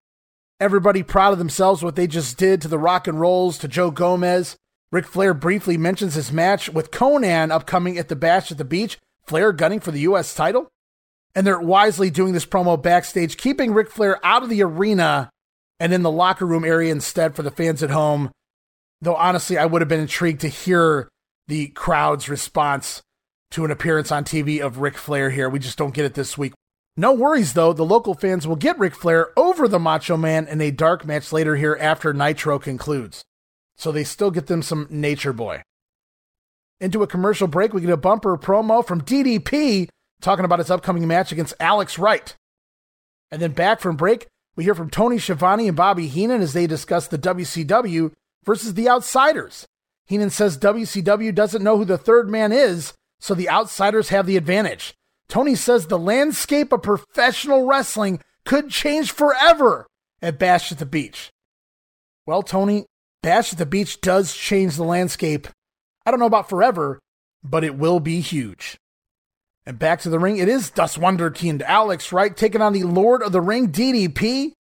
[0.61, 3.91] Everybody proud of themselves what they just did to the Rock and Rolls, to Joe
[3.91, 4.57] Gomez.
[4.91, 8.99] Ric Flair briefly mentions his match with Konnan upcoming at the Bash at the Beach.
[9.27, 10.35] Flair gunning for the U.S.
[10.35, 10.69] title.
[11.35, 15.29] And they're wisely doing this promo backstage, keeping Ric Flair out of the arena
[15.79, 18.31] and in the locker room area instead for the fans at home
[19.01, 21.09] Though honestly, I would have been intrigued to hear
[21.49, 23.03] the crowd's response
[23.53, 25.49] to an appearance on TV of Ric Flair here.
[25.49, 26.55] We just don't get it this week.
[26.97, 30.61] No worries though, the local fans will get Ric Flair over the Macho Man in
[30.61, 33.23] a dark match later here after Nitro concludes.
[33.77, 35.63] So they still get them some Nature Boy.
[36.81, 39.89] Into a commercial break, we get a bumper promo from DDP
[40.21, 42.35] talking about his upcoming match against Alex Wright.
[43.31, 44.27] And then back from break,
[44.57, 48.13] we hear from Tony Schiavone and Bobby Heenan as they discuss the WCW
[48.45, 49.67] versus the Outsiders.
[50.07, 54.37] Heenan says WCW doesn't know who the third man is, so the Outsiders have the
[54.37, 54.95] advantage.
[55.29, 59.87] Tony says the landscape of professional wrestling could change forever
[60.23, 61.31] at Bash at the Beach.
[62.27, 62.87] Well, Tony,
[63.23, 65.49] Bash at the Beach does change the landscape.
[66.07, 67.01] I don't know about forever,
[67.43, 68.79] but it will be huge.
[69.67, 73.23] And back to the ring, it is Das Wunderkind Alex Wright taking on the Lord
[73.23, 74.53] of the Ring DDP.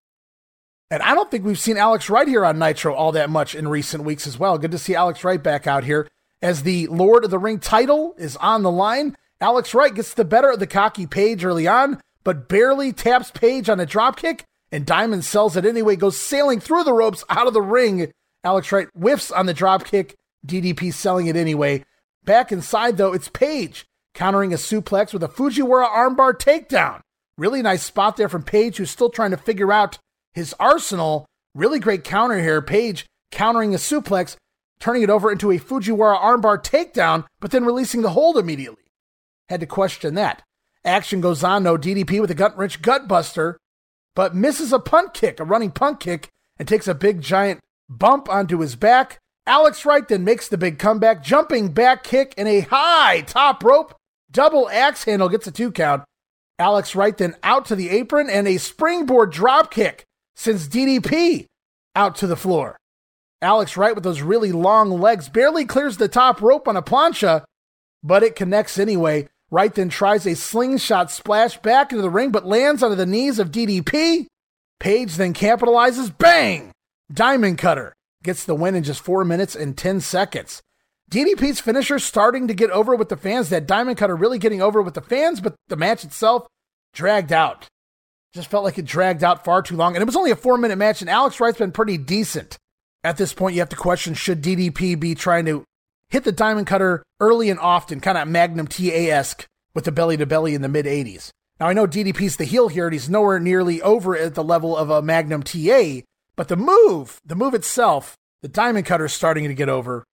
[0.91, 3.69] And I don't think we've seen Alex Wright here on Nitro all that much in
[3.69, 4.59] recent weeks as well.
[4.59, 6.09] Good to see Alex Wright back out here
[6.43, 9.17] as the Lord of the Ring title is on the line.
[9.41, 13.69] Alex Wright gets the better of the cocky Page early on, but barely taps Page
[13.69, 14.43] on a dropkick,
[14.73, 18.11] and Diamond sells it anyway, goes sailing through the ropes out of the ring.
[18.43, 20.15] Alex Wright whiffs on the dropkick,
[20.47, 21.85] DDP selling it anyway.
[22.25, 27.01] Back inside, though, it's Page countering a suplex with a Fujiwara armbar takedown.
[27.37, 29.99] Really nice spot there from Page, who's still trying to figure out
[30.33, 31.27] his arsenal.
[31.55, 32.63] Really great counter here.
[32.63, 34.37] Page countering a suplex,
[34.81, 38.85] turning it over into a Fujiwara armbar takedown, but then releasing the hold immediately.
[39.49, 40.43] Had to question that.
[40.85, 43.57] Action goes on, no DDP with a gut wrench gutbuster,
[44.15, 48.29] but misses a punt kick, a running punt kick, and takes a big giant bump
[48.31, 49.21] onto his back.
[49.47, 53.95] Alex Wright then makes the big comeback, jumping back kick in a high top rope
[54.37, 56.05] Double axe handle gets a two count.
[56.59, 60.05] Alex Wright then out to the apron and a springboard drop kick
[60.35, 61.47] sends DDP
[61.95, 62.77] out to the floor.
[63.41, 67.45] Alex Wright with those really long legs barely clears the top rope on a plancha,
[68.03, 69.27] but it connects anyway.
[69.51, 73.39] Wright then tries a slingshot splash back into the ring, but lands under the knees
[73.39, 74.27] of DDP.
[74.81, 76.17] Page then capitalizes.
[76.17, 76.73] Bang!
[77.11, 77.96] Diamond Cutter
[78.27, 80.61] gets the win in just 4 minutes and 10 seconds.
[81.11, 83.49] DDP's finisher starting to get over with the fans.
[83.49, 86.47] That Diamond Cutter really getting over with the fans, but the match itself
[86.93, 87.69] dragged out.
[88.35, 89.95] Just felt like it dragged out far too long.
[89.95, 92.59] And it was only a four minute match, and Alex Wright's been pretty decent.
[93.05, 95.65] At this point, you have to question should DDP be trying to
[96.11, 100.17] hit the Diamond Cutter early and often, kind of Magnum TA esque with the belly
[100.17, 101.31] to belly in the mid 80s.
[101.61, 104.77] Now, I know DDP's the heel here, and he's nowhere nearly over at the level
[104.77, 106.01] of a Magnum TA,
[106.37, 110.05] but the move, the move itself, the Diamond Cutter is starting to get over.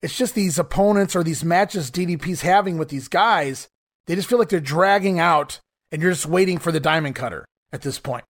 [0.00, 3.68] It's just these opponents or these matches DDP's having with these guys,
[4.06, 5.60] they just feel like they're dragging out
[5.90, 8.24] and you're just waiting for the diamond cutter at this point.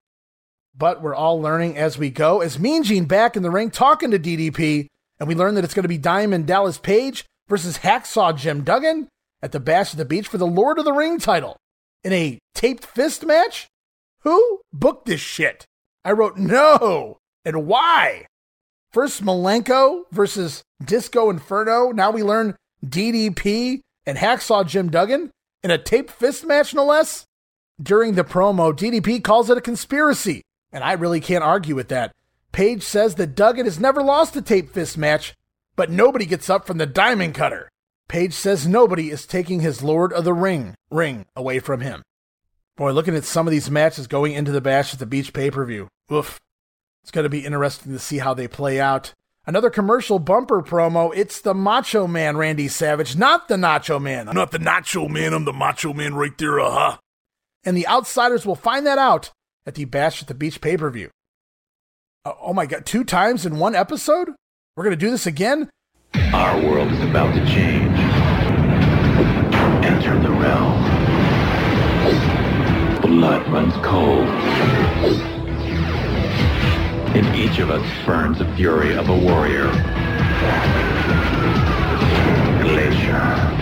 [0.77, 2.41] But we're all learning as we go.
[2.41, 4.87] As Mean Gene back in the ring talking to DDP,
[5.19, 9.09] and we learn that it's going to be Diamond Dallas Page versus Hacksaw Jim Duggan
[9.43, 11.57] at the Bash at the Beach for the Lord of the Ring title
[12.03, 13.69] in a taped fist match?
[14.21, 15.65] Who booked this shit?
[16.05, 17.19] I wrote no.
[17.45, 18.27] And why?
[18.93, 21.91] First Malenko versus Disco Inferno.
[21.91, 25.31] Now we learn DDP and Hacksaw Jim Duggan
[25.63, 27.25] in a taped fist match, no less.
[27.81, 32.13] During the promo, DDP calls it a conspiracy, and I really can't argue with that.
[32.53, 35.35] Page says that Duggan has never lost a taped fist match,
[35.75, 37.69] but nobody gets up from the diamond cutter.
[38.09, 42.03] Page says nobody is taking his Lord of the Ring ring away from him.
[42.77, 45.51] Boy, looking at some of these matches going into the Bash at the Beach pay
[45.51, 46.39] per view, oof.
[47.03, 49.15] It's going to be interesting to see how they play out.
[49.45, 51.13] Another commercial bumper promo.
[51.17, 54.29] It's the Macho Man, Randy Savage, not the Nacho Man.
[54.29, 55.35] I'm not the Nacho Man.
[55.35, 56.61] I'm the Macho Man right there.
[56.61, 56.97] Uh huh.
[57.65, 59.33] And the outsiders will find that out
[59.67, 61.11] at the Bash at the Beach pay per view.
[62.25, 64.31] Uh, oh my God, two times in one episode?
[64.77, 65.71] We're going to do this again?
[66.33, 67.99] Our world is about to change.
[69.85, 70.83] Enter the realm.
[73.03, 75.32] Blood runs cold
[77.15, 79.71] in each of us burns the fury of a warrior.
[82.63, 83.53] Glacier.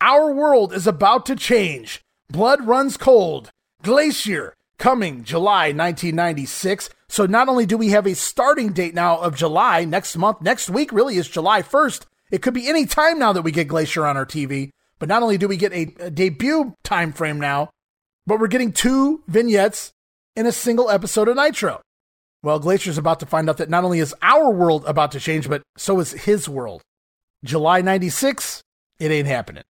[0.00, 2.00] Our world is about to change.
[2.30, 3.50] Blood runs cold.
[3.82, 6.88] Glacier coming July 1996.
[7.10, 10.70] So not only do we have a starting date now of July next month, next
[10.70, 12.06] week really is July 1st.
[12.30, 14.70] It could be any time now that we get Glacier on our TV.
[14.98, 17.70] But not only do we get a, a debut time frame now,
[18.28, 19.90] but we're getting two vignettes
[20.36, 21.80] in a single episode of Nitro.
[22.42, 25.48] Well, Glacier's about to find out that not only is our world about to change,
[25.48, 26.82] but so is his world.
[27.42, 28.60] July 96,
[29.00, 29.64] it ain't happening.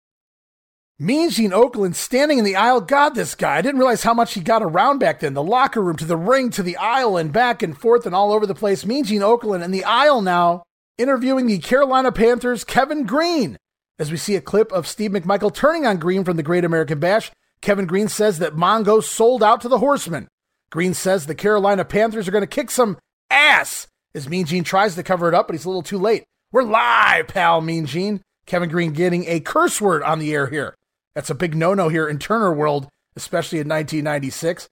[0.98, 2.82] Mean Gene Okerlund standing in the aisle.
[2.82, 3.58] God, this guy.
[3.58, 5.36] I didn't realize how much he got around back then.
[5.36, 8.34] The locker room to the ring to the aisle and back and forth and all
[8.34, 8.88] over the place.
[8.88, 10.64] Mean Gene Okerlund in the aisle now
[10.98, 13.58] interviewing the Carolina Panthers' Kevin Greene
[14.00, 17.00] As we see a clip of Steve McMichael turning on Greene from the Great American
[17.00, 17.32] Bash,
[17.62, 20.28] Kevin Greene says that Mongo sold out to the Horsemen.
[20.70, 22.98] Greene says the Carolina Panthers are going to kick some
[23.30, 26.24] ass as Mean Gene tries to cover it up, but he's a little too late.
[26.52, 28.22] We're live, pal, Mean Gene.
[28.46, 30.76] Kevin Greene getting a curse word on the air here.
[31.16, 34.68] That's a big no no here in Turner World, especially in 1996.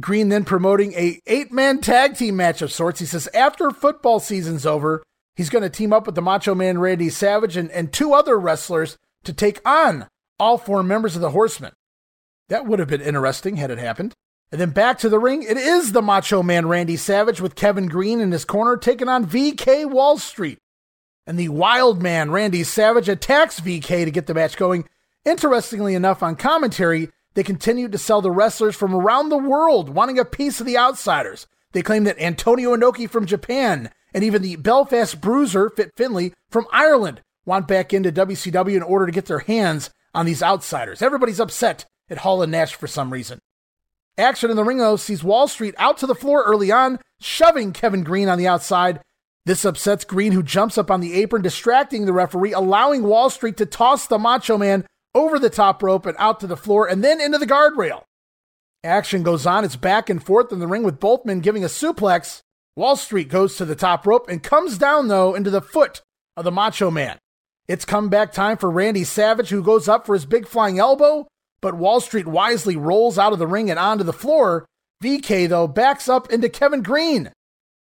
[0.00, 3.00] Greene then promoting a eight man tag team match of sorts.
[3.00, 5.02] He says after football season's over,
[5.34, 8.38] he's going to team up with the Macho Man Randy Savage and, and two other
[8.38, 10.06] wrestlers to take on
[10.38, 11.72] all four members of the Horsemen.
[12.48, 14.14] That would have been interesting had it happened.
[14.50, 17.86] And then back to the ring, it is the Macho Man Randy Savage with Kevin
[17.86, 20.58] Greene in his corner taking on VK Wall Street.
[21.26, 24.86] And the Wild Man Randy Savage attacks VK to get the match going
[25.28, 30.18] Interestingly enough, on commentary, they continued to sell the wrestlers from around the world wanting
[30.18, 31.46] a piece of the outsiders.
[31.72, 36.66] They claimed that Antonio Inoki from Japan and even the Belfast Bruiser, Fit Finlay, from
[36.72, 41.02] Ireland want back into WCW in order to get their hands on these outsiders.
[41.02, 43.38] Everybody's upset at Hall and Nash for some reason.
[44.16, 47.72] Action in the ring, though, sees Wall Street out to the floor early on, shoving
[47.72, 49.00] Kevin Greene on the outside.
[49.46, 53.56] This upsets Greene, who jumps up on the apron, distracting the referee, allowing Wall Street
[53.58, 57.02] to toss the Macho Man over the top rope and out to the floor and
[57.02, 58.02] then into the guardrail.
[58.84, 59.64] Action goes on.
[59.64, 62.42] It's back and forth in the ring with both men giving a suplex.
[62.76, 66.02] Wall Street goes to the top rope and comes down, though, into the foot
[66.36, 67.18] of the Macho Man.
[67.66, 71.26] It's comeback time for Randy Savage, who goes up for his big flying elbow,
[71.60, 74.66] but Wall Street wisely rolls out of the ring and onto the floor.
[75.02, 77.32] VK, though, backs up into Kevin Greene.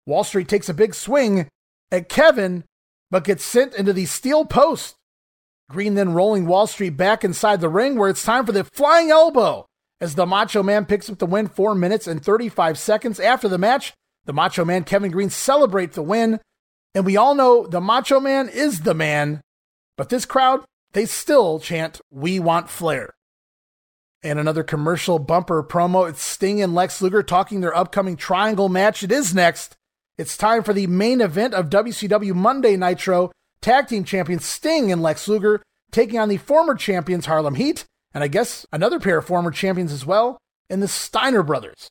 [0.06, 1.48] Wall Street takes a big swing
[1.90, 2.64] at Kevin,
[3.10, 4.96] but gets sent into the steel post.
[5.70, 9.10] Greene then rolling Wall Street back inside the ring where it's time for the flying
[9.10, 9.66] elbow
[10.00, 13.58] as the Macho Man picks up the win 4 minutes and 35 seconds after the
[13.58, 13.94] match.
[14.26, 16.40] The Macho Man Kevin Greene, celebrates the win,
[16.94, 19.40] and we all know the Macho Man is the man,
[19.96, 23.14] but this crowd, they still chant, We want Flair.
[24.24, 26.08] And another commercial bumper promo.
[26.08, 29.02] It's Sting and Lex Luger talking their upcoming triangle match.
[29.02, 29.76] It is next.
[30.16, 35.02] It's time for the main event of WCW Monday Nitro tag team champions Sting and
[35.02, 37.84] Lex Luger taking on the former champions Harlem Heat,
[38.14, 40.38] and I guess another pair of former champions as well,
[40.70, 41.88] in the Steiner brothers.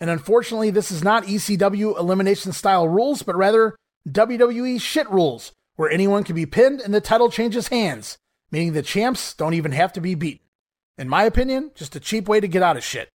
[0.00, 3.76] And unfortunately, this is not ECW elimination style rules, but rather
[4.08, 8.18] WWE shit rules, where anyone can be pinned and the title changes hands,
[8.50, 10.47] meaning the champs don't even have to be beaten.
[10.98, 13.08] In my opinion, just a cheap way to get out of shit.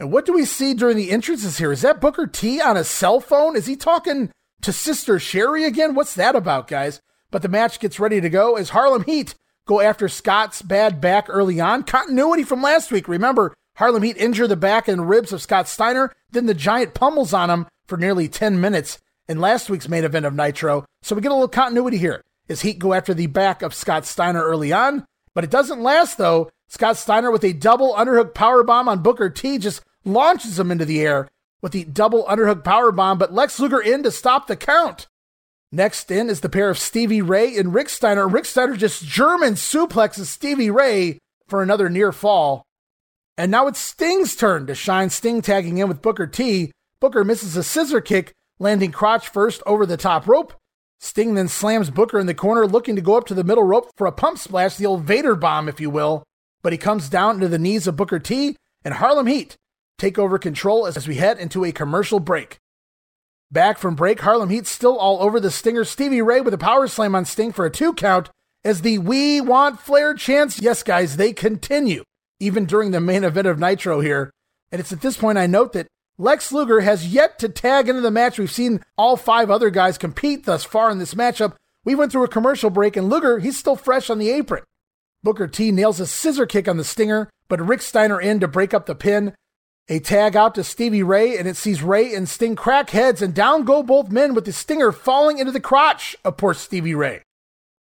[0.00, 1.70] And what do we see during the entrances here?
[1.70, 3.54] Is that Booker T on a cell phone?
[3.54, 4.30] Is he talking
[4.62, 5.94] to Sister Sherri again?
[5.94, 7.00] What's that about, guys?
[7.30, 9.34] But the match gets ready to go as Harlem Heat
[9.66, 11.82] go after Scott's bad back early on.
[11.82, 13.08] Continuity from last week.
[13.08, 17.34] Remember, Harlem Heat injure the back and ribs of Scott Steiner, then the giant pummels
[17.34, 18.98] on him for nearly 10 minutes
[19.28, 20.84] in last week's main event of Nitro.
[21.02, 24.06] So we get a little continuity here as Heat go after the back of Scott
[24.06, 25.04] Steiner early on.
[25.34, 26.50] But it doesn't last though.
[26.68, 30.84] Scott Steiner with a double underhook power bomb on Booker T just launches him into
[30.84, 31.28] the air
[31.62, 35.06] with the double underhook power bomb, but Lex Luger in to stop the count.
[35.72, 38.28] Next in is the pair of Stevie Ray and Rick Steiner.
[38.28, 41.18] Rick Steiner just German suplexes Stevie Ray
[41.48, 42.62] for another near fall.
[43.36, 45.10] And now it's Sting's turn to shine.
[45.10, 46.72] Sting tagging in with Booker T.
[47.00, 50.54] Booker misses a scissor kick, landing crotch first over the top rope.
[50.98, 53.90] Sting then slams Booker in the corner, looking to go up to the middle rope
[53.96, 56.24] for a pump splash, the old Vader bomb, if you will.
[56.66, 59.54] But he comes down to the knees of Booker T, and Harlem Heat
[59.98, 62.58] take over control as we head into a commercial break.
[63.52, 65.84] Back from break, Harlem Heat still all over the Stinger.
[65.84, 68.30] Stevie Ray with a power slam on Sting for a two count
[68.64, 70.60] as the We Want Flair chants.
[70.60, 72.02] Yes, guys, they continue
[72.40, 74.32] even during the main event of Nitro here.
[74.72, 75.86] And it's at this point I note that
[76.18, 78.40] Lex Luger has yet to tag into the match.
[78.40, 81.54] We've seen all five other guys compete thus far in this matchup.
[81.84, 84.64] We went through a commercial break, and Luger, he's still fresh on the apron.
[85.26, 88.72] Booker T nails a scissor kick on the Stinger, but Rick Steiner in to break
[88.72, 89.34] up the pin.
[89.88, 93.34] A tag out to Stevie Ray, and it sees Ray and Sting crack heads, and
[93.34, 97.22] down go both men with the stinger falling into the crotch of poor Stevie Ray.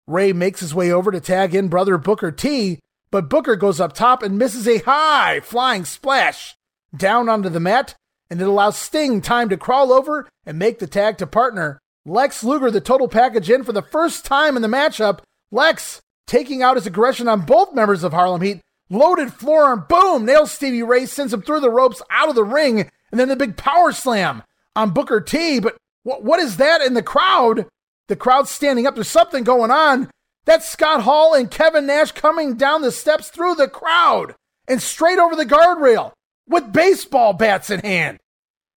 [0.07, 2.79] Ray makes his way over to tag in brother Booker T,
[3.11, 6.55] but Booker goes up top and misses a high flying splash
[6.95, 7.95] down onto the mat,
[8.29, 11.77] and it allows Sting time to crawl over and make the tag to partner.
[12.05, 15.19] Lex Luger, the total package in for the first time in the matchup.
[15.51, 20.51] Lex taking out his aggression on both members of Harlem Heat, Loaded forearm, boom, nails
[20.51, 23.57] Stevie Ray, sends him through the ropes out of the ring, and then the big
[23.57, 24.43] power slam
[24.75, 25.59] on Booker T.
[25.59, 27.67] But what, what is that in the crowd?
[28.07, 28.95] The crowd standing up.
[28.95, 30.09] There's something going on.
[30.45, 34.35] That's Scott Hall and Kevin Nash coming down the steps through the crowd
[34.69, 36.13] and straight over the guardrail
[36.47, 38.19] with baseball bats in hand.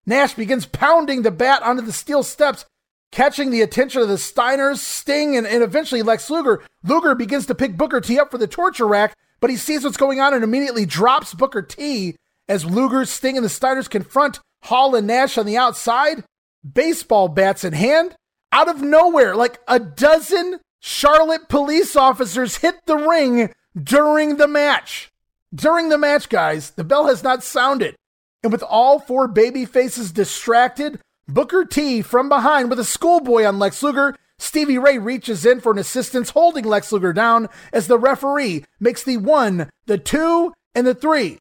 [0.04, 2.64] Nash begins pounding the bat onto the steel steps,
[3.12, 6.62] catching the attention of the Steiners, Sting, and, and eventually Lex Luger.
[6.84, 9.96] Luger begins to pick Booker T up for the torture rack, but he sees what's
[9.96, 12.16] going on and immediately drops Booker T
[12.48, 16.24] as Luger, Sting, and the Steiners confront Hall and Nash on the outside,
[16.70, 18.14] baseball bats in hand.
[18.52, 25.10] Out of nowhere, like a dozen Charlotte police officers hit the ring during the match.
[25.54, 27.94] During the match, guys, the bell has not sounded.
[28.42, 31.00] And with all four baby faces distracted,
[31.30, 35.70] Booker T from behind with a schoolboy on Lex Luger, Stevie Ray reaches in for
[35.70, 40.86] an assistance, holding Lex Luger down as the referee makes the one, the two, and
[40.86, 41.38] the three.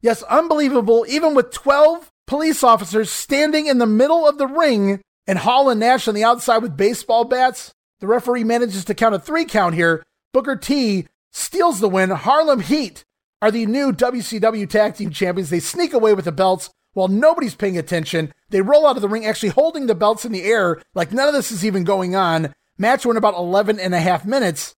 [0.00, 5.38] Yes, unbelievable, even with 12 police officers standing in the middle of the ring and
[5.38, 7.72] Hall and Nash on the outside with baseball bats.
[8.00, 10.02] The referee manages to count a three count here.
[10.32, 12.10] Booker T steals the win.
[12.10, 13.04] Harlem Heat
[13.42, 15.50] are the new WCW Tag Team Champions.
[15.50, 18.32] They sneak away with the belts while nobody's paying attention.
[18.48, 21.28] They roll out of the ring, actually holding the belts in the air like none
[21.28, 22.54] of this is even going on.
[22.78, 24.74] Match went about 11 and a half minutes.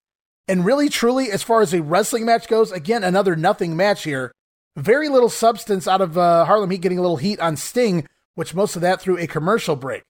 [0.48, 4.32] And really, truly, as far as a wrestling match goes, again, another nothing match here.
[4.74, 8.52] Very little substance out of uh, Harlem Heat getting a little heat on Sting, which
[8.52, 10.02] most of that through a commercial break.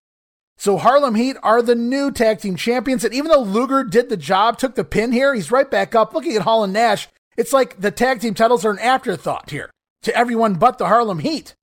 [0.56, 3.04] So Harlem Heat are the new tag team champions.
[3.04, 6.14] And even though Luger did the job, took the pin here, he's right back up
[6.14, 7.06] looking at Hall and Nash.
[7.36, 9.70] It's like the tag team titles are an afterthought here
[10.04, 11.54] to everyone but the Harlem Heat.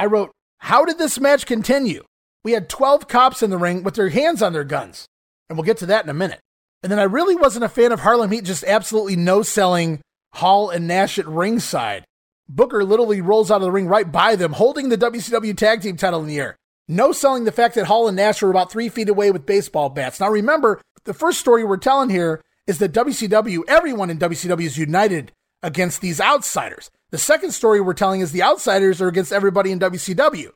[0.00, 2.02] I wrote, How did this match continue?
[2.42, 5.06] We had 12 cops in the ring with their hands on their guns.
[5.48, 6.40] And we'll get to that in a minute.
[6.82, 10.00] And then I really wasn't a fan of Harlem Heat just absolutely no selling
[10.32, 12.04] Hall and Nash at ringside.
[12.48, 15.98] Booker literally rolls out of the ring right by them, holding the WCW tag team
[15.98, 16.56] title in the air.
[16.88, 19.90] No selling the fact that Hall and Nash were about three feet away with baseball
[19.90, 20.18] bats.
[20.18, 24.78] Now remember, the first story we're telling here is that WCW, everyone in WCW is
[24.78, 25.30] united
[25.62, 26.90] against these outsiders.
[27.10, 30.50] The second story we're telling is the outsiders are against everybody in WCW.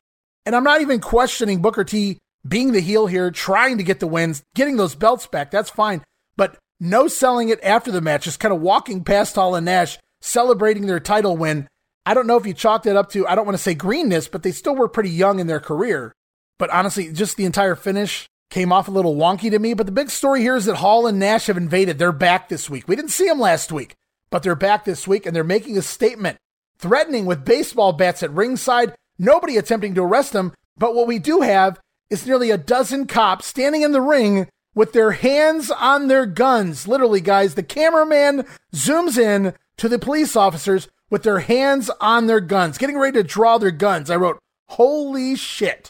[0.45, 2.17] And I'm not even questioning Booker T
[2.47, 5.51] being the heel here, trying to get the wins, getting those belts back.
[5.51, 6.03] That's fine.
[6.37, 9.97] But no selling it after the match, just kind of walking past Hall and Nash,
[10.21, 11.67] celebrating their title win.
[12.05, 14.27] I don't know if you chalked it up to, I don't want to say greenness,
[14.27, 16.13] but they still were pretty young in their career.
[16.59, 19.73] But honestly, just the entire finish came off a little wonky to me.
[19.73, 21.97] But the big story here is that Hall and Nash have invaded.
[21.97, 22.87] They're back this week.
[22.87, 23.95] We didn't see them last week,
[24.29, 26.37] but they're back this week and they're making a statement,
[26.79, 28.95] threatening with baseball bats at ringside.
[29.17, 30.53] Nobody attempting to arrest them.
[30.77, 31.79] But what we do have
[32.09, 36.87] is nearly a dozen cops standing in the ring with their hands on their guns.
[36.87, 42.41] Literally, guys, the cameraman zooms in to the police officers with their hands on their
[42.41, 44.09] guns, getting ready to draw their guns.
[44.09, 44.39] I wrote,
[44.69, 45.89] Holy shit.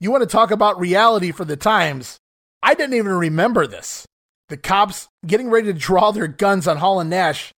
[0.00, 2.18] You want to talk about reality for the times?
[2.62, 4.06] I didn't even remember this.
[4.48, 7.52] The cops getting ready to draw their guns on Hall and Nash.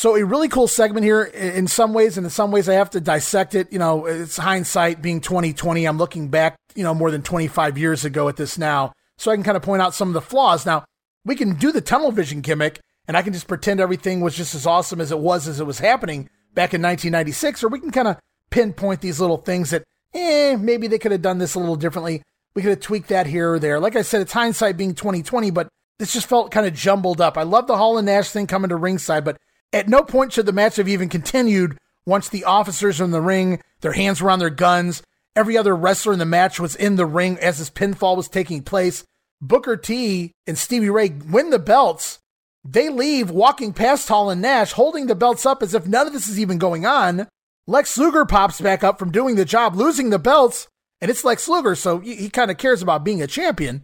[0.00, 2.88] So a really cool segment here in some ways, and in some ways I have
[2.92, 3.70] to dissect it.
[3.70, 5.84] You know, it's hindsight being 2020.
[5.84, 8.94] I'm looking back, you know, more than 25 years ago at this now.
[9.18, 10.64] So I can kind of point out some of the flaws.
[10.64, 10.86] Now,
[11.26, 14.54] we can do the tunnel vision gimmick, and I can just pretend everything was just
[14.54, 17.90] as awesome as it was as it was happening back in 1996, or we can
[17.90, 18.16] kind of
[18.48, 22.22] pinpoint these little things that eh, maybe they could have done this a little differently.
[22.54, 23.78] We could have tweaked that here or there.
[23.78, 25.68] Like I said, it's hindsight being 2020, but
[25.98, 27.36] this just felt kind of jumbled up.
[27.36, 29.36] I love the Hall and Nash thing coming to ringside, but
[29.72, 33.62] at no point should the match have even continued once the officers in the ring,
[33.82, 35.02] their hands were on their guns.
[35.36, 38.62] Every other wrestler in the match was in the ring as this pinfall was taking
[38.62, 39.04] place.
[39.40, 42.18] Booker T and Stevie Ray win the belts.
[42.64, 46.12] They leave walking past Hall and Nash, holding the belts up as if none of
[46.12, 47.26] this is even going on.
[47.66, 50.68] Lex Luger pops back up from doing the job, losing the belts,
[51.00, 53.82] and it's Lex Luger, so he, he kind of cares about being a champion.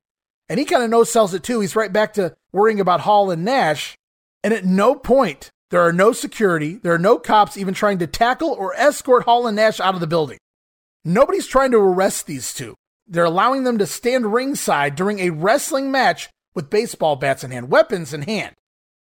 [0.49, 1.61] And he kind of no sells it too.
[1.61, 3.97] He's right back to worrying about Hall and Nash.
[4.45, 8.07] And at no point, there are no security, there are no cops even trying to
[8.07, 10.39] tackle or escort Hall and Nash out of the building.
[11.05, 12.75] Nobody's trying to arrest these two.
[13.07, 17.71] They're allowing them to stand ringside during a wrestling match with baseball bats in hand,
[17.71, 18.55] weapons in hand.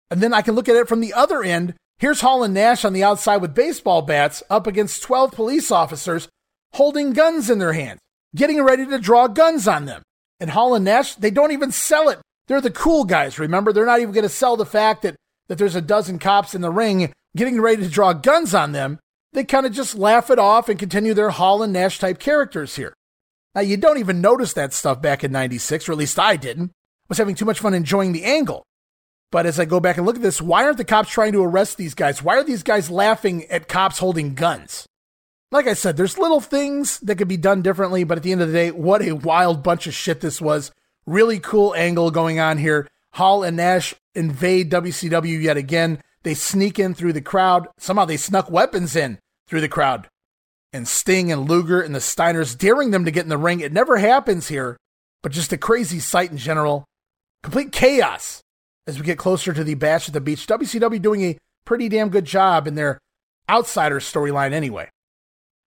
[0.09, 2.83] And then I can look at it from the other end Here's Hall and Nash
[2.83, 6.27] on the outside with baseball bats up against 12 police officers
[6.73, 7.99] holding guns in their hands,
[8.35, 10.01] getting ready to draw guns on them.
[10.39, 12.17] And Hall and Nash, they don't even sell it.
[12.47, 13.71] They're the cool guys, remember?
[13.71, 15.15] They're not even going to sell the fact that,
[15.51, 18.97] that there's a dozen cops in the ring getting ready to draw guns on them.
[19.33, 22.77] They kind of just laugh it off and continue their Hall and Nash type characters
[22.77, 22.93] here.
[23.53, 26.67] Now, you don't even notice that stuff back in 96, or at least I didn't.
[26.69, 28.63] I was having too much fun enjoying the angle.
[29.29, 31.43] But as I go back and look at this, why aren't the cops trying to
[31.43, 32.23] arrest these guys?
[32.23, 34.85] Why are these guys laughing at cops holding guns?
[35.51, 38.41] Like I said, there's little things that could be done differently, but at the end
[38.41, 40.71] of the day, what a wild bunch of shit this was.
[41.05, 42.87] Really cool angle going on here.
[43.13, 46.01] Hall and Nash invade WCW yet again.
[46.23, 47.67] They sneak in through the crowd.
[47.77, 50.07] Somehow they snuck weapons in through the crowd.
[50.73, 53.59] And Sting and Luger and the Steiners daring them to get in the ring.
[53.59, 54.77] It never happens here,
[55.21, 56.85] but just a crazy sight in general.
[57.43, 58.41] Complete chaos
[58.87, 60.47] as we get closer to the Bash at the Beach.
[60.47, 62.99] WCW doing a pretty damn good job in their
[63.49, 64.89] outsider storyline anyway.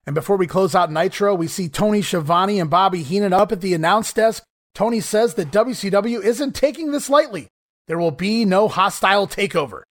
[0.07, 3.61] And before we close out Nitro, we see Tony Schiavone and Bobby Heenan up at
[3.61, 4.43] the announce desk.
[4.75, 7.49] Tony says that WCW isn't taking this lightly.
[7.87, 9.83] There will be no hostile takeover.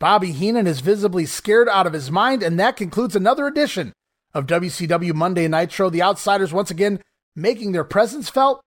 [0.00, 3.92] Bobby Heenan is visibly scared out of his mind, and that concludes another edition
[4.32, 5.88] of WCW Monday Nitro.
[5.88, 7.00] The Outsiders once again
[7.36, 8.60] making their presence felt.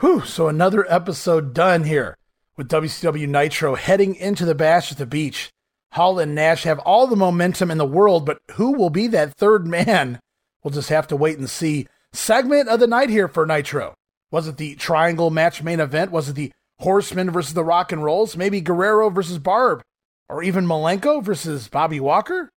[0.00, 2.16] Whew, so another episode done here
[2.56, 5.50] with WCW Nitro heading into the bash at the beach.
[5.92, 9.34] Hall and Nash have all the momentum in the world, but who will be that
[9.34, 10.20] third man?
[10.62, 11.88] We'll just have to wait and see.
[12.12, 13.94] Segment of the night here for Nitro.
[14.32, 16.10] Was it the triangle match main event?
[16.10, 16.50] Was it the
[16.80, 18.36] Horsemen versus the Rock and Rolls?
[18.36, 19.82] Maybe Guerrero versus Barb?
[20.28, 22.50] Or even Malenko versus Bobby Walker?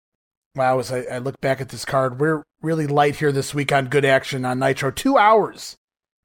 [0.54, 3.72] Wow, as I, I look back at this card, we're really light here this week
[3.72, 4.90] on good action on Nitro.
[4.90, 5.76] Two hours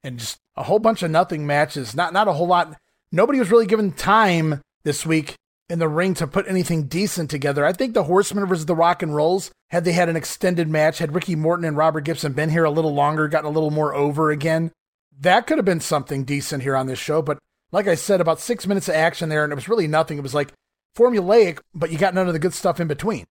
[0.04, 1.94] and just a whole bunch of nothing matches.
[1.96, 2.76] Not not a whole lot.
[3.10, 5.34] Nobody was really given time this week
[5.70, 7.64] in the ring to put anything decent together.
[7.64, 10.98] I think the Horsemen versus the Rock and Rolls, had they had an extended match,
[10.98, 13.94] had Ricky Morton and Robert Gibson been here a little longer, gotten a little more
[13.94, 14.72] over again,
[15.20, 17.22] that could have been something decent here on this show.
[17.22, 17.38] But
[17.72, 20.18] like I said, about six minutes of action there, and it was really nothing.
[20.18, 20.52] It was like
[20.96, 23.24] formulaic, but you got none of the good stuff in between.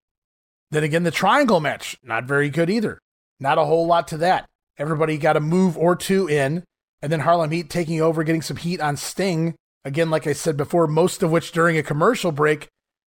[0.71, 2.99] Then again, the triangle match, not very good either.
[3.39, 4.45] Not a whole lot to that.
[4.77, 6.63] Everybody got a move or two in,
[7.01, 9.55] and then Harlem Heat taking over, getting some heat on Sting.
[9.85, 12.67] Again, like I said before, most of which during a commercial break.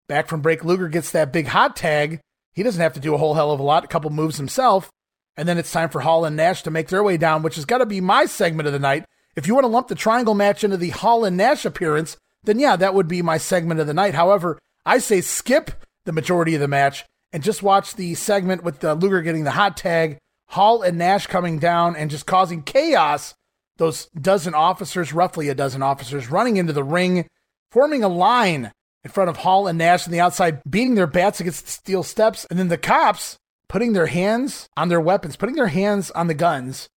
[0.08, 2.20] Back from break, Luger gets that big hot tag.
[2.52, 4.90] He doesn't have to do a whole hell of a lot, a couple moves himself.
[5.36, 7.64] And then it's time for Hall and Nash to make their way down, which has
[7.64, 9.04] got to be my segment of the night.
[9.36, 12.58] If you want to lump the triangle match into the Hall and Nash appearance, then
[12.58, 14.14] yeah, that would be my segment of the night.
[14.14, 18.80] However, I say skip the majority of the match and just watch the segment with
[18.80, 20.16] the Luger getting the hot tag,
[20.48, 23.34] Hall and Nash coming down and just causing chaos.
[23.76, 27.28] Those dozen officers, roughly a dozen officers, running into the ring,
[27.70, 28.72] forming a line
[29.04, 32.02] in front of Hall and Nash on the outside, beating their bats against the steel
[32.02, 33.36] steps, and then the cops
[33.68, 36.88] putting their hands on their weapons, putting their hands on the guns,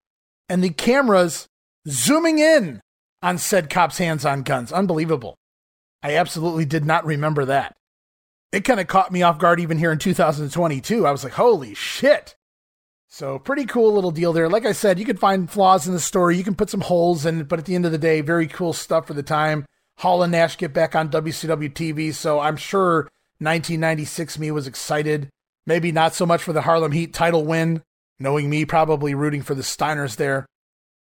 [0.48, 1.48] and the cameras
[1.88, 2.82] zooming in
[3.22, 4.72] on said cops' hands on guns.
[4.72, 5.36] Unbelievable.
[6.02, 7.76] I absolutely did not remember that.
[8.52, 11.06] It kind of caught me off guard even here in 2022.
[11.06, 12.36] I was like, holy shit.
[13.12, 14.50] So, pretty cool little deal there.
[14.50, 16.38] Like I said, you can find flaws in the story.
[16.38, 18.48] You can put some holes in it, but at the end of the day, very
[18.48, 19.66] cool stuff for the time.
[19.98, 23.10] Hall and Nash get back on WCW TV, so I'm sure
[23.40, 25.30] 1996 me was excited.
[25.70, 27.84] Maybe not so much for the Harlem Heat title win,
[28.18, 30.48] knowing me probably rooting for the Steiners there.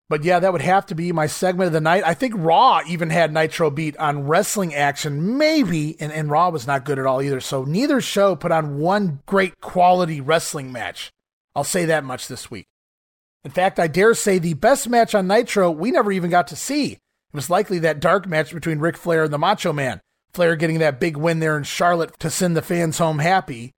[0.10, 2.04] But yeah, that would have to be my segment of the night.
[2.06, 6.68] I think Raw even had Nitro beat on wrestling action, maybe, and, and Raw was
[6.68, 7.40] not good at all either.
[7.40, 11.12] So neither show put on one great quality wrestling match.
[11.56, 12.66] I'll say that much this week.
[13.46, 16.58] In fact, I dare say the best match on Nitro we never even got to
[16.58, 16.92] see.
[16.92, 17.00] It
[17.32, 20.02] was likely that dark match between Ric Flair and the Macho Man.
[20.34, 23.72] Flair getting that big win there in Charlotte to send the fans home happy.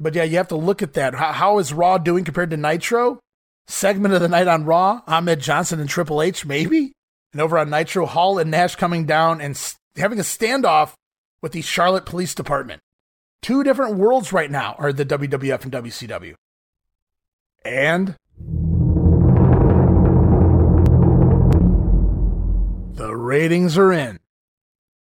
[0.00, 1.14] But yeah, you have to look at that.
[1.14, 3.20] How, how is Raw doing compared to Nitro?
[3.66, 6.92] Segment of the night on Raw, Ahmed Johnson and Triple H, maybe?
[7.32, 9.58] And over on Nitro, Hall and Nash coming down and
[9.96, 10.92] having a standoff
[11.40, 12.80] with the Charlotte Police Department.
[13.42, 16.34] Two different worlds right now are the WWF and WCW.
[17.64, 18.16] And
[22.94, 24.20] the ratings are in.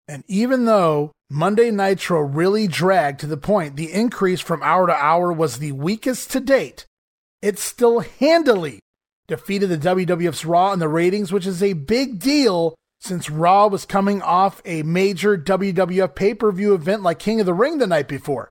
[0.09, 3.77] And even though Monday Nitro really dragged to the point.
[3.77, 6.85] The increase from hour to hour was the weakest to date,
[7.41, 8.81] it still handily
[9.29, 13.87] defeated the WWF's Raw in the ratings, which is a big deal since Raw was
[13.87, 17.87] coming off a major WWF pay per view event like King of the Ring the
[17.87, 18.51] night before.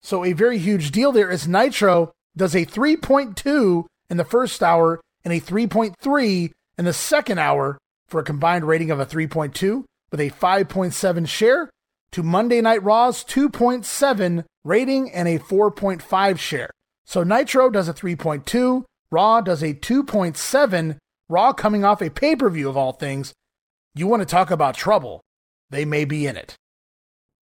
[0.00, 5.00] So, a very huge deal there is Nitro does a 3.2 in the first hour
[5.24, 10.20] and a 3.3 in the second hour for a combined rating of a 3.2 with
[10.20, 11.68] a 5.7 share
[12.12, 16.70] to Monday Night Raw's 2.7 rating and a 4.5 share.
[17.04, 20.96] So Nitro does a 3.2, Raw does a 2.7,
[21.28, 23.32] Raw coming off a pay per view of all things.
[23.94, 25.20] You want to talk about trouble?
[25.70, 26.56] They may be in it.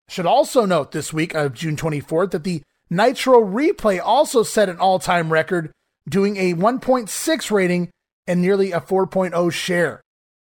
[0.08, 4.78] Should also note this week of June 24th that the Nitro Replay also set an
[4.78, 5.70] all time record,
[6.08, 7.90] doing a 1.6 rating
[8.26, 10.00] and nearly a 4.0 share.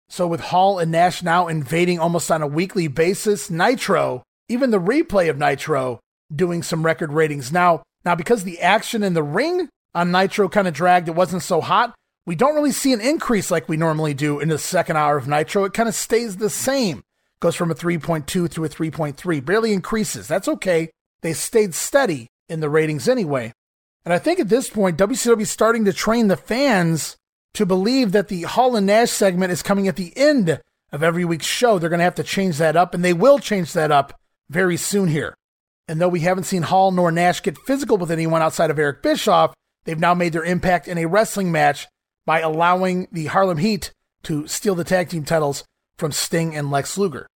[0.08, 4.80] So, with Hall and Nash now invading almost on a weekly basis, Nitro, even the
[4.80, 6.00] replay of Nitro,
[6.34, 7.52] doing some record ratings.
[7.52, 11.42] Now, now, because the action in the ring on Nitro kind of dragged, it wasn't
[11.42, 11.94] so hot.
[12.24, 15.28] We don't really see an increase like we normally do in the second hour of
[15.28, 15.64] Nitro.
[15.64, 17.02] It kind of stays the same.
[17.40, 20.28] goes from a 3.2 to a 3.3, barely increases.
[20.28, 20.90] That's okay.
[21.22, 23.52] They stayed steady in the ratings anyway.
[24.04, 27.16] And I think at this point, WCW starting to train the fans
[27.56, 30.60] to believe that the Hall and Nash segment is coming at the end
[30.92, 31.78] of every week's show.
[31.78, 34.18] They're going to have to change that up, and they will change that up
[34.50, 35.34] very soon here.
[35.88, 39.02] And though we haven't seen Hall nor Nash get physical with anyone outside of Eric
[39.02, 39.54] Bischoff,
[39.84, 41.86] they've now made their impact in a wrestling match
[42.26, 43.92] by allowing the Harlem Heat
[44.24, 45.64] to steal the tag team titles
[45.96, 47.26] from Sting and Lex Luger.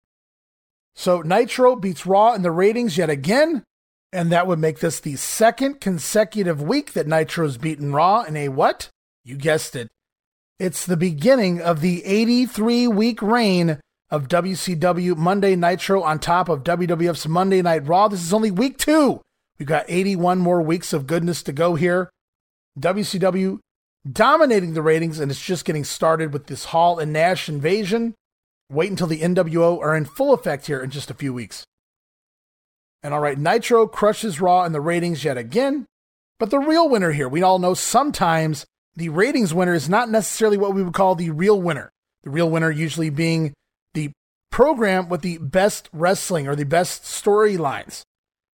[0.94, 3.64] So Nitro beats Raw in the ratings yet again,
[4.12, 8.48] and that would make this the second consecutive week that Nitro's beaten Raw in a
[8.48, 8.90] what?
[9.24, 9.88] You guessed it.
[10.60, 13.80] It's the beginning of the 83 week reign
[14.10, 18.08] of WCW Monday Nitro on top of WWF's Monday Night Raw.
[18.08, 19.22] This is only week two.
[19.58, 22.10] We've got 81 more weeks of goodness to go here.
[22.78, 23.60] WCW
[24.12, 28.12] dominating the ratings, and it's just getting started with this Hall and Nash invasion.
[28.70, 31.64] Wait until the NWO are in full effect here in just a few weeks.
[33.02, 35.86] And all right, Nitro crushes Raw in the ratings yet again.
[36.38, 38.66] But the real winner here, we all know sometimes
[38.96, 41.90] the ratings winner is not necessarily what we would call the real winner.
[42.22, 43.54] The real winner usually being
[43.94, 44.10] the
[44.50, 48.02] program with the best wrestling or the best storylines.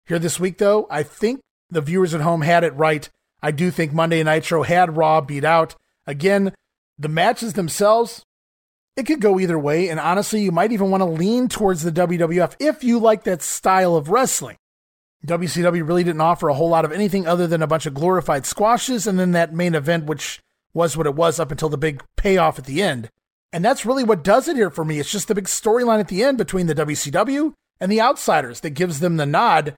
[0.05, 3.09] Here this week, though, I think the viewers at home had it right.
[3.41, 5.75] I do think Monday Nitro had Raw beat out.
[6.05, 6.53] Again,
[6.97, 8.23] the matches themselves,
[8.95, 9.89] it could go either way.
[9.89, 13.41] And honestly, you might even want to lean towards the WWF if you like that
[13.41, 14.57] style of wrestling.
[15.25, 18.45] WCW really didn't offer a whole lot of anything other than a bunch of glorified
[18.45, 20.39] squashes and then that main event, which
[20.73, 23.09] was what it was up until the big payoff at the end.
[23.53, 24.99] And that's really what does it here for me.
[24.99, 28.71] It's just the big storyline at the end between the WCW and the Outsiders that
[28.71, 29.75] gives them the nod.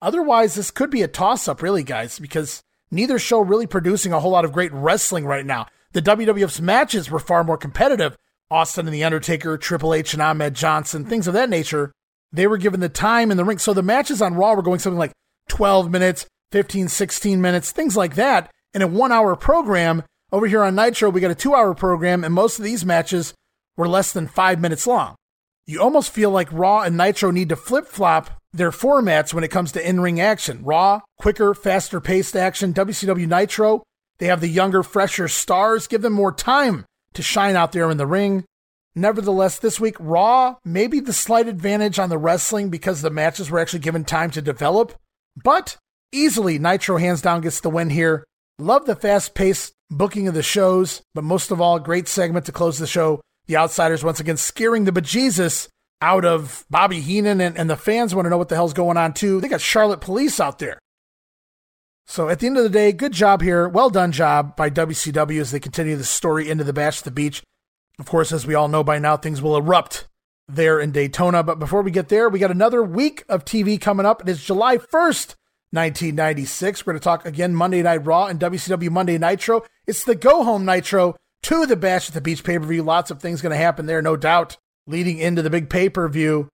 [0.00, 4.20] Otherwise, this could be a toss up, really, guys, because neither show really producing a
[4.20, 5.66] whole lot of great wrestling right now.
[5.92, 8.16] The WWF's matches were far more competitive.
[8.50, 11.92] Austin and The Undertaker, Triple H and Ahmed Johnson, things of that nature.
[12.32, 13.58] They were given the time in the ring.
[13.58, 15.12] So the matches on Raw were going something like
[15.48, 20.02] 12 minutes, 15, 16 minutes, things like that in a one hour program.
[20.30, 23.32] Over here on Nitro, we got a two hour program, and most of these matches
[23.76, 25.16] were less than five minutes long.
[25.66, 29.50] You almost feel like Raw and Nitro need to flip flop their formats when it
[29.50, 30.62] comes to in ring action.
[30.64, 32.74] Raw, quicker, faster paced action.
[32.74, 33.82] WCW Nitro,
[34.18, 35.86] they have the younger, fresher stars.
[35.86, 36.84] Give them more time
[37.14, 38.44] to shine out there in the ring.
[38.98, 43.60] Nevertheless, this week, Raw maybe the slight advantage on the wrestling because the matches were
[43.60, 44.92] actually given time to develop,
[45.42, 45.76] but
[46.10, 48.24] easily Nitro hands down gets the win here.
[48.58, 52.52] Love the fast paced booking of the shows, but most of all, great segment to
[52.52, 53.20] close the show.
[53.46, 55.68] The Outsiders once again scaring the bejesus
[56.02, 58.96] out of Bobby Heenan, and, and the fans want to know what the hell's going
[58.96, 59.40] on too.
[59.40, 60.78] They got Charlotte Police out there.
[62.08, 63.68] So at the end of the day, good job here.
[63.68, 67.42] Well done job by WCW as they continue the story into the Bash the Beach.
[67.98, 70.06] Of course, as we all know by now, things will erupt
[70.46, 71.42] there in Daytona.
[71.42, 74.22] But before we get there, we got another week of TV coming up.
[74.22, 75.34] It is July 1st,
[75.70, 76.86] 1996.
[76.86, 79.62] We're going to talk again Monday Night Raw and WCW Monday Nitro.
[79.86, 82.82] It's the go home Nitro to the Bash at the Beach pay per view.
[82.82, 84.56] Lots of things going to happen there, no doubt,
[84.86, 86.48] leading into the big pay per view.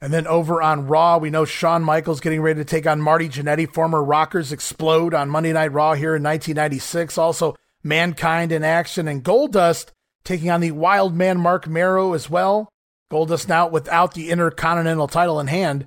[0.00, 3.28] And then over on Raw, we know Shawn Michaels getting ready to take on Marty
[3.28, 3.72] Jannetty.
[3.72, 7.16] Former Rockers explode on Monday Night Raw here in 1996.
[7.16, 9.92] Also, Mankind in action and Goldust
[10.24, 12.68] taking on the wild man Marc Mero as well.
[13.12, 15.86] Goldust now without the Intercontinental title in hand.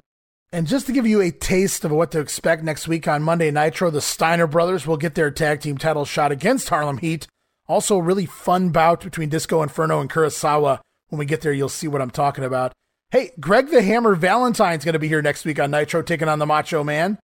[0.51, 3.51] And just to give you a taste of what to expect next week on Monday
[3.51, 7.27] Nitro, the Steiner brothers will get their tag team title shot against Harlem Heat.
[7.67, 10.79] Also, a really fun bout between Disco Inferno and Kurasawa.
[11.09, 12.71] When we get there, you'll see what I'm talking about.
[13.11, 16.39] Hey, Greg the Hammer Valentine's going to be here next week on Nitro, taking on
[16.39, 17.19] the Macho Man.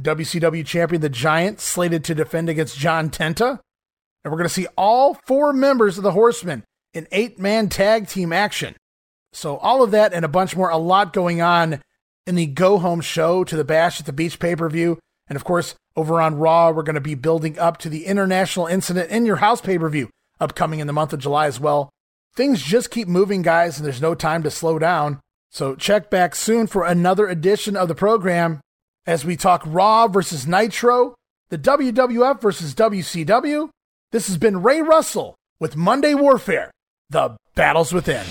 [0.00, 3.58] WCW champion The Giant slated to defend against John Tenta.
[4.24, 8.08] And we're going to see all four members of the Horsemen in eight man tag
[8.08, 8.76] team action.
[9.32, 11.80] So, all of that and a bunch more, a lot going on
[12.26, 14.98] in the go home show to the Bash at the Beach pay per view.
[15.26, 18.66] And of course, over on Raw, we're going to be building up to the International
[18.66, 21.90] Incident in Your House pay per view upcoming in the month of July as well.
[22.34, 25.20] Things just keep moving, guys, and there's no time to slow down.
[25.50, 28.60] So, check back soon for another edition of the program
[29.06, 31.14] as we talk Raw versus Nitro,
[31.48, 33.68] the WWF versus WCW,
[34.12, 36.70] this has been Ray Russell with Monday Warfare
[37.08, 38.24] The Battles Within.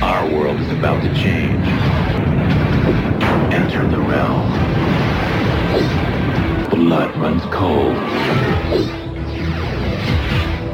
[0.00, 1.66] Our world is about to change.
[3.52, 4.50] Enter the realm.
[6.70, 8.59] Blood runs cold.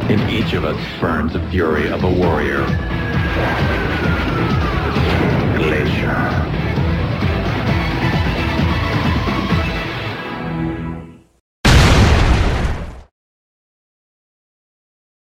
[0.08, 2.64] In each of us burns the fury of a warrior.
[5.56, 6.65] Glacier.